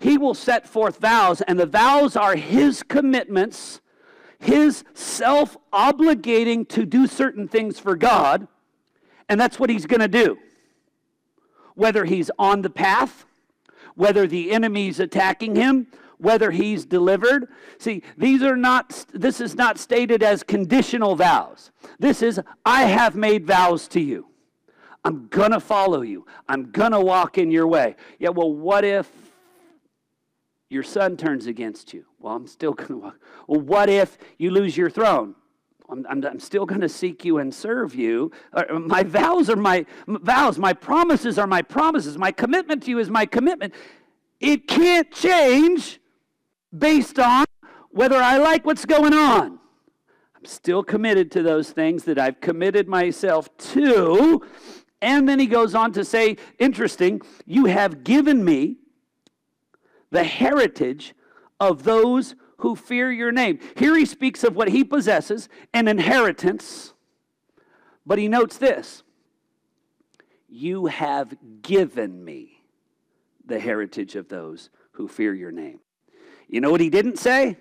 he 0.00 0.16
will 0.16 0.34
set 0.34 0.66
forth 0.66 0.96
vows, 0.96 1.42
and 1.42 1.60
the 1.60 1.66
vows 1.66 2.16
are 2.16 2.34
his 2.34 2.82
commitments, 2.82 3.82
his 4.38 4.82
self 4.94 5.58
obligating 5.72 6.66
to 6.70 6.86
do 6.86 7.06
certain 7.06 7.46
things 7.46 7.78
for 7.78 7.94
God, 7.94 8.48
and 9.28 9.38
that's 9.38 9.60
what 9.60 9.68
he's 9.68 9.84
going 9.84 10.00
to 10.00 10.08
do. 10.08 10.38
Whether 11.74 12.06
he's 12.06 12.30
on 12.38 12.62
the 12.62 12.70
path, 12.70 13.26
whether 13.94 14.26
the 14.26 14.52
enemy's 14.52 15.00
attacking 15.00 15.54
him, 15.54 15.86
whether 16.20 16.50
he's 16.50 16.84
delivered. 16.84 17.48
See, 17.78 18.02
these 18.16 18.42
are 18.42 18.56
not, 18.56 19.06
this 19.12 19.40
is 19.40 19.54
not 19.54 19.78
stated 19.78 20.22
as 20.22 20.42
conditional 20.42 21.16
vows. 21.16 21.70
This 21.98 22.22
is, 22.22 22.40
I 22.64 22.84
have 22.84 23.16
made 23.16 23.46
vows 23.46 23.88
to 23.88 24.00
you. 24.00 24.26
I'm 25.04 25.28
going 25.28 25.52
to 25.52 25.60
follow 25.60 26.02
you. 26.02 26.26
I'm 26.48 26.70
going 26.70 26.92
to 26.92 27.00
walk 27.00 27.38
in 27.38 27.50
your 27.50 27.66
way. 27.66 27.96
Yeah, 28.18 28.30
well, 28.30 28.52
what 28.52 28.84
if 28.84 29.10
your 30.70 30.84
son 30.84 31.16
turns 31.16 31.46
against 31.46 31.92
you. 31.92 32.06
Well, 32.18 32.34
I'm 32.34 32.46
still 32.46 32.72
going 32.74 32.88
to 32.88 32.96
walk. 32.96 33.20
Well, 33.46 33.60
what 33.60 33.90
if 33.90 34.16
you 34.38 34.50
lose 34.50 34.76
your 34.76 34.88
throne? 34.88 35.34
I'm, 35.90 36.06
I'm, 36.08 36.24
I'm 36.24 36.40
still 36.40 36.64
going 36.64 36.80
to 36.80 36.88
seek 36.88 37.24
you 37.24 37.38
and 37.38 37.52
serve 37.52 37.94
you. 37.94 38.30
Uh, 38.52 38.78
my 38.78 39.02
vows 39.02 39.50
are 39.50 39.56
my 39.56 39.84
vows. 40.06 40.56
My 40.56 40.72
promises 40.72 41.36
are 41.38 41.48
my 41.48 41.62
promises. 41.62 42.16
My 42.16 42.30
commitment 42.30 42.84
to 42.84 42.90
you 42.90 43.00
is 43.00 43.10
my 43.10 43.26
commitment. 43.26 43.74
It 44.38 44.68
can't 44.68 45.10
change 45.10 45.99
based 46.76 47.18
on 47.18 47.44
whether 47.90 48.16
I 48.16 48.38
like 48.38 48.64
what's 48.64 48.84
going 48.84 49.14
on. 49.14 49.58
I'm 50.36 50.44
still 50.44 50.82
committed 50.82 51.30
to 51.32 51.42
those 51.42 51.70
things 51.70 52.04
that 52.04 52.18
I've 52.18 52.40
committed 52.40 52.88
myself 52.88 53.54
to. 53.58 54.42
And 55.02 55.28
then 55.28 55.38
he 55.38 55.46
goes 55.46 55.74
on 55.74 55.92
to 55.92 56.04
say, 56.04 56.36
interesting, 56.58 57.20
you 57.46 57.66
have 57.66 58.04
given 58.04 58.44
me 58.44 58.76
the 60.10 60.24
heritage 60.24 61.14
of 61.58 61.84
those 61.84 62.34
who 62.58 62.76
fear 62.76 63.10
your 63.10 63.32
name. 63.32 63.58
Here 63.76 63.96
he 63.96 64.04
speaks 64.06 64.44
of 64.44 64.56
what 64.56 64.68
he 64.68 64.84
possesses, 64.84 65.48
an 65.72 65.88
inheritance, 65.88 66.94
but 68.06 68.18
he 68.18 68.28
notes 68.28 68.58
this 68.58 69.02
You 70.48 70.86
have 70.86 71.34
given 71.62 72.24
me 72.24 72.64
the 73.44 73.60
heritage 73.60 74.16
of 74.16 74.28
those 74.28 74.70
who 74.92 75.08
fear 75.08 75.34
your 75.34 75.52
name. 75.52 75.80
You 76.50 76.60
know 76.60 76.70
what 76.70 76.80
he 76.80 76.90
didn't 76.90 77.18
say? 77.18 77.56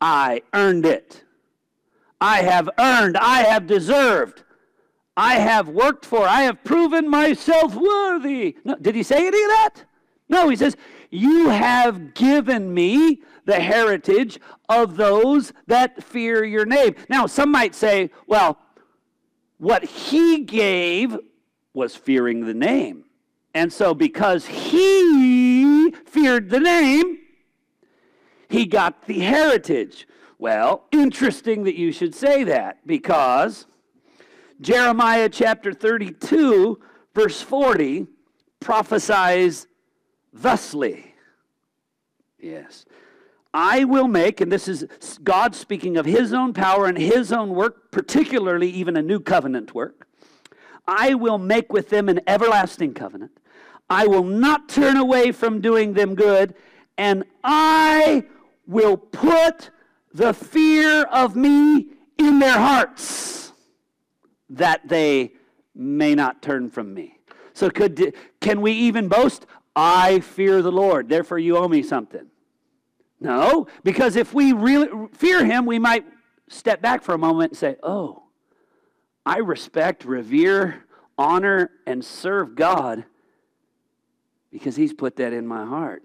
I 0.00 0.42
earned 0.54 0.86
it. 0.86 1.22
I 2.20 2.42
have 2.42 2.68
earned, 2.78 3.16
I 3.16 3.42
have 3.42 3.66
deserved, 3.66 4.42
I 5.16 5.36
have 5.36 5.68
worked 5.68 6.04
for, 6.04 6.26
I 6.26 6.42
have 6.42 6.62
proven 6.64 7.08
myself 7.08 7.74
worthy. 7.74 8.56
No, 8.64 8.76
did 8.76 8.94
he 8.94 9.02
say 9.02 9.26
any 9.26 9.42
of 9.42 9.50
that? 9.50 9.84
No, 10.28 10.48
he 10.48 10.56
says, 10.56 10.76
You 11.10 11.48
have 11.48 12.14
given 12.14 12.74
me 12.74 13.22
the 13.46 13.58
heritage 13.58 14.38
of 14.68 14.96
those 14.96 15.52
that 15.66 16.02
fear 16.02 16.44
your 16.44 16.66
name. 16.66 16.94
Now, 17.08 17.26
some 17.26 17.50
might 17.50 17.74
say, 17.74 18.10
Well, 18.26 18.58
what 19.58 19.84
he 19.84 20.40
gave 20.44 21.18
was 21.72 21.96
fearing 21.96 22.44
the 22.46 22.54
name. 22.54 23.04
And 23.54 23.72
so, 23.72 23.94
because 23.94 24.46
he 24.46 25.90
feared 25.90 26.50
the 26.50 26.60
name, 26.60 27.19
he 28.50 28.66
got 28.66 29.06
the 29.06 29.20
heritage. 29.20 30.06
Well, 30.38 30.84
interesting 30.90 31.64
that 31.64 31.76
you 31.76 31.92
should 31.92 32.14
say 32.14 32.44
that 32.44 32.78
because 32.86 33.66
Jeremiah 34.60 35.28
chapter 35.28 35.72
32, 35.72 36.80
verse 37.14 37.40
40, 37.40 38.06
prophesies 38.58 39.66
thusly. 40.32 41.14
Yes. 42.38 42.84
I 43.52 43.84
will 43.84 44.08
make, 44.08 44.40
and 44.40 44.50
this 44.50 44.68
is 44.68 44.86
God 45.22 45.54
speaking 45.54 45.96
of 45.96 46.06
his 46.06 46.32
own 46.32 46.52
power 46.52 46.86
and 46.86 46.98
his 46.98 47.32
own 47.32 47.50
work, 47.50 47.90
particularly 47.90 48.70
even 48.70 48.96
a 48.96 49.02
new 49.02 49.20
covenant 49.20 49.74
work. 49.74 50.06
I 50.86 51.14
will 51.14 51.38
make 51.38 51.72
with 51.72 51.88
them 51.88 52.08
an 52.08 52.20
everlasting 52.26 52.94
covenant. 52.94 53.32
I 53.88 54.06
will 54.06 54.24
not 54.24 54.68
turn 54.68 54.96
away 54.96 55.32
from 55.32 55.60
doing 55.60 55.94
them 55.94 56.14
good, 56.14 56.54
and 56.96 57.24
I 57.42 58.24
will 58.70 58.96
put 58.96 59.70
the 60.14 60.32
fear 60.32 61.02
of 61.02 61.34
me 61.34 61.88
in 62.16 62.38
their 62.38 62.56
hearts 62.56 63.52
that 64.48 64.88
they 64.88 65.32
may 65.74 66.14
not 66.14 66.40
turn 66.40 66.70
from 66.70 66.94
me. 66.94 67.18
So 67.52 67.68
could 67.68 68.14
can 68.40 68.60
we 68.60 68.72
even 68.72 69.08
boast 69.08 69.44
I 69.74 70.20
fear 70.20 70.62
the 70.62 70.72
Lord, 70.72 71.08
therefore 71.08 71.38
you 71.38 71.56
owe 71.56 71.68
me 71.68 71.82
something? 71.82 72.26
No, 73.20 73.66
because 73.82 74.16
if 74.16 74.32
we 74.32 74.52
really 74.52 74.88
fear 75.12 75.44
him, 75.44 75.66
we 75.66 75.78
might 75.78 76.06
step 76.48 76.80
back 76.80 77.02
for 77.02 77.14
a 77.14 77.18
moment 77.18 77.52
and 77.52 77.58
say, 77.58 77.76
"Oh, 77.82 78.22
I 79.26 79.38
respect, 79.38 80.04
revere, 80.04 80.84
honor 81.18 81.70
and 81.86 82.04
serve 82.04 82.54
God 82.54 83.04
because 84.50 84.76
he's 84.76 84.92
put 84.92 85.16
that 85.16 85.32
in 85.32 85.46
my 85.46 85.66
heart." 85.66 86.04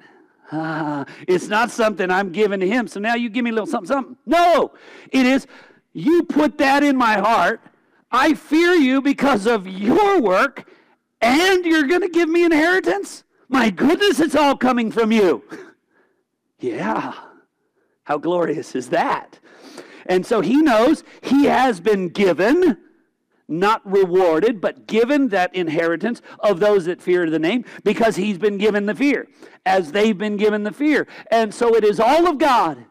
It's 1.27 1.47
not 1.47 1.71
something 1.71 2.11
I'm 2.11 2.31
giving 2.31 2.59
to 2.59 2.67
him. 2.67 2.87
So 2.87 2.99
now 2.99 3.15
you 3.15 3.29
give 3.29 3.43
me 3.43 3.49
a 3.49 3.53
little 3.53 3.67
something, 3.67 3.87
something. 3.87 4.17
No, 4.25 4.73
it 5.11 5.25
is 5.25 5.47
you 5.93 6.23
put 6.23 6.57
that 6.57 6.83
in 6.83 6.97
my 6.97 7.13
heart. 7.13 7.61
I 8.11 8.33
fear 8.33 8.73
you 8.73 9.01
because 9.01 9.47
of 9.47 9.67
your 9.67 10.21
work, 10.21 10.69
and 11.21 11.65
you're 11.65 11.87
going 11.87 12.01
to 12.01 12.09
give 12.09 12.29
me 12.29 12.43
inheritance? 12.43 13.23
My 13.49 13.69
goodness, 13.69 14.19
it's 14.19 14.35
all 14.35 14.55
coming 14.55 14.91
from 14.91 15.11
you. 15.11 15.43
yeah. 16.59 17.13
How 18.03 18.17
glorious 18.17 18.75
is 18.75 18.89
that? 18.89 19.39
And 20.05 20.25
so 20.25 20.41
he 20.41 20.61
knows 20.61 21.03
he 21.21 21.45
has 21.45 21.79
been 21.79 22.09
given 22.09 22.77
not 23.47 23.81
rewarded, 23.89 24.59
but 24.59 24.87
given 24.87 25.29
that 25.29 25.53
inheritance 25.53 26.21
of 26.39 26.59
those 26.59 26.85
that 26.85 27.01
fear 27.01 27.29
the 27.29 27.39
name 27.39 27.65
because 27.83 28.15
he's 28.15 28.37
been 28.37 28.57
given 28.57 28.85
the 28.85 28.95
fear, 28.95 29.27
as 29.65 29.91
they've 29.91 30.17
been 30.17 30.37
given 30.37 30.63
the 30.63 30.71
fear. 30.71 31.07
And 31.31 31.53
so 31.53 31.75
it 31.75 31.83
is 31.83 31.99
all 31.99 32.27
of 32.27 32.37
God, 32.37 32.85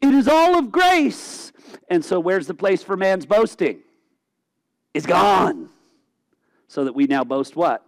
it 0.00 0.14
is 0.14 0.28
all 0.28 0.58
of 0.58 0.72
grace. 0.72 1.52
And 1.88 2.04
so, 2.04 2.20
where's 2.20 2.46
the 2.46 2.54
place 2.54 2.82
for 2.82 2.96
man's 2.96 3.26
boasting? 3.26 3.80
It's 4.94 5.06
gone. 5.06 5.70
So 6.68 6.84
that 6.84 6.94
we 6.94 7.06
now 7.06 7.24
boast 7.24 7.56
what? 7.56 7.84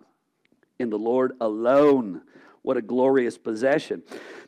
In 0.78 0.90
the 0.90 0.98
Lord 0.98 1.32
alone. 1.40 2.22
What 2.62 2.76
a 2.76 2.82
glorious 2.82 3.36
possession. 3.36 4.02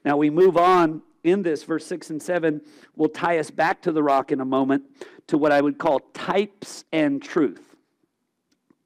Now 0.05 0.17
we 0.17 0.31
move 0.31 0.57
on 0.57 1.03
in 1.23 1.43
this, 1.43 1.65
verse 1.65 1.85
6 1.87 2.11
and 2.11 2.23
7 2.23 2.63
will 2.95 3.09
tie 3.09 3.39
us 3.39 3.51
back 3.51 3.83
to 3.83 3.93
the 3.93 4.03
rock 4.03 4.33
in 4.33 4.41
a 4.41 4.45
moment 4.45 4.85
to 5.29 5.39
what 5.39 5.53
I 5.53 5.61
would 5.61 5.79
call 5.79 6.01
types 6.15 6.85
and 6.93 7.23
truth. 7.23 7.77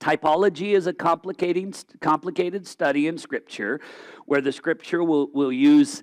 Typology 0.00 0.74
is 0.74 0.86
a 0.86 0.94
complicating, 0.94 1.74
complicated 2.00 2.66
study 2.66 3.06
in 3.06 3.18
Scripture 3.18 3.80
where 4.24 4.40
the 4.40 4.52
Scripture 4.52 5.04
will, 5.04 5.28
will 5.32 5.52
use 5.52 6.02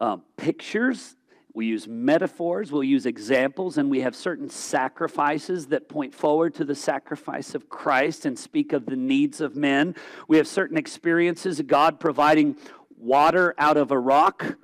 uh, 0.00 0.16
pictures, 0.36 1.14
we 1.54 1.66
use 1.66 1.86
metaphors, 1.86 2.70
we'll 2.72 2.84
use 2.84 3.06
examples, 3.06 3.78
and 3.78 3.88
we 3.88 4.00
have 4.00 4.14
certain 4.16 4.50
sacrifices 4.50 5.68
that 5.68 5.88
point 5.88 6.12
forward 6.14 6.54
to 6.54 6.64
the 6.64 6.74
sacrifice 6.74 7.54
of 7.54 7.68
Christ 7.70 8.26
and 8.26 8.38
speak 8.38 8.72
of 8.72 8.84
the 8.84 8.96
needs 8.96 9.40
of 9.40 9.56
men. 9.56 9.94
We 10.28 10.36
have 10.36 10.48
certain 10.48 10.76
experiences 10.76 11.60
of 11.60 11.66
God 11.66 11.98
providing 12.00 12.56
water 12.98 13.54
out 13.56 13.76
of 13.76 13.90
a 13.90 13.98
rock 13.98 14.56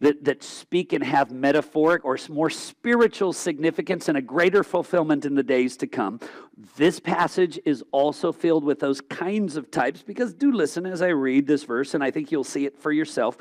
that, 0.00 0.24
that 0.24 0.42
speak 0.42 0.92
and 0.92 1.02
have 1.02 1.30
metaphoric 1.30 2.04
or 2.04 2.18
more 2.28 2.50
spiritual 2.50 3.32
significance 3.32 4.08
and 4.08 4.16
a 4.16 4.22
greater 4.22 4.62
fulfillment 4.62 5.24
in 5.24 5.34
the 5.34 5.42
days 5.42 5.76
to 5.78 5.86
come. 5.86 6.20
This 6.76 7.00
passage 7.00 7.58
is 7.64 7.82
also 7.90 8.32
filled 8.32 8.64
with 8.64 8.80
those 8.80 9.00
kinds 9.00 9.56
of 9.56 9.70
types 9.70 10.02
because 10.02 10.34
do 10.34 10.52
listen 10.52 10.86
as 10.86 11.02
I 11.02 11.08
read 11.08 11.46
this 11.46 11.64
verse, 11.64 11.94
and 11.94 12.02
I 12.02 12.10
think 12.10 12.30
you'll 12.30 12.44
see 12.44 12.66
it 12.66 12.78
for 12.78 12.92
yourself. 12.92 13.38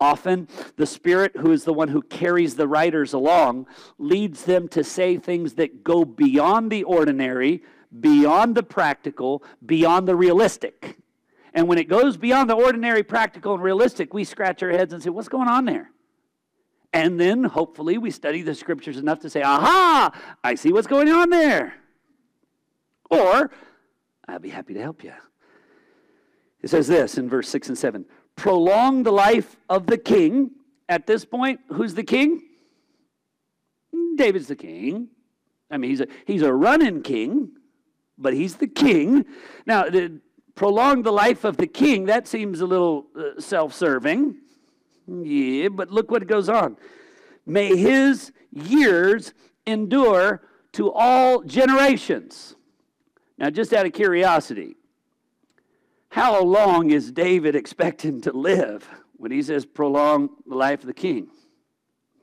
Often, 0.00 0.48
the 0.76 0.86
Spirit, 0.86 1.36
who 1.36 1.52
is 1.52 1.64
the 1.64 1.72
one 1.72 1.88
who 1.88 2.02
carries 2.02 2.54
the 2.54 2.68
writers 2.68 3.12
along, 3.12 3.66
leads 3.98 4.44
them 4.44 4.68
to 4.68 4.84
say 4.84 5.16
things 5.16 5.54
that 5.54 5.82
go 5.82 6.04
beyond 6.04 6.70
the 6.70 6.84
ordinary, 6.84 7.62
beyond 8.00 8.54
the 8.54 8.62
practical, 8.62 9.42
beyond 9.64 10.06
the 10.06 10.14
realistic. 10.14 10.98
And 11.54 11.66
when 11.66 11.78
it 11.78 11.88
goes 11.88 12.18
beyond 12.18 12.50
the 12.50 12.54
ordinary, 12.54 13.02
practical, 13.02 13.54
and 13.54 13.62
realistic, 13.62 14.12
we 14.12 14.24
scratch 14.24 14.62
our 14.62 14.70
heads 14.70 14.92
and 14.92 15.02
say, 15.02 15.08
What's 15.08 15.28
going 15.28 15.48
on 15.48 15.64
there? 15.64 15.90
And 16.96 17.20
then 17.20 17.44
hopefully 17.44 17.98
we 17.98 18.10
study 18.10 18.40
the 18.40 18.54
scriptures 18.54 18.96
enough 18.96 19.20
to 19.20 19.28
say, 19.28 19.42
aha, 19.42 20.10
I 20.42 20.54
see 20.54 20.72
what's 20.72 20.86
going 20.86 21.10
on 21.10 21.28
there. 21.28 21.74
Or 23.10 23.50
I'll 24.26 24.38
be 24.38 24.48
happy 24.48 24.72
to 24.72 24.80
help 24.80 25.04
you. 25.04 25.12
It 26.62 26.70
says 26.70 26.86
this 26.88 27.18
in 27.18 27.28
verse 27.28 27.50
6 27.50 27.68
and 27.68 27.76
7 27.76 28.06
prolong 28.34 29.02
the 29.02 29.12
life 29.12 29.56
of 29.68 29.86
the 29.86 29.98
king. 29.98 30.52
At 30.88 31.06
this 31.06 31.26
point, 31.26 31.60
who's 31.68 31.92
the 31.92 32.02
king? 32.02 32.42
David's 34.16 34.46
the 34.46 34.56
king. 34.56 35.08
I 35.70 35.76
mean, 35.76 35.90
he's 35.90 36.00
a, 36.00 36.06
he's 36.24 36.42
a 36.42 36.52
running 36.52 37.02
king, 37.02 37.50
but 38.16 38.32
he's 38.32 38.56
the 38.56 38.68
king. 38.68 39.26
Now, 39.66 39.90
the, 39.90 40.18
prolong 40.54 41.02
the 41.02 41.12
life 41.12 41.44
of 41.44 41.58
the 41.58 41.66
king, 41.66 42.06
that 42.06 42.26
seems 42.26 42.62
a 42.62 42.66
little 42.66 43.08
uh, 43.14 43.38
self 43.38 43.74
serving. 43.74 44.36
Yeah, 45.06 45.68
but 45.68 45.90
look 45.90 46.10
what 46.10 46.26
goes 46.26 46.48
on. 46.48 46.76
May 47.46 47.76
his 47.76 48.32
years 48.52 49.32
endure 49.66 50.42
to 50.72 50.92
all 50.92 51.42
generations. 51.42 52.56
Now, 53.38 53.50
just 53.50 53.72
out 53.72 53.86
of 53.86 53.92
curiosity, 53.92 54.76
how 56.08 56.42
long 56.42 56.90
is 56.90 57.12
David 57.12 57.54
expecting 57.54 58.20
to 58.22 58.32
live 58.32 58.88
when 59.16 59.30
he 59.30 59.42
says 59.42 59.66
prolong 59.66 60.30
the 60.46 60.54
life 60.54 60.80
of 60.80 60.86
the 60.86 60.94
king? 60.94 61.28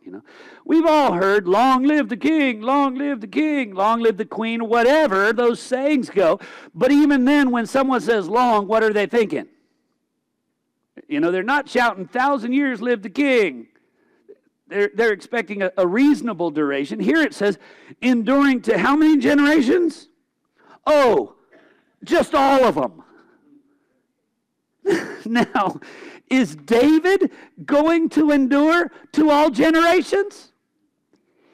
You 0.04 0.12
know, 0.12 0.24
we've 0.66 0.86
all 0.86 1.14
heard 1.14 1.48
long 1.48 1.84
live 1.84 2.10
the 2.10 2.18
king, 2.18 2.62
long 2.62 2.96
live 2.96 3.22
the 3.22 3.28
king, 3.28 3.74
long 3.74 4.02
live 4.02 4.18
the 4.18 4.26
queen, 4.26 4.68
whatever 4.68 5.32
those 5.32 5.62
sayings 5.62 6.10
go. 6.10 6.40
But 6.76 6.92
even 6.92 7.24
then, 7.24 7.52
when 7.52 7.66
someone 7.66 8.02
says 8.02 8.28
long, 8.28 8.68
what 8.68 8.84
are 8.84 8.92
they 8.92 9.06
thinking? 9.06 9.48
You 11.08 11.20
know, 11.20 11.32
they're 11.32 11.44
not 11.44 11.68
shouting, 11.68 12.08
thousand 12.08 12.54
years 12.54 12.82
live 12.82 13.02
the 13.02 13.10
king. 13.10 13.68
They're, 14.68 14.92
they're 14.94 15.12
expecting 15.12 15.62
a, 15.62 15.72
a 15.78 15.88
reasonable 15.88 16.52
duration. 16.52 17.00
Here 17.00 17.22
it 17.22 17.34
says, 17.34 17.58
enduring 18.02 18.62
to 18.64 18.78
how 18.78 18.96
many 18.96 19.18
generations? 19.18 20.08
Oh, 20.86 21.36
just 22.04 22.34
all 22.34 22.64
of 22.64 22.76
them. 22.76 23.04
now, 25.26 25.80
is 26.30 26.56
David 26.56 27.32
going 27.66 28.10
to 28.10 28.32
endure 28.32 28.92
to 29.14 29.30
all 29.30 29.50
generations? 29.50 30.52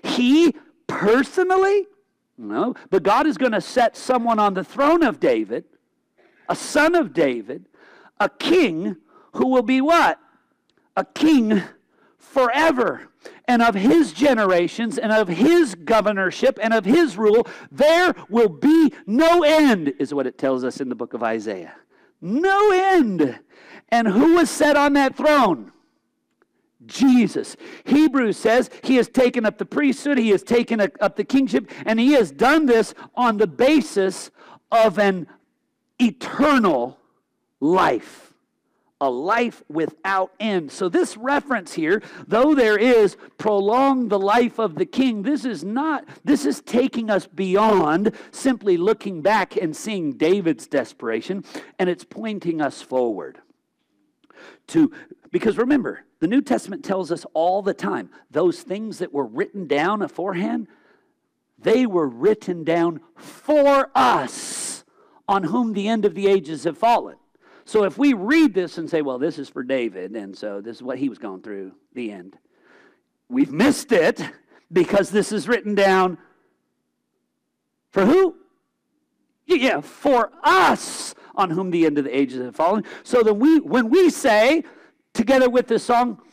He 0.04 0.56
personally? 0.88 1.88
No. 2.38 2.76
But 2.90 3.04
God 3.04 3.28
is 3.28 3.38
going 3.38 3.52
to 3.52 3.62
set 3.62 3.98
someone 3.98 4.40
on 4.40 4.54
the 4.54 4.64
throne 4.64 5.04
of 5.04 5.20
David, 5.20 5.66
a 6.48 6.56
son 6.56 6.96
of 6.96 7.14
David, 7.14 7.66
a 8.20 8.30
king 8.30 8.96
who 9.34 9.48
will 9.48 9.64
be 9.64 9.82
what? 9.82 10.20
A 10.96 11.06
king 11.06 11.64
forever. 12.18 13.08
And 13.48 13.62
of 13.62 13.76
his 13.76 14.14
generations 14.14 14.98
and 14.98 15.12
of 15.12 15.28
his 15.28 15.76
governorship 15.76 16.60
and 16.62 16.74
of 16.74 16.86
his 16.86 17.18
rule, 17.18 17.48
there 17.72 18.14
will 18.30 18.50
be 18.50 18.94
no 19.08 19.44
end, 19.44 19.94
is 20.00 20.14
what 20.14 20.28
it 20.28 20.38
tells 20.38 20.64
us 20.64 20.80
in 20.80 20.90
the 20.90 20.96
book 20.96 21.14
of 21.14 21.24
Isaiah. 21.24 21.76
No 22.22 22.72
end. 22.72 23.40
And 23.90 24.08
who 24.08 24.36
was 24.36 24.50
set 24.50 24.78
on 24.78 24.94
that 24.94 25.16
throne? 25.16 25.72
Jesus. 26.86 27.58
Hebrews 27.86 28.38
says 28.38 28.70
he 28.84 28.96
has 28.96 29.10
taken 29.10 29.46
up 29.46 29.58
the 29.58 29.66
priesthood, 29.66 30.18
he 30.18 30.30
has 30.30 30.44
taken 30.44 30.80
up 30.80 31.16
the 31.16 31.24
kingship, 31.24 31.70
and 31.86 32.00
he 32.00 32.14
has 32.14 32.32
done 32.32 32.66
this 32.68 32.94
on 33.16 33.38
the 33.38 33.48
basis 33.48 34.32
of 34.72 35.00
an 35.00 35.28
eternal 36.00 36.98
life 37.60 38.29
a 39.02 39.10
life 39.10 39.64
without 39.70 40.34
end. 40.40 40.72
So, 40.72 40.90
this 40.90 41.16
reference 41.16 41.74
here, 41.74 42.02
though 42.28 42.54
there 42.54 42.78
is 42.78 43.16
prolong 43.38 44.10
the 44.10 44.20
life 44.20 44.60
of 44.60 44.76
the 44.76 44.86
king, 44.86 45.24
this 45.24 45.46
is 45.46 45.64
not, 45.64 46.06
this 46.24 46.46
is 46.46 46.62
taking 46.62 47.10
us 47.10 47.26
beyond 47.28 48.14
simply 48.32 48.78
looking 48.78 49.22
back 49.22 49.56
and 49.56 49.76
seeing 49.76 50.14
David's 50.14 50.68
desperation, 50.68 51.44
and 51.78 51.90
it's 51.90 52.04
pointing 52.04 52.62
us 52.62 52.82
forward 52.82 53.40
to, 54.68 54.92
because 55.32 55.58
remember, 55.58 56.04
the 56.20 56.28
New 56.28 56.42
Testament 56.42 56.84
tells 56.84 57.12
us 57.12 57.26
all 57.34 57.62
the 57.62 57.74
time 57.74 58.10
those 58.32 58.62
things 58.62 59.00
that 59.00 59.14
were 59.14 59.26
written 59.26 59.68
down 59.68 60.00
beforehand, 60.00 60.68
they 61.58 61.86
were 61.86 62.08
written 62.08 62.64
down 62.64 63.02
for 63.16 63.90
us 63.96 64.84
on 65.28 65.44
whom 65.44 65.74
the 65.74 65.88
end 65.88 66.06
of 66.06 66.16
the 66.16 66.28
ages 66.28 66.64
have 66.64 66.78
fallen. 66.78 67.18
So 67.70 67.84
if 67.84 68.00
we 68.00 68.14
read 68.14 68.56
this 68.56 68.80
and 68.80 68.90
say, 68.90 69.04
well, 69.04 69.20
this 69.20 69.38
is 69.38 69.48
for 69.48 69.62
David, 69.62 70.16
and 70.16 70.36
so 70.36 70.60
this 70.60 70.78
is 70.78 70.82
what 70.82 70.98
he 70.98 71.08
was 71.08 71.20
going 71.20 71.44
through, 71.44 71.74
the 71.94 72.12
end, 72.12 72.36
we've 73.30 73.52
missed 73.52 73.92
it 73.92 74.20
because 74.74 75.12
this 75.12 75.32
is 75.32 75.48
written 75.48 75.76
down 75.76 76.18
for 77.92 78.08
who? 78.08 78.38
Yeah, 79.46 79.82
for 79.82 80.32
us 80.44 81.14
on 81.36 81.52
whom 81.52 81.70
the 81.70 81.86
end 81.86 82.00
of 82.00 82.06
the 82.06 82.18
ages 82.18 82.42
have 82.42 82.56
fallen. 82.56 82.86
So 83.04 83.22
that 83.22 83.36
we, 83.36 83.60
when 83.60 83.92
we 83.92 84.10
say, 84.10 84.64
together 85.14 85.48
with 85.48 85.68
this 85.68 85.84
song, 85.84 86.24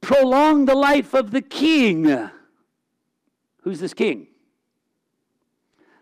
prolong 0.00 0.64
the 0.64 0.74
life 0.74 1.12
of 1.12 1.32
the 1.32 1.42
king, 1.42 2.30
who's 3.60 3.80
this 3.80 3.92
king? 3.92 4.28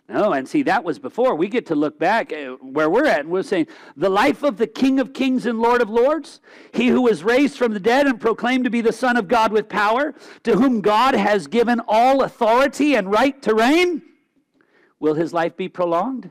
No, 0.09 0.33
and 0.33 0.49
see, 0.49 0.63
that 0.63 0.85
was 0.85 1.01
before. 1.01 1.35
We 1.35 1.49
get 1.49 1.67
to 1.67 1.75
look 1.75 1.99
back 1.99 2.33
uh, 2.33 2.53
where 2.61 2.89
we're 2.89 3.07
at, 3.07 3.21
and 3.21 3.29
we're 3.29 3.43
saying, 3.43 3.67
the 3.97 4.09
life 4.09 4.45
of 4.45 4.57
the 4.57 4.67
King 4.69 5.01
of 5.01 5.13
Kings 5.13 5.47
and 5.47 5.61
Lord 5.61 5.83
of 5.83 5.91
Lords, 5.91 6.41
he 6.73 6.89
who 6.89 7.03
was 7.03 7.25
raised 7.25 7.59
from 7.59 7.73
the 7.73 7.81
dead 7.81 8.07
and 8.07 8.21
proclaimed 8.21 8.65
to 8.65 8.71
be 8.71 8.81
the 8.81 8.93
Son 8.93 9.17
of 9.17 9.27
God 9.27 9.51
with 9.51 9.69
power, 9.69 10.15
to 10.45 10.55
whom 10.55 10.81
God 10.81 11.15
has 11.15 11.49
given 11.49 11.81
all 11.89 12.23
authority 12.23 12.95
and 12.95 13.11
right 13.11 13.41
to 13.43 13.55
reign. 13.55 14.03
Will 15.01 15.15
his 15.15 15.33
life 15.33 15.57
be 15.57 15.69
prolonged? 15.69 16.31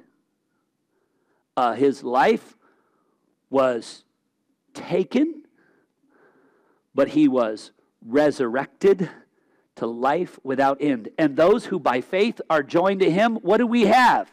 Uh, 1.58 1.74
his 1.74 2.02
life 2.02 2.56
was 3.50 4.06
taken, 4.74 5.44
but 6.94 7.10
he 7.10 7.28
was 7.28 7.72
resurrected 8.02 9.10
to 9.76 9.86
life 9.86 10.40
without 10.44 10.82
end. 10.82 11.10
And 11.18 11.36
those 11.36 11.66
who 11.66 11.80
by 11.80 12.02
faith 12.02 12.42
are 12.50 12.64
joined 12.64 13.02
to 13.02 13.12
him, 13.12 13.36
what 13.38 13.58
do 13.58 13.68
we 13.68 13.84
have? 13.84 14.32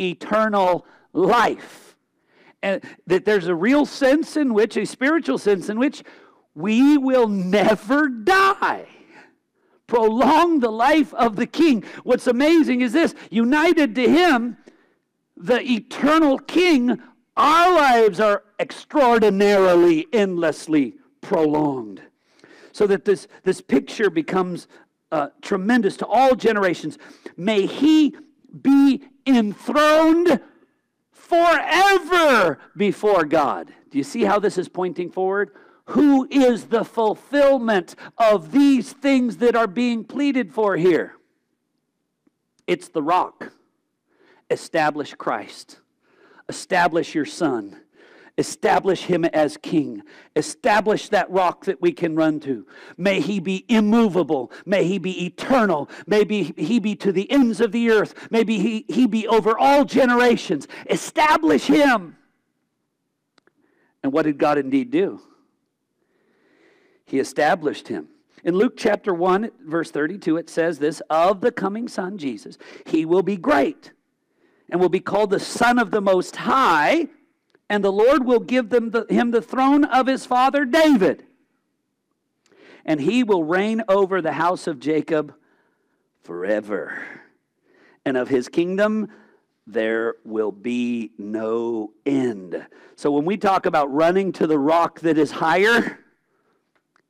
Eternal 0.00 0.86
life. 1.12 1.96
And 2.62 2.82
that 3.06 3.24
there's 3.24 3.46
a 3.46 3.54
real 3.54 3.86
sense 3.86 4.36
in 4.36 4.54
which, 4.54 4.76
a 4.76 4.86
spiritual 4.86 5.38
sense 5.38 5.68
in 5.68 5.78
which, 5.78 6.02
we 6.54 6.96
will 6.96 7.28
never 7.28 8.08
die. 8.08 8.86
Prolong 9.86 10.60
the 10.60 10.72
life 10.72 11.12
of 11.14 11.36
the 11.36 11.46
king. 11.46 11.84
What's 12.04 12.26
amazing 12.26 12.80
is 12.80 12.92
this 12.92 13.14
united 13.30 13.94
to 13.96 14.08
him, 14.08 14.56
the 15.36 15.60
eternal 15.60 16.38
king, 16.38 17.00
our 17.36 17.74
lives 17.74 18.18
are 18.18 18.44
extraordinarily, 18.58 20.06
endlessly 20.12 20.94
prolonged 21.20 22.00
so 22.74 22.88
that 22.88 23.04
this, 23.04 23.28
this 23.44 23.60
picture 23.60 24.10
becomes 24.10 24.66
uh, 25.12 25.28
tremendous 25.40 25.96
to 25.96 26.06
all 26.06 26.34
generations. 26.34 26.98
May 27.36 27.66
he 27.66 28.16
be 28.62 29.04
enthroned 29.24 30.40
forever 31.12 32.58
before 32.76 33.24
God. 33.24 33.72
Do 33.90 33.98
you 33.98 34.02
see 34.02 34.24
how 34.24 34.40
this 34.40 34.58
is 34.58 34.68
pointing 34.68 35.12
forward? 35.12 35.52
Who 35.90 36.26
is 36.28 36.64
the 36.64 36.84
fulfillment 36.84 37.94
of 38.18 38.50
these 38.50 38.92
things 38.92 39.36
that 39.36 39.54
are 39.54 39.68
being 39.68 40.02
pleaded 40.02 40.52
for 40.52 40.76
here? 40.76 41.14
It's 42.66 42.88
the 42.88 43.02
rock. 43.02 43.52
Establish 44.50 45.14
Christ. 45.14 45.78
Establish 46.48 47.14
your 47.14 47.26
Son. 47.26 47.83
Establish 48.36 49.02
him 49.02 49.24
as 49.26 49.56
king. 49.56 50.02
Establish 50.34 51.08
that 51.10 51.30
rock 51.30 51.66
that 51.66 51.80
we 51.80 51.92
can 51.92 52.16
run 52.16 52.40
to. 52.40 52.66
May 52.96 53.20
he 53.20 53.38
be 53.38 53.64
immovable. 53.68 54.50
May 54.66 54.84
he 54.84 54.98
be 54.98 55.24
eternal. 55.24 55.88
May 56.06 56.24
be, 56.24 56.52
he 56.56 56.80
be 56.80 56.96
to 56.96 57.12
the 57.12 57.30
ends 57.30 57.60
of 57.60 57.70
the 57.70 57.90
earth. 57.90 58.14
May 58.32 58.44
he, 58.44 58.84
he 58.88 59.06
be 59.06 59.28
over 59.28 59.56
all 59.56 59.84
generations. 59.84 60.66
Establish 60.90 61.66
him. 61.66 62.16
And 64.02 64.12
what 64.12 64.24
did 64.24 64.36
God 64.36 64.58
indeed 64.58 64.90
do? 64.90 65.20
He 67.06 67.20
established 67.20 67.86
him. 67.86 68.08
In 68.42 68.56
Luke 68.56 68.74
chapter 68.76 69.14
1, 69.14 69.50
verse 69.64 69.92
32, 69.92 70.38
it 70.38 70.50
says 70.50 70.78
this 70.80 71.00
of 71.08 71.40
the 71.40 71.52
coming 71.52 71.86
Son, 71.86 72.18
Jesus, 72.18 72.58
he 72.84 73.04
will 73.04 73.22
be 73.22 73.36
great 73.36 73.92
and 74.70 74.80
will 74.80 74.88
be 74.88 75.00
called 75.00 75.30
the 75.30 75.40
Son 75.40 75.78
of 75.78 75.92
the 75.92 76.00
Most 76.00 76.34
High 76.34 77.08
and 77.68 77.82
the 77.82 77.92
Lord 77.92 78.24
will 78.24 78.40
give 78.40 78.68
them 78.68 78.90
the, 78.90 79.06
him 79.08 79.30
the 79.30 79.42
throne 79.42 79.84
of 79.84 80.06
his 80.06 80.26
father 80.26 80.64
David. 80.64 81.24
And 82.84 83.00
he 83.00 83.24
will 83.24 83.44
reign 83.44 83.82
over 83.88 84.20
the 84.20 84.32
house 84.32 84.66
of 84.66 84.78
Jacob 84.78 85.34
forever. 86.22 87.02
And 88.04 88.16
of 88.16 88.28
his 88.28 88.48
kingdom 88.48 89.08
there 89.66 90.16
will 90.24 90.52
be 90.52 91.12
no 91.16 91.92
end. 92.04 92.66
So 92.96 93.10
when 93.10 93.24
we 93.24 93.36
talk 93.36 93.64
about 93.64 93.92
running 93.92 94.32
to 94.32 94.46
the 94.46 94.58
rock 94.58 95.00
that 95.00 95.16
is 95.16 95.30
higher, 95.30 96.00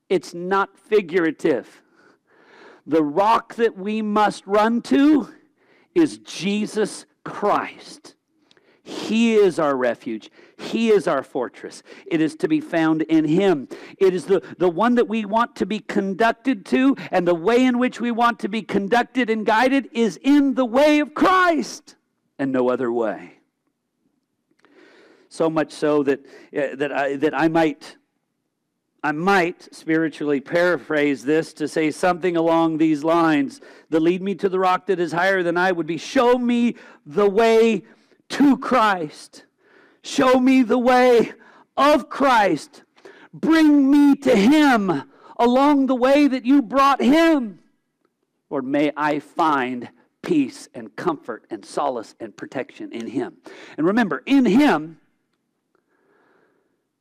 it's 0.09 0.35
not 0.35 0.79
figurative. 0.79 1.83
The 2.87 3.03
rock 3.03 3.55
that 3.57 3.77
we 3.77 4.03
must 4.03 4.47
run 4.47 4.83
to 4.83 5.35
is 5.95 6.19
Jesus 6.19 7.07
Christ. 7.25 8.15
He 8.83 9.35
is 9.35 9.59
our 9.59 9.77
refuge. 9.77 10.31
He 10.65 10.91
is 10.91 11.07
our 11.07 11.23
fortress. 11.23 11.83
It 12.07 12.21
is 12.21 12.35
to 12.37 12.49
be 12.49 12.61
found 12.61 13.03
in 13.03 13.25
Him. 13.25 13.69
It 13.99 14.15
is 14.15 14.25
the, 14.25 14.43
the 14.59 14.69
one 14.69 14.95
that 14.97 15.09
we 15.09 15.25
want 15.25 15.55
to 15.57 15.67
be 15.67 15.79
conducted 15.79 16.65
to, 16.67 16.97
and 17.11 17.29
the 17.29 17.35
way 17.35 17.65
in 17.65 17.79
which 17.79 18.01
we 18.01 18.11
want 18.11 18.39
to 18.41 18.49
be 18.49 18.63
conducted 18.63 19.31
and 19.31 19.45
guided 19.45 19.89
is 19.93 20.19
in 20.23 20.55
the 20.55 20.65
way 20.65 21.01
of 21.01 21.15
Christ 21.15 21.97
and 22.39 22.51
no 22.51 22.71
other 22.71 22.91
way. 22.91 23.39
So 25.29 25.51
much 25.51 25.73
so 25.73 26.03
that, 26.05 26.21
uh, 26.57 26.77
that, 26.77 26.93
I, 26.93 27.17
that 27.17 27.35
I 27.35 27.49
might. 27.49 27.97
I 29.03 29.13
might 29.13 29.69
spiritually 29.71 30.41
paraphrase 30.41 31.25
this 31.25 31.53
to 31.55 31.69
say 31.69 31.91
something 31.91 32.39
along 32.39 32.79
these 32.79 33.05
lines. 33.05 33.61
The 33.91 34.01
lead 34.01 34.23
me 34.23 34.35
to 34.37 34.49
the 34.49 34.59
rock 34.59 34.87
that 34.87 34.99
is 34.99 35.13
higher 35.13 35.43
than 35.43 35.59
I 35.59 35.73
would 35.73 35.87
be 35.87 35.99
show 35.99 36.39
me 36.39 36.77
the 37.05 37.29
way 37.29 37.85
to 38.31 38.57
Christ. 38.57 39.45
Show 40.05 40.39
me 40.39 40.63
the 40.63 40.79
way 40.79 41.33
of 41.79 42.11
Christ. 42.11 42.83
Bring 43.33 43.91
me 43.91 44.15
to 44.17 44.37
Him 44.37 45.11
along 45.39 45.87
the 45.87 45.95
way 45.95 46.29
that 46.29 46.45
you 46.45 46.61
brought 46.61 47.01
Him. 47.01 47.61
Lord, 48.51 48.67
may 48.67 48.93
I 48.99 49.19
find 49.19 49.89
peace 50.21 50.69
and 50.75 50.95
comfort 50.95 51.47
and 51.49 51.65
solace 51.65 52.15
and 52.21 52.37
protection 52.37 52.93
in 52.93 53.07
Him. 53.07 53.39
And 53.79 53.87
remember, 53.87 54.23
in 54.27 54.45
Him, 54.45 55.01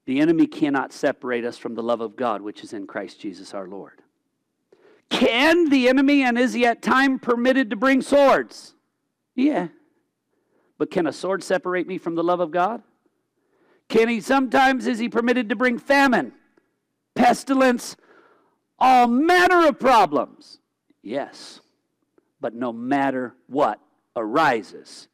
the 0.06 0.22
enemy 0.22 0.48
cannot 0.48 0.94
separate 0.94 1.44
us 1.44 1.58
from 1.58 1.76
the 1.76 1.84
love 1.84 2.00
of 2.00 2.16
God, 2.16 2.42
which 2.42 2.64
is 2.64 2.72
in 2.72 2.88
Christ 2.88 3.20
Jesus 3.20 3.54
our 3.54 3.68
Lord. 3.68 4.02
Can 5.10 5.70
the 5.70 5.90
enemy, 5.90 6.24
and 6.24 6.38
is 6.40 6.54
he 6.54 6.66
at 6.66 6.82
time 6.82 7.20
permitted 7.20 7.70
to 7.72 7.76
bring 7.76 8.02
swords? 8.02 8.76
Yeah. 9.36 9.68
But 10.78 10.90
can 10.90 11.06
a 11.06 11.14
sword 11.14 11.44
separate 11.44 11.86
me 11.86 11.98
from 11.98 12.16
the 12.16 12.24
love 12.24 12.40
of 12.40 12.50
God? 12.50 12.82
Can 13.90 14.10
he 14.10 14.22
sometimes, 14.22 14.88
is 14.88 15.00
he 15.00 15.10
permitted 15.10 15.50
to 15.50 15.56
bring 15.56 15.78
famine, 15.78 16.34
pestilence, 17.16 17.96
all 18.80 19.08
manner 19.08 19.68
of 19.68 19.80
problems? 19.80 20.60
Yes. 21.02 21.60
But 22.42 22.56
no 22.56 22.74
matter 22.74 23.36
what 23.48 23.80
arises, 24.16 25.08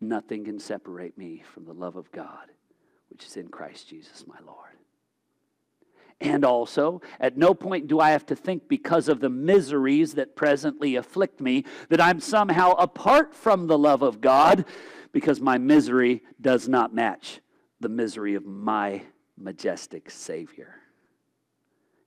nothing 0.00 0.44
can 0.44 0.58
separate 0.58 1.16
me 1.16 1.42
from 1.52 1.64
the 1.64 1.72
love 1.72 1.96
of 1.96 2.12
God, 2.12 2.50
which 3.08 3.24
is 3.24 3.36
in 3.36 3.48
Christ 3.48 3.88
Jesus 3.88 4.24
my 4.26 4.38
Lord. 4.46 4.68
And 6.20 6.44
also, 6.44 7.00
at 7.20 7.36
no 7.36 7.54
point 7.54 7.86
do 7.86 8.00
I 8.00 8.10
have 8.10 8.26
to 8.26 8.36
think 8.36 8.68
because 8.68 9.08
of 9.08 9.20
the 9.20 9.30
miseries 9.30 10.14
that 10.14 10.34
presently 10.34 10.96
afflict 10.96 11.40
me 11.40 11.64
that 11.90 12.00
I'm 12.00 12.18
somehow 12.18 12.72
apart 12.72 13.34
from 13.34 13.68
the 13.68 13.78
love 13.78 14.02
of 14.02 14.20
God 14.20 14.64
because 15.12 15.40
my 15.40 15.58
misery 15.58 16.22
does 16.40 16.68
not 16.68 16.92
match 16.92 17.40
the 17.80 17.88
misery 17.88 18.34
of 18.34 18.44
my 18.44 19.02
majestic 19.36 20.10
Savior. 20.10 20.76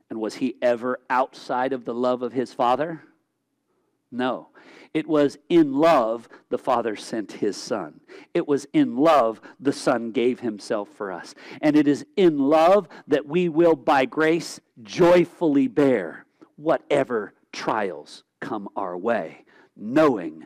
And 0.09 0.19
was 0.19 0.35
he 0.35 0.55
ever 0.61 0.99
outside 1.09 1.71
of 1.73 1.85
the 1.85 1.93
love 1.93 2.21
of 2.21 2.33
his 2.33 2.53
Father? 2.53 3.03
No. 4.11 4.49
It 4.93 5.07
was 5.07 5.37
in 5.47 5.73
love 5.73 6.27
the 6.49 6.57
Father 6.57 6.97
sent 6.97 7.31
his 7.31 7.55
Son. 7.55 8.01
It 8.33 8.45
was 8.47 8.67
in 8.73 8.97
love 8.97 9.39
the 9.59 9.71
Son 9.71 10.11
gave 10.11 10.41
himself 10.41 10.89
for 10.89 11.11
us. 11.11 11.33
And 11.61 11.77
it 11.77 11.87
is 11.87 12.05
in 12.17 12.37
love 12.37 12.89
that 13.07 13.25
we 13.25 13.47
will, 13.47 13.75
by 13.75 14.03
grace, 14.03 14.59
joyfully 14.83 15.67
bear 15.67 16.25
whatever 16.57 17.33
trials 17.53 18.23
come 18.41 18.67
our 18.75 18.97
way, 18.97 19.45
knowing 19.77 20.45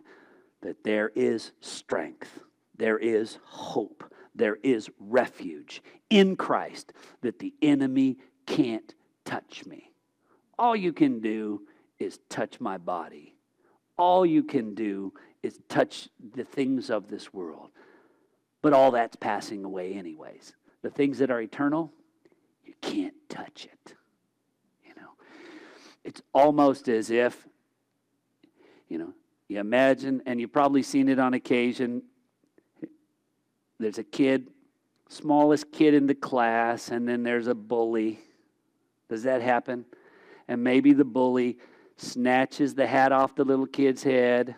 that 0.62 0.84
there 0.84 1.12
is 1.16 1.52
strength 1.60 2.40
there 2.78 2.98
is 2.98 3.38
hope, 3.46 4.04
there 4.36 4.58
is 4.64 4.90
refuge 5.00 5.82
in 6.10 6.36
Christ 6.36 6.94
that 7.22 7.40
the 7.40 7.54
enemy 7.62 8.18
can't 8.46 8.94
touch 9.24 9.66
me. 9.66 9.92
All 10.60 10.76
you 10.76 10.94
can 10.94 11.20
do 11.20 11.62
is 12.00 12.20
touch 12.30 12.60
my 12.60 12.78
body. 12.78 13.36
All 13.98 14.26
you 14.26 14.44
can 14.44 14.76
do 14.76 15.14
is 15.42 15.60
touch 15.70 16.10
the 16.34 16.44
things 16.44 16.90
of 16.90 17.08
this 17.08 17.34
world. 17.34 17.70
But 18.62 18.74
all 18.74 18.92
that's 18.92 19.16
passing 19.16 19.64
away, 19.64 19.94
anyways. 19.94 20.54
The 20.82 20.90
things 20.90 21.20
that 21.20 21.32
are 21.32 21.42
eternal, 21.42 21.92
you 22.64 22.74
can't 22.82 23.14
touch 23.30 23.66
it. 23.66 23.94
You 24.86 24.96
know, 24.96 25.10
it's 26.04 26.22
almost 26.34 26.88
as 26.90 27.10
if, 27.10 27.48
you 28.90 28.98
know, 28.98 29.14
you 29.48 29.60
imagine, 29.60 30.24
and 30.26 30.40
you've 30.40 30.54
probably 30.54 30.84
seen 30.84 31.08
it 31.10 31.20
on 31.20 31.34
occasion, 31.34 32.04
there's 33.80 33.98
a 33.98 34.04
kid, 34.04 34.50
smallest 35.10 35.72
kid 35.72 35.94
in 35.94 36.08
the 36.08 36.16
class, 36.16 36.90
and 36.90 37.08
then 37.08 37.24
there's 37.24 37.48
a 37.48 37.56
bully. 37.56 38.20
Does 39.10 39.24
that 39.24 39.42
happen? 39.42 39.86
And 40.48 40.64
maybe 40.64 40.94
the 40.94 41.06
bully 41.06 41.58
snatches 41.98 42.76
the 42.76 42.88
hat 42.88 43.12
off 43.12 43.36
the 43.36 43.44
little 43.44 43.66
kid's 43.66 44.04
head 44.04 44.56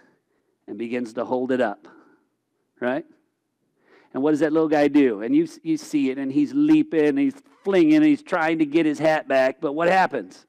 and 0.68 0.78
begins 0.78 1.13
to 1.13 1.26
hold 1.26 1.51
it 1.51 1.61
up, 1.61 1.88
right? 2.80 3.05
And 4.13 4.24
what 4.24 4.32
does 4.32 4.39
that 4.39 4.53
little 4.53 4.70
guy 4.70 4.88
do? 4.88 5.22
And 5.22 5.36
you, 5.36 5.47
you 5.63 5.78
see 5.78 6.09
it, 6.09 6.18
and 6.18 6.32
he's 6.32 6.53
leaping, 6.53 7.05
and 7.05 7.20
he's 7.20 7.36
flinging, 7.63 7.95
and 7.95 8.05
he's 8.05 8.24
trying 8.24 8.59
to 8.59 8.65
get 8.65 8.86
his 8.86 8.99
hat 8.99 9.28
back. 9.28 9.57
But 9.61 9.74
what 9.74 9.88
happens? 9.88 10.45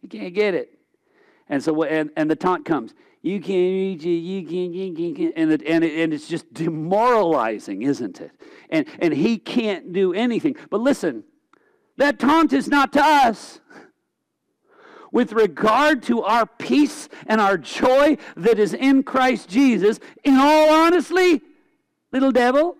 He 0.00 0.08
can't 0.08 0.34
get 0.34 0.54
it. 0.54 0.78
And 1.48 1.62
so, 1.62 1.82
and, 1.84 2.10
and 2.16 2.30
the 2.30 2.36
taunt 2.36 2.64
comes. 2.64 2.94
You 3.26 3.40
can't 3.40 3.72
reach 3.72 4.04
it. 4.04 4.10
You 4.10 4.46
can't. 4.46 4.72
You 4.72 5.14
can't. 5.14 5.32
And, 5.36 5.50
it, 5.50 5.62
and, 5.66 5.82
it, 5.82 6.00
and 6.00 6.14
it's 6.14 6.28
just 6.28 6.54
demoralizing, 6.54 7.82
isn't 7.82 8.20
it? 8.20 8.30
And, 8.70 8.86
and 9.00 9.12
he 9.12 9.36
can't 9.36 9.92
do 9.92 10.14
anything. 10.14 10.54
But 10.70 10.80
listen, 10.80 11.24
that 11.96 12.20
taunt 12.20 12.52
is 12.52 12.68
not 12.68 12.92
to 12.92 13.02
us 13.02 13.58
with 15.10 15.32
regard 15.32 16.04
to 16.04 16.22
our 16.22 16.46
peace 16.46 17.08
and 17.26 17.40
our 17.40 17.58
joy 17.58 18.16
that 18.36 18.60
is 18.60 18.74
in 18.74 19.02
Christ 19.02 19.48
Jesus, 19.48 19.98
in 20.22 20.36
all 20.36 20.70
honesty, 20.70 21.40
little 22.12 22.30
devil, 22.30 22.76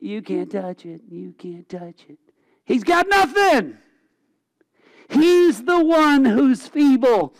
you 0.00 0.22
can't 0.22 0.50
touch 0.50 0.86
it. 0.86 1.02
You 1.10 1.34
can't 1.36 1.68
touch 1.68 2.06
it. 2.08 2.18
He's 2.64 2.84
got 2.84 3.06
nothing. 3.06 3.76
He's 5.10 5.62
the 5.62 5.84
one 5.84 6.24
who's 6.24 6.66
feeble. 6.68 7.34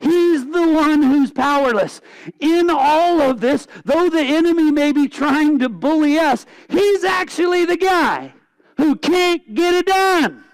He's 0.00 0.44
the 0.46 0.68
one 0.68 1.02
who's 1.02 1.30
powerless. 1.30 2.00
In 2.40 2.70
all 2.70 3.20
of 3.20 3.40
this, 3.40 3.66
though 3.84 4.08
the 4.08 4.22
enemy 4.22 4.70
may 4.70 4.92
be 4.92 5.08
trying 5.08 5.58
to 5.60 5.68
bully 5.68 6.18
us, 6.18 6.46
he's 6.68 7.04
actually 7.04 7.64
the 7.64 7.76
guy 7.76 8.34
who 8.76 8.96
can't 8.96 9.54
get 9.54 9.74
it 9.74 9.86
done 9.86 10.44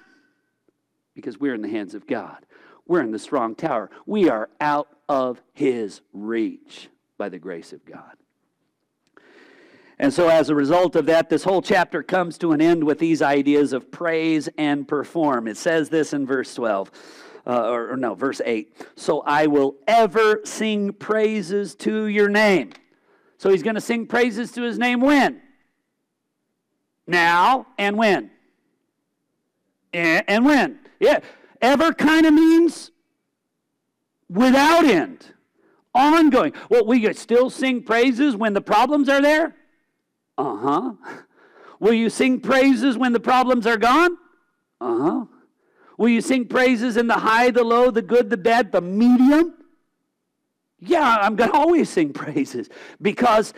because 1.15 1.39
we're 1.39 1.55
in 1.55 1.63
the 1.63 1.69
hands 1.69 1.95
of 1.95 2.07
God. 2.07 2.47
We're 2.87 3.03
in 3.03 3.13
the 3.13 3.19
strong 3.19 3.55
tower. 3.55 3.91
We 4.07 4.29
are 4.29 4.49
out 4.61 4.89
of 5.09 5.41
his 5.53 6.01
reach 6.13 6.89
by 7.19 7.29
the 7.29 7.39
grace 7.39 7.73
of 7.73 7.85
God. 7.85 8.17
And 9.99 10.13
so, 10.13 10.29
as 10.29 10.49
a 10.49 10.55
result 10.55 10.97
of 10.97 11.07
that, 11.07 11.29
this 11.29 11.45
whole 11.45 11.63
chapter 11.63 12.03
comes 12.03 12.37
to 12.39 12.51
an 12.51 12.61
end 12.61 12.83
with 12.83 12.99
these 12.99 13.23
ideas 13.23 13.73
of 13.73 13.93
praise 13.93 14.49
and 14.59 14.89
perform. 14.89 15.47
It 15.47 15.57
says 15.57 15.91
this 15.91 16.13
in 16.13 16.27
verse 16.27 16.55
12, 16.55 16.91
uh, 17.47 17.69
or, 17.69 17.93
or 17.93 17.97
no, 17.97 18.15
verse 18.15 18.41
8. 18.45 18.87
So 18.97 19.21
I 19.21 19.47
will 19.47 19.77
ever 19.87 20.41
sing 20.45 20.93
praises 20.93 21.75
to 21.77 22.07
your 22.07 22.29
name. 22.29 22.73
So 23.39 23.51
he's 23.51 23.63
going 23.63 23.75
to 23.75 23.81
sing 23.81 24.07
praises 24.07 24.53
to 24.53 24.63
his 24.63 24.79
name 24.79 25.01
when? 25.01 25.41
Now 27.07 27.67
and 27.79 27.97
when? 27.97 28.31
And 29.93 30.45
when? 30.45 30.79
Yeah. 31.01 31.21
Ever 31.61 31.93
kind 31.93 32.27
of 32.27 32.35
means 32.35 32.91
without 34.29 34.85
end, 34.85 35.35
ongoing. 35.95 36.53
Well, 36.71 36.87
we 36.87 37.13
still 37.13 37.51
sing 37.51 37.83
praises 37.83 38.35
when 38.37 38.55
the 38.55 38.61
problems 38.61 39.09
are 39.09 39.21
there? 39.21 39.55
Uh 40.39 40.57
huh. 40.57 40.93
Will 41.81 41.93
you 41.93 42.11
sing 42.11 42.41
praises 42.41 42.97
when 42.97 43.13
the 43.13 43.21
problems 43.21 43.67
are 43.67 43.77
gone? 43.77 44.17
Uh 44.81 44.99
huh. 44.99 45.25
Will 46.03 46.09
you 46.09 46.21
sing 46.21 46.49
praises 46.49 46.97
in 46.97 47.07
the 47.07 47.15
high, 47.15 47.53
the 47.53 47.63
low, 47.63 47.93
the 47.93 48.03
good, 48.03 48.29
the 48.29 48.37
bad, 48.37 48.73
the 48.73 48.81
medium? 48.81 49.55
Yeah, 50.81 51.19
I'm 51.23 51.37
going 51.37 51.53
to 51.53 51.57
always 51.57 51.89
sing 51.91 52.13
praises 52.13 52.69
because 53.01 53.55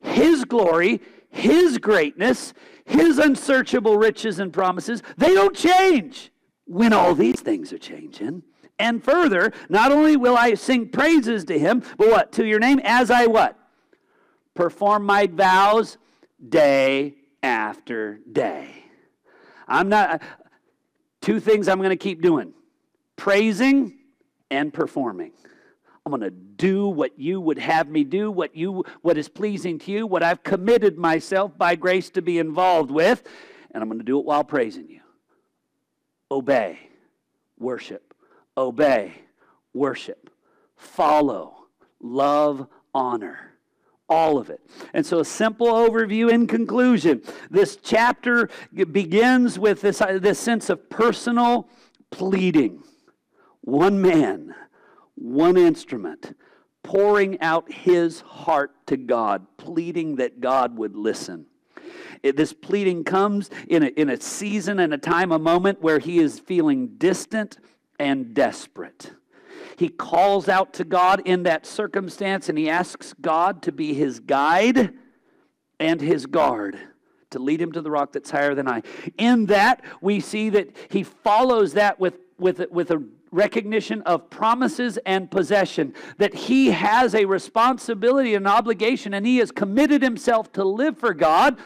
His 0.00 0.44
glory, 0.44 1.00
His 1.30 1.78
greatness, 1.78 2.52
His 2.84 3.16
unsearchable 3.16 3.96
riches 3.96 4.40
and 4.40 4.52
promises, 4.52 5.02
they 5.16 5.32
don't 5.32 5.56
change 5.56 6.30
when 6.66 6.92
all 6.92 7.14
these 7.14 7.40
things 7.40 7.72
are 7.72 7.78
changing. 7.78 8.42
And 8.78 9.02
further, 9.02 9.54
not 9.70 9.90
only 9.90 10.18
will 10.18 10.36
I 10.36 10.52
sing 10.52 10.90
praises 10.90 11.46
to 11.46 11.58
him, 11.58 11.82
but 11.96 12.08
what? 12.08 12.30
To 12.32 12.44
your 12.44 12.58
name, 12.58 12.78
as 12.84 13.10
I 13.10 13.24
what? 13.24 13.58
Perform 14.52 15.06
my 15.06 15.28
vows 15.28 15.96
day 16.46 17.14
after 17.42 18.20
day. 18.30 18.84
I'm 19.66 19.88
not, 19.88 20.20
two 21.26 21.40
things 21.40 21.66
I'm 21.66 21.78
going 21.78 21.90
to 21.90 21.96
keep 21.96 22.22
doing 22.22 22.54
praising 23.16 23.98
and 24.48 24.72
performing. 24.72 25.32
I'm 26.04 26.10
going 26.10 26.22
to 26.22 26.30
do 26.30 26.86
what 26.86 27.18
you 27.18 27.40
would 27.40 27.58
have 27.58 27.88
me 27.88 28.04
do, 28.04 28.30
what 28.30 28.54
you 28.54 28.84
what 29.02 29.18
is 29.18 29.28
pleasing 29.28 29.80
to 29.80 29.90
you, 29.90 30.06
what 30.06 30.22
I've 30.22 30.44
committed 30.44 30.96
myself 30.96 31.58
by 31.58 31.74
grace 31.74 32.10
to 32.10 32.22
be 32.22 32.38
involved 32.38 32.92
with, 32.92 33.24
and 33.72 33.82
I'm 33.82 33.88
going 33.88 33.98
to 33.98 34.04
do 34.04 34.20
it 34.20 34.24
while 34.24 34.44
praising 34.44 34.88
you 34.88 35.00
obey, 36.30 36.78
worship, 37.58 38.14
obey, 38.56 39.12
worship, 39.74 40.30
follow, 40.76 41.66
love, 42.00 42.68
honor. 42.94 43.45
All 44.08 44.38
of 44.38 44.50
it. 44.50 44.60
And 44.94 45.04
so, 45.04 45.20
a 45.20 45.24
simple 45.24 45.66
overview 45.66 46.30
in 46.30 46.46
conclusion. 46.46 47.22
This 47.50 47.76
chapter 47.76 48.48
begins 48.72 49.58
with 49.58 49.80
this, 49.80 49.98
this 49.98 50.38
sense 50.38 50.70
of 50.70 50.88
personal 50.88 51.68
pleading. 52.10 52.84
One 53.62 54.00
man, 54.00 54.54
one 55.16 55.56
instrument, 55.56 56.36
pouring 56.84 57.40
out 57.40 57.72
his 57.72 58.20
heart 58.20 58.86
to 58.86 58.96
God, 58.96 59.44
pleading 59.56 60.16
that 60.16 60.40
God 60.40 60.78
would 60.78 60.94
listen. 60.94 61.46
This 62.22 62.52
pleading 62.52 63.02
comes 63.04 63.50
in 63.68 63.82
a, 63.82 63.86
in 63.86 64.08
a 64.08 64.20
season 64.20 64.78
and 64.78 64.94
a 64.94 64.98
time, 64.98 65.32
a 65.32 65.38
moment 65.38 65.82
where 65.82 65.98
he 65.98 66.18
is 66.18 66.38
feeling 66.38 66.88
distant 66.96 67.58
and 67.98 68.34
desperate. 68.34 69.10
He 69.76 69.88
calls 69.88 70.48
out 70.48 70.72
to 70.74 70.84
God 70.84 71.22
in 71.24 71.42
that 71.44 71.66
circumstance 71.66 72.48
and 72.48 72.58
he 72.58 72.68
asks 72.68 73.14
God 73.20 73.62
to 73.62 73.72
be 73.72 73.94
his 73.94 74.20
guide 74.20 74.94
and 75.78 76.00
his 76.00 76.26
guard 76.26 76.78
to 77.30 77.38
lead 77.38 77.60
him 77.60 77.72
to 77.72 77.82
the 77.82 77.90
rock 77.90 78.12
that's 78.12 78.30
higher 78.30 78.54
than 78.54 78.68
I. 78.68 78.82
In 79.18 79.46
that, 79.46 79.84
we 80.00 80.20
see 80.20 80.48
that 80.50 80.74
he 80.88 81.02
follows 81.02 81.74
that 81.74 81.98
with, 81.98 82.18
with, 82.38 82.62
with 82.70 82.90
a 82.90 83.04
recognition 83.30 84.00
of 84.02 84.30
promises 84.30 84.98
and 85.04 85.30
possession, 85.30 85.92
that 86.18 86.32
he 86.32 86.70
has 86.70 87.14
a 87.14 87.24
responsibility 87.24 88.34
and 88.34 88.46
obligation, 88.46 89.12
and 89.12 89.26
he 89.26 89.38
has 89.38 89.50
committed 89.50 90.02
himself 90.02 90.52
to 90.52 90.64
live 90.64 90.96
for 90.96 91.12
God 91.12 91.58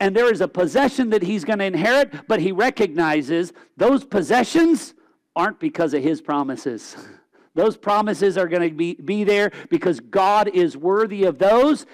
and 0.00 0.14
there 0.14 0.30
is 0.30 0.40
a 0.40 0.48
possession 0.48 1.10
that 1.10 1.22
he's 1.22 1.44
going 1.44 1.60
to 1.60 1.64
inherit, 1.64 2.26
but 2.28 2.40
he 2.40 2.52
recognizes 2.52 3.52
those 3.76 4.04
possessions 4.04 4.92
aren't 5.36 5.60
because 5.60 5.94
of 5.94 6.02
his 6.02 6.20
promises. 6.20 6.96
Those 7.54 7.76
promises 7.76 8.36
are 8.36 8.48
going 8.48 8.68
to 8.68 8.74
be, 8.74 8.94
be 8.94 9.24
there 9.24 9.52
because 9.70 10.00
God 10.00 10.48
is 10.48 10.76
worthy 10.76 11.24
of 11.24 11.38
those. 11.38 11.86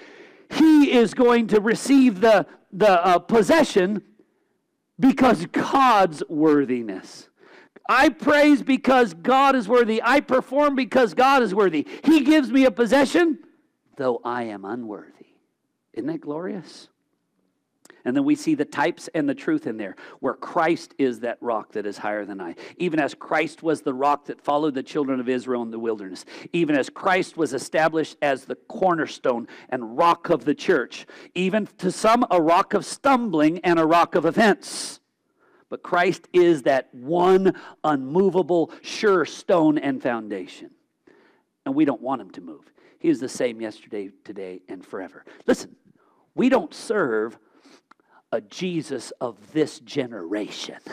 He 0.49 0.91
is 0.91 1.13
going 1.13 1.47
to 1.47 1.61
receive 1.61 2.19
the, 2.19 2.45
the 2.73 3.05
uh, 3.05 3.19
possession 3.19 4.01
because 4.99 5.45
God's 5.47 6.23
worthiness. 6.27 7.29
I 7.87 8.09
praise 8.09 8.63
because 8.63 9.13
God 9.13 9.55
is 9.55 9.67
worthy. 9.67 10.01
I 10.03 10.21
perform 10.21 10.75
because 10.75 11.13
God 11.13 11.43
is 11.43 11.53
worthy. 11.53 11.87
He 12.03 12.21
gives 12.21 12.51
me 12.51 12.65
a 12.65 12.71
possession, 12.71 13.39
though 13.97 14.21
I 14.23 14.43
am 14.43 14.65
unworthy. 14.65 15.11
Isn't 15.93 16.07
that 16.07 16.21
glorious? 16.21 16.87
And 18.05 18.15
then 18.15 18.23
we 18.23 18.35
see 18.35 18.55
the 18.55 18.65
types 18.65 19.09
and 19.13 19.27
the 19.27 19.35
truth 19.35 19.67
in 19.67 19.77
there, 19.77 19.95
where 20.19 20.33
Christ 20.33 20.93
is 20.97 21.19
that 21.21 21.37
rock 21.41 21.73
that 21.73 21.85
is 21.85 21.97
higher 21.97 22.25
than 22.25 22.41
I. 22.41 22.55
Even 22.77 22.99
as 22.99 23.13
Christ 23.13 23.63
was 23.63 23.81
the 23.81 23.93
rock 23.93 24.25
that 24.25 24.41
followed 24.41 24.73
the 24.73 24.83
children 24.83 25.19
of 25.19 25.29
Israel 25.29 25.61
in 25.61 25.71
the 25.71 25.79
wilderness. 25.79 26.25
Even 26.53 26.75
as 26.75 26.89
Christ 26.89 27.37
was 27.37 27.53
established 27.53 28.17
as 28.21 28.45
the 28.45 28.55
cornerstone 28.55 29.47
and 29.69 29.97
rock 29.97 30.29
of 30.29 30.45
the 30.45 30.55
church. 30.55 31.05
Even 31.35 31.67
to 31.77 31.91
some, 31.91 32.25
a 32.31 32.41
rock 32.41 32.73
of 32.73 32.85
stumbling 32.85 33.59
and 33.59 33.79
a 33.79 33.85
rock 33.85 34.15
of 34.15 34.25
offense. 34.25 34.99
But 35.69 35.83
Christ 35.83 36.27
is 36.33 36.63
that 36.63 36.93
one 36.93 37.55
unmovable, 37.83 38.71
sure 38.81 39.25
stone 39.25 39.77
and 39.77 40.03
foundation. 40.03 40.71
And 41.65 41.75
we 41.75 41.85
don't 41.85 42.01
want 42.01 42.21
him 42.21 42.31
to 42.31 42.41
move. 42.41 42.71
He 42.99 43.09
is 43.09 43.19
the 43.19 43.29
same 43.29 43.61
yesterday, 43.61 44.11
today, 44.23 44.61
and 44.67 44.85
forever. 44.85 45.23
Listen, 45.47 45.75
we 46.35 46.49
don't 46.49 46.73
serve 46.73 47.37
a 48.31 48.41
Jesus 48.41 49.11
of 49.21 49.53
this 49.53 49.79
generation. 49.79 50.77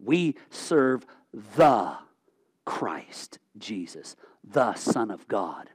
We 0.00 0.34
serve 0.50 1.06
the 1.32 1.96
Christ 2.66 3.38
Jesus, 3.56 4.16
the 4.42 4.74
Son 4.74 5.10
of 5.10 5.26
God, 5.28 5.70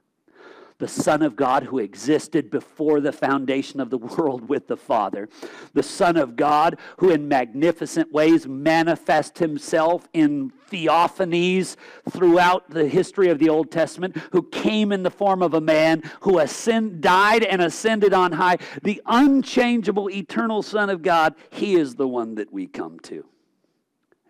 the 0.79 0.87
Son 0.87 1.21
of 1.21 1.35
God 1.35 1.63
who 1.63 1.77
existed 1.77 2.49
before 2.49 3.01
the 3.01 3.11
foundation 3.11 3.79
of 3.79 3.89
the 3.89 3.97
world 3.97 4.47
with 4.47 4.67
the 4.67 4.77
Father, 4.77 5.29
the 5.73 5.83
Son 5.83 6.17
of 6.17 6.35
God 6.35 6.79
who 6.97 7.11
in 7.11 7.27
magnificent 7.27 8.11
ways 8.11 8.47
manifests 8.47 9.39
himself 9.39 10.07
in 10.13 10.51
theophanies 10.71 11.75
throughout 12.09 12.69
the 12.69 12.87
history 12.87 13.29
of 13.29 13.39
the 13.39 13.49
Old 13.49 13.71
Testament, 13.71 14.15
who 14.31 14.41
came 14.43 14.91
in 14.91 15.03
the 15.03 15.11
form 15.11 15.41
of 15.41 15.53
a 15.53 15.61
man, 15.61 16.01
who 16.21 16.39
ascend, 16.39 17.01
died 17.01 17.43
and 17.43 17.61
ascended 17.61 18.13
on 18.13 18.31
high, 18.31 18.57
the 18.81 19.01
unchangeable, 19.05 20.09
eternal 20.09 20.63
Son 20.63 20.89
of 20.89 21.01
God, 21.01 21.35
he 21.49 21.75
is 21.75 21.95
the 21.95 22.07
one 22.07 22.35
that 22.35 22.53
we 22.53 22.67
come 22.67 22.99
to. 23.01 23.25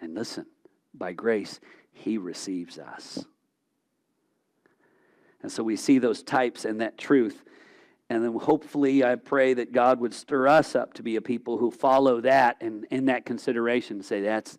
And 0.02 0.16
listen, 0.16 0.48
by 0.94 1.14
grace, 1.14 1.60
he 1.92 2.18
receives 2.18 2.80
us. 2.80 3.26
And 5.42 5.52
so 5.52 5.64
we 5.64 5.76
see 5.76 6.00
those 6.00 6.24
types 6.24 6.66
and 6.66 6.82
that 6.82 6.98
truth. 6.98 7.44
And 8.10 8.24
then 8.24 8.34
hopefully, 8.34 9.04
I 9.04 9.16
pray 9.16 9.54
that 9.54 9.72
God 9.72 10.00
would 10.00 10.14
stir 10.14 10.48
us 10.48 10.76
up 10.76 10.94
to 10.96 11.04
be 11.04 11.16
a 11.16 11.22
people 11.22 11.58
who 11.58 11.70
follow 11.70 12.22
that 12.22 12.58
and 12.60 12.86
in 12.90 13.06
that 13.06 13.26
consideration 13.26 14.02
say, 14.02 14.22
that's 14.22 14.58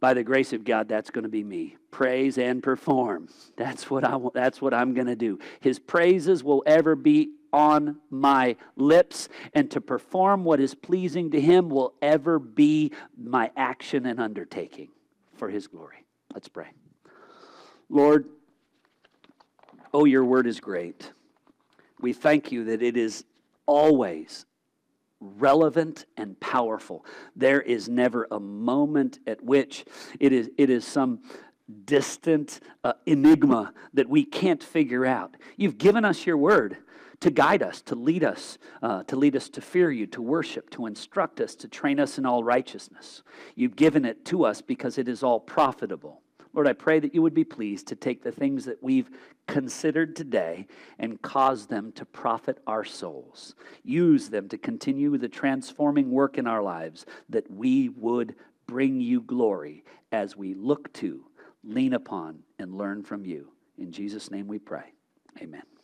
by 0.00 0.14
the 0.14 0.22
grace 0.22 0.52
of 0.52 0.64
God, 0.64 0.88
that's 0.88 1.10
going 1.10 1.24
to 1.24 1.28
be 1.28 1.44
me. 1.44 1.76
Praise 1.90 2.38
and 2.38 2.62
perform. 2.62 3.28
That's 3.56 3.90
what 3.90 4.04
I 4.04 4.18
that's 4.34 4.60
what 4.60 4.74
I'm 4.74 4.94
going 4.94 5.06
to 5.06 5.16
do. 5.16 5.38
His 5.60 5.78
praises 5.78 6.44
will 6.44 6.62
ever 6.66 6.94
be 6.94 7.30
on 7.52 7.96
my 8.10 8.56
lips, 8.76 9.30
and 9.54 9.70
to 9.70 9.80
perform 9.80 10.44
what 10.44 10.60
is 10.60 10.74
pleasing 10.74 11.30
to 11.30 11.40
him 11.40 11.70
will 11.70 11.94
ever 12.02 12.38
be 12.38 12.92
my 13.16 13.50
action 13.56 14.04
and 14.04 14.20
undertaking 14.20 14.88
for 15.34 15.48
his 15.48 15.66
glory. 15.66 16.04
Let's 16.34 16.48
pray. 16.48 16.66
Lord, 17.88 18.28
oh, 19.92 20.04
your 20.04 20.24
word 20.24 20.46
is 20.46 20.60
great. 20.60 21.12
We 22.00 22.12
thank 22.12 22.52
you 22.52 22.64
that 22.64 22.82
it 22.82 22.96
is 22.96 23.24
always 23.66 24.46
relevant 25.20 26.04
and 26.16 26.38
powerful. 26.40 27.04
There 27.34 27.60
is 27.60 27.88
never 27.88 28.28
a 28.30 28.38
moment 28.38 29.18
at 29.26 29.42
which 29.42 29.84
it 30.20 30.32
is, 30.32 30.50
it 30.58 30.70
is 30.70 30.84
some 30.84 31.20
distant 31.84 32.60
uh, 32.84 32.92
enigma 33.06 33.72
that 33.94 34.08
we 34.08 34.24
can't 34.24 34.62
figure 34.62 35.06
out. 35.06 35.36
You've 35.56 35.78
given 35.78 36.04
us 36.04 36.26
your 36.26 36.36
word 36.36 36.76
to 37.20 37.30
guide 37.30 37.62
us, 37.62 37.80
to 37.82 37.94
lead 37.94 38.22
us, 38.24 38.58
uh, 38.82 39.02
to 39.04 39.16
lead 39.16 39.36
us 39.36 39.48
to 39.48 39.60
fear 39.60 39.90
you, 39.90 40.06
to 40.08 40.20
worship, 40.20 40.68
to 40.70 40.86
instruct 40.86 41.40
us, 41.40 41.54
to 41.56 41.68
train 41.68 41.98
us 41.98 42.18
in 42.18 42.26
all 42.26 42.44
righteousness. 42.44 43.22
You've 43.54 43.76
given 43.76 44.04
it 44.04 44.24
to 44.26 44.44
us 44.44 44.60
because 44.60 44.98
it 44.98 45.08
is 45.08 45.22
all 45.22 45.40
profitable. 45.40 46.20
Lord, 46.56 46.66
I 46.66 46.72
pray 46.72 46.98
that 47.00 47.14
you 47.14 47.20
would 47.20 47.34
be 47.34 47.44
pleased 47.44 47.86
to 47.88 47.94
take 47.94 48.22
the 48.22 48.32
things 48.32 48.64
that 48.64 48.82
we've 48.82 49.10
considered 49.46 50.16
today 50.16 50.66
and 50.98 51.20
cause 51.20 51.66
them 51.66 51.92
to 51.92 52.06
profit 52.06 52.58
our 52.66 52.82
souls. 52.82 53.54
Use 53.84 54.30
them 54.30 54.48
to 54.48 54.56
continue 54.56 55.18
the 55.18 55.28
transforming 55.28 56.10
work 56.10 56.38
in 56.38 56.46
our 56.46 56.62
lives 56.62 57.04
that 57.28 57.50
we 57.50 57.90
would 57.90 58.34
bring 58.66 59.02
you 59.02 59.20
glory 59.20 59.84
as 60.12 60.34
we 60.34 60.54
look 60.54 60.90
to, 60.94 61.26
lean 61.62 61.92
upon, 61.92 62.38
and 62.58 62.74
learn 62.74 63.02
from 63.02 63.26
you. 63.26 63.52
In 63.76 63.92
Jesus' 63.92 64.30
name 64.30 64.46
we 64.46 64.58
pray. 64.58 64.94
Amen. 65.42 65.75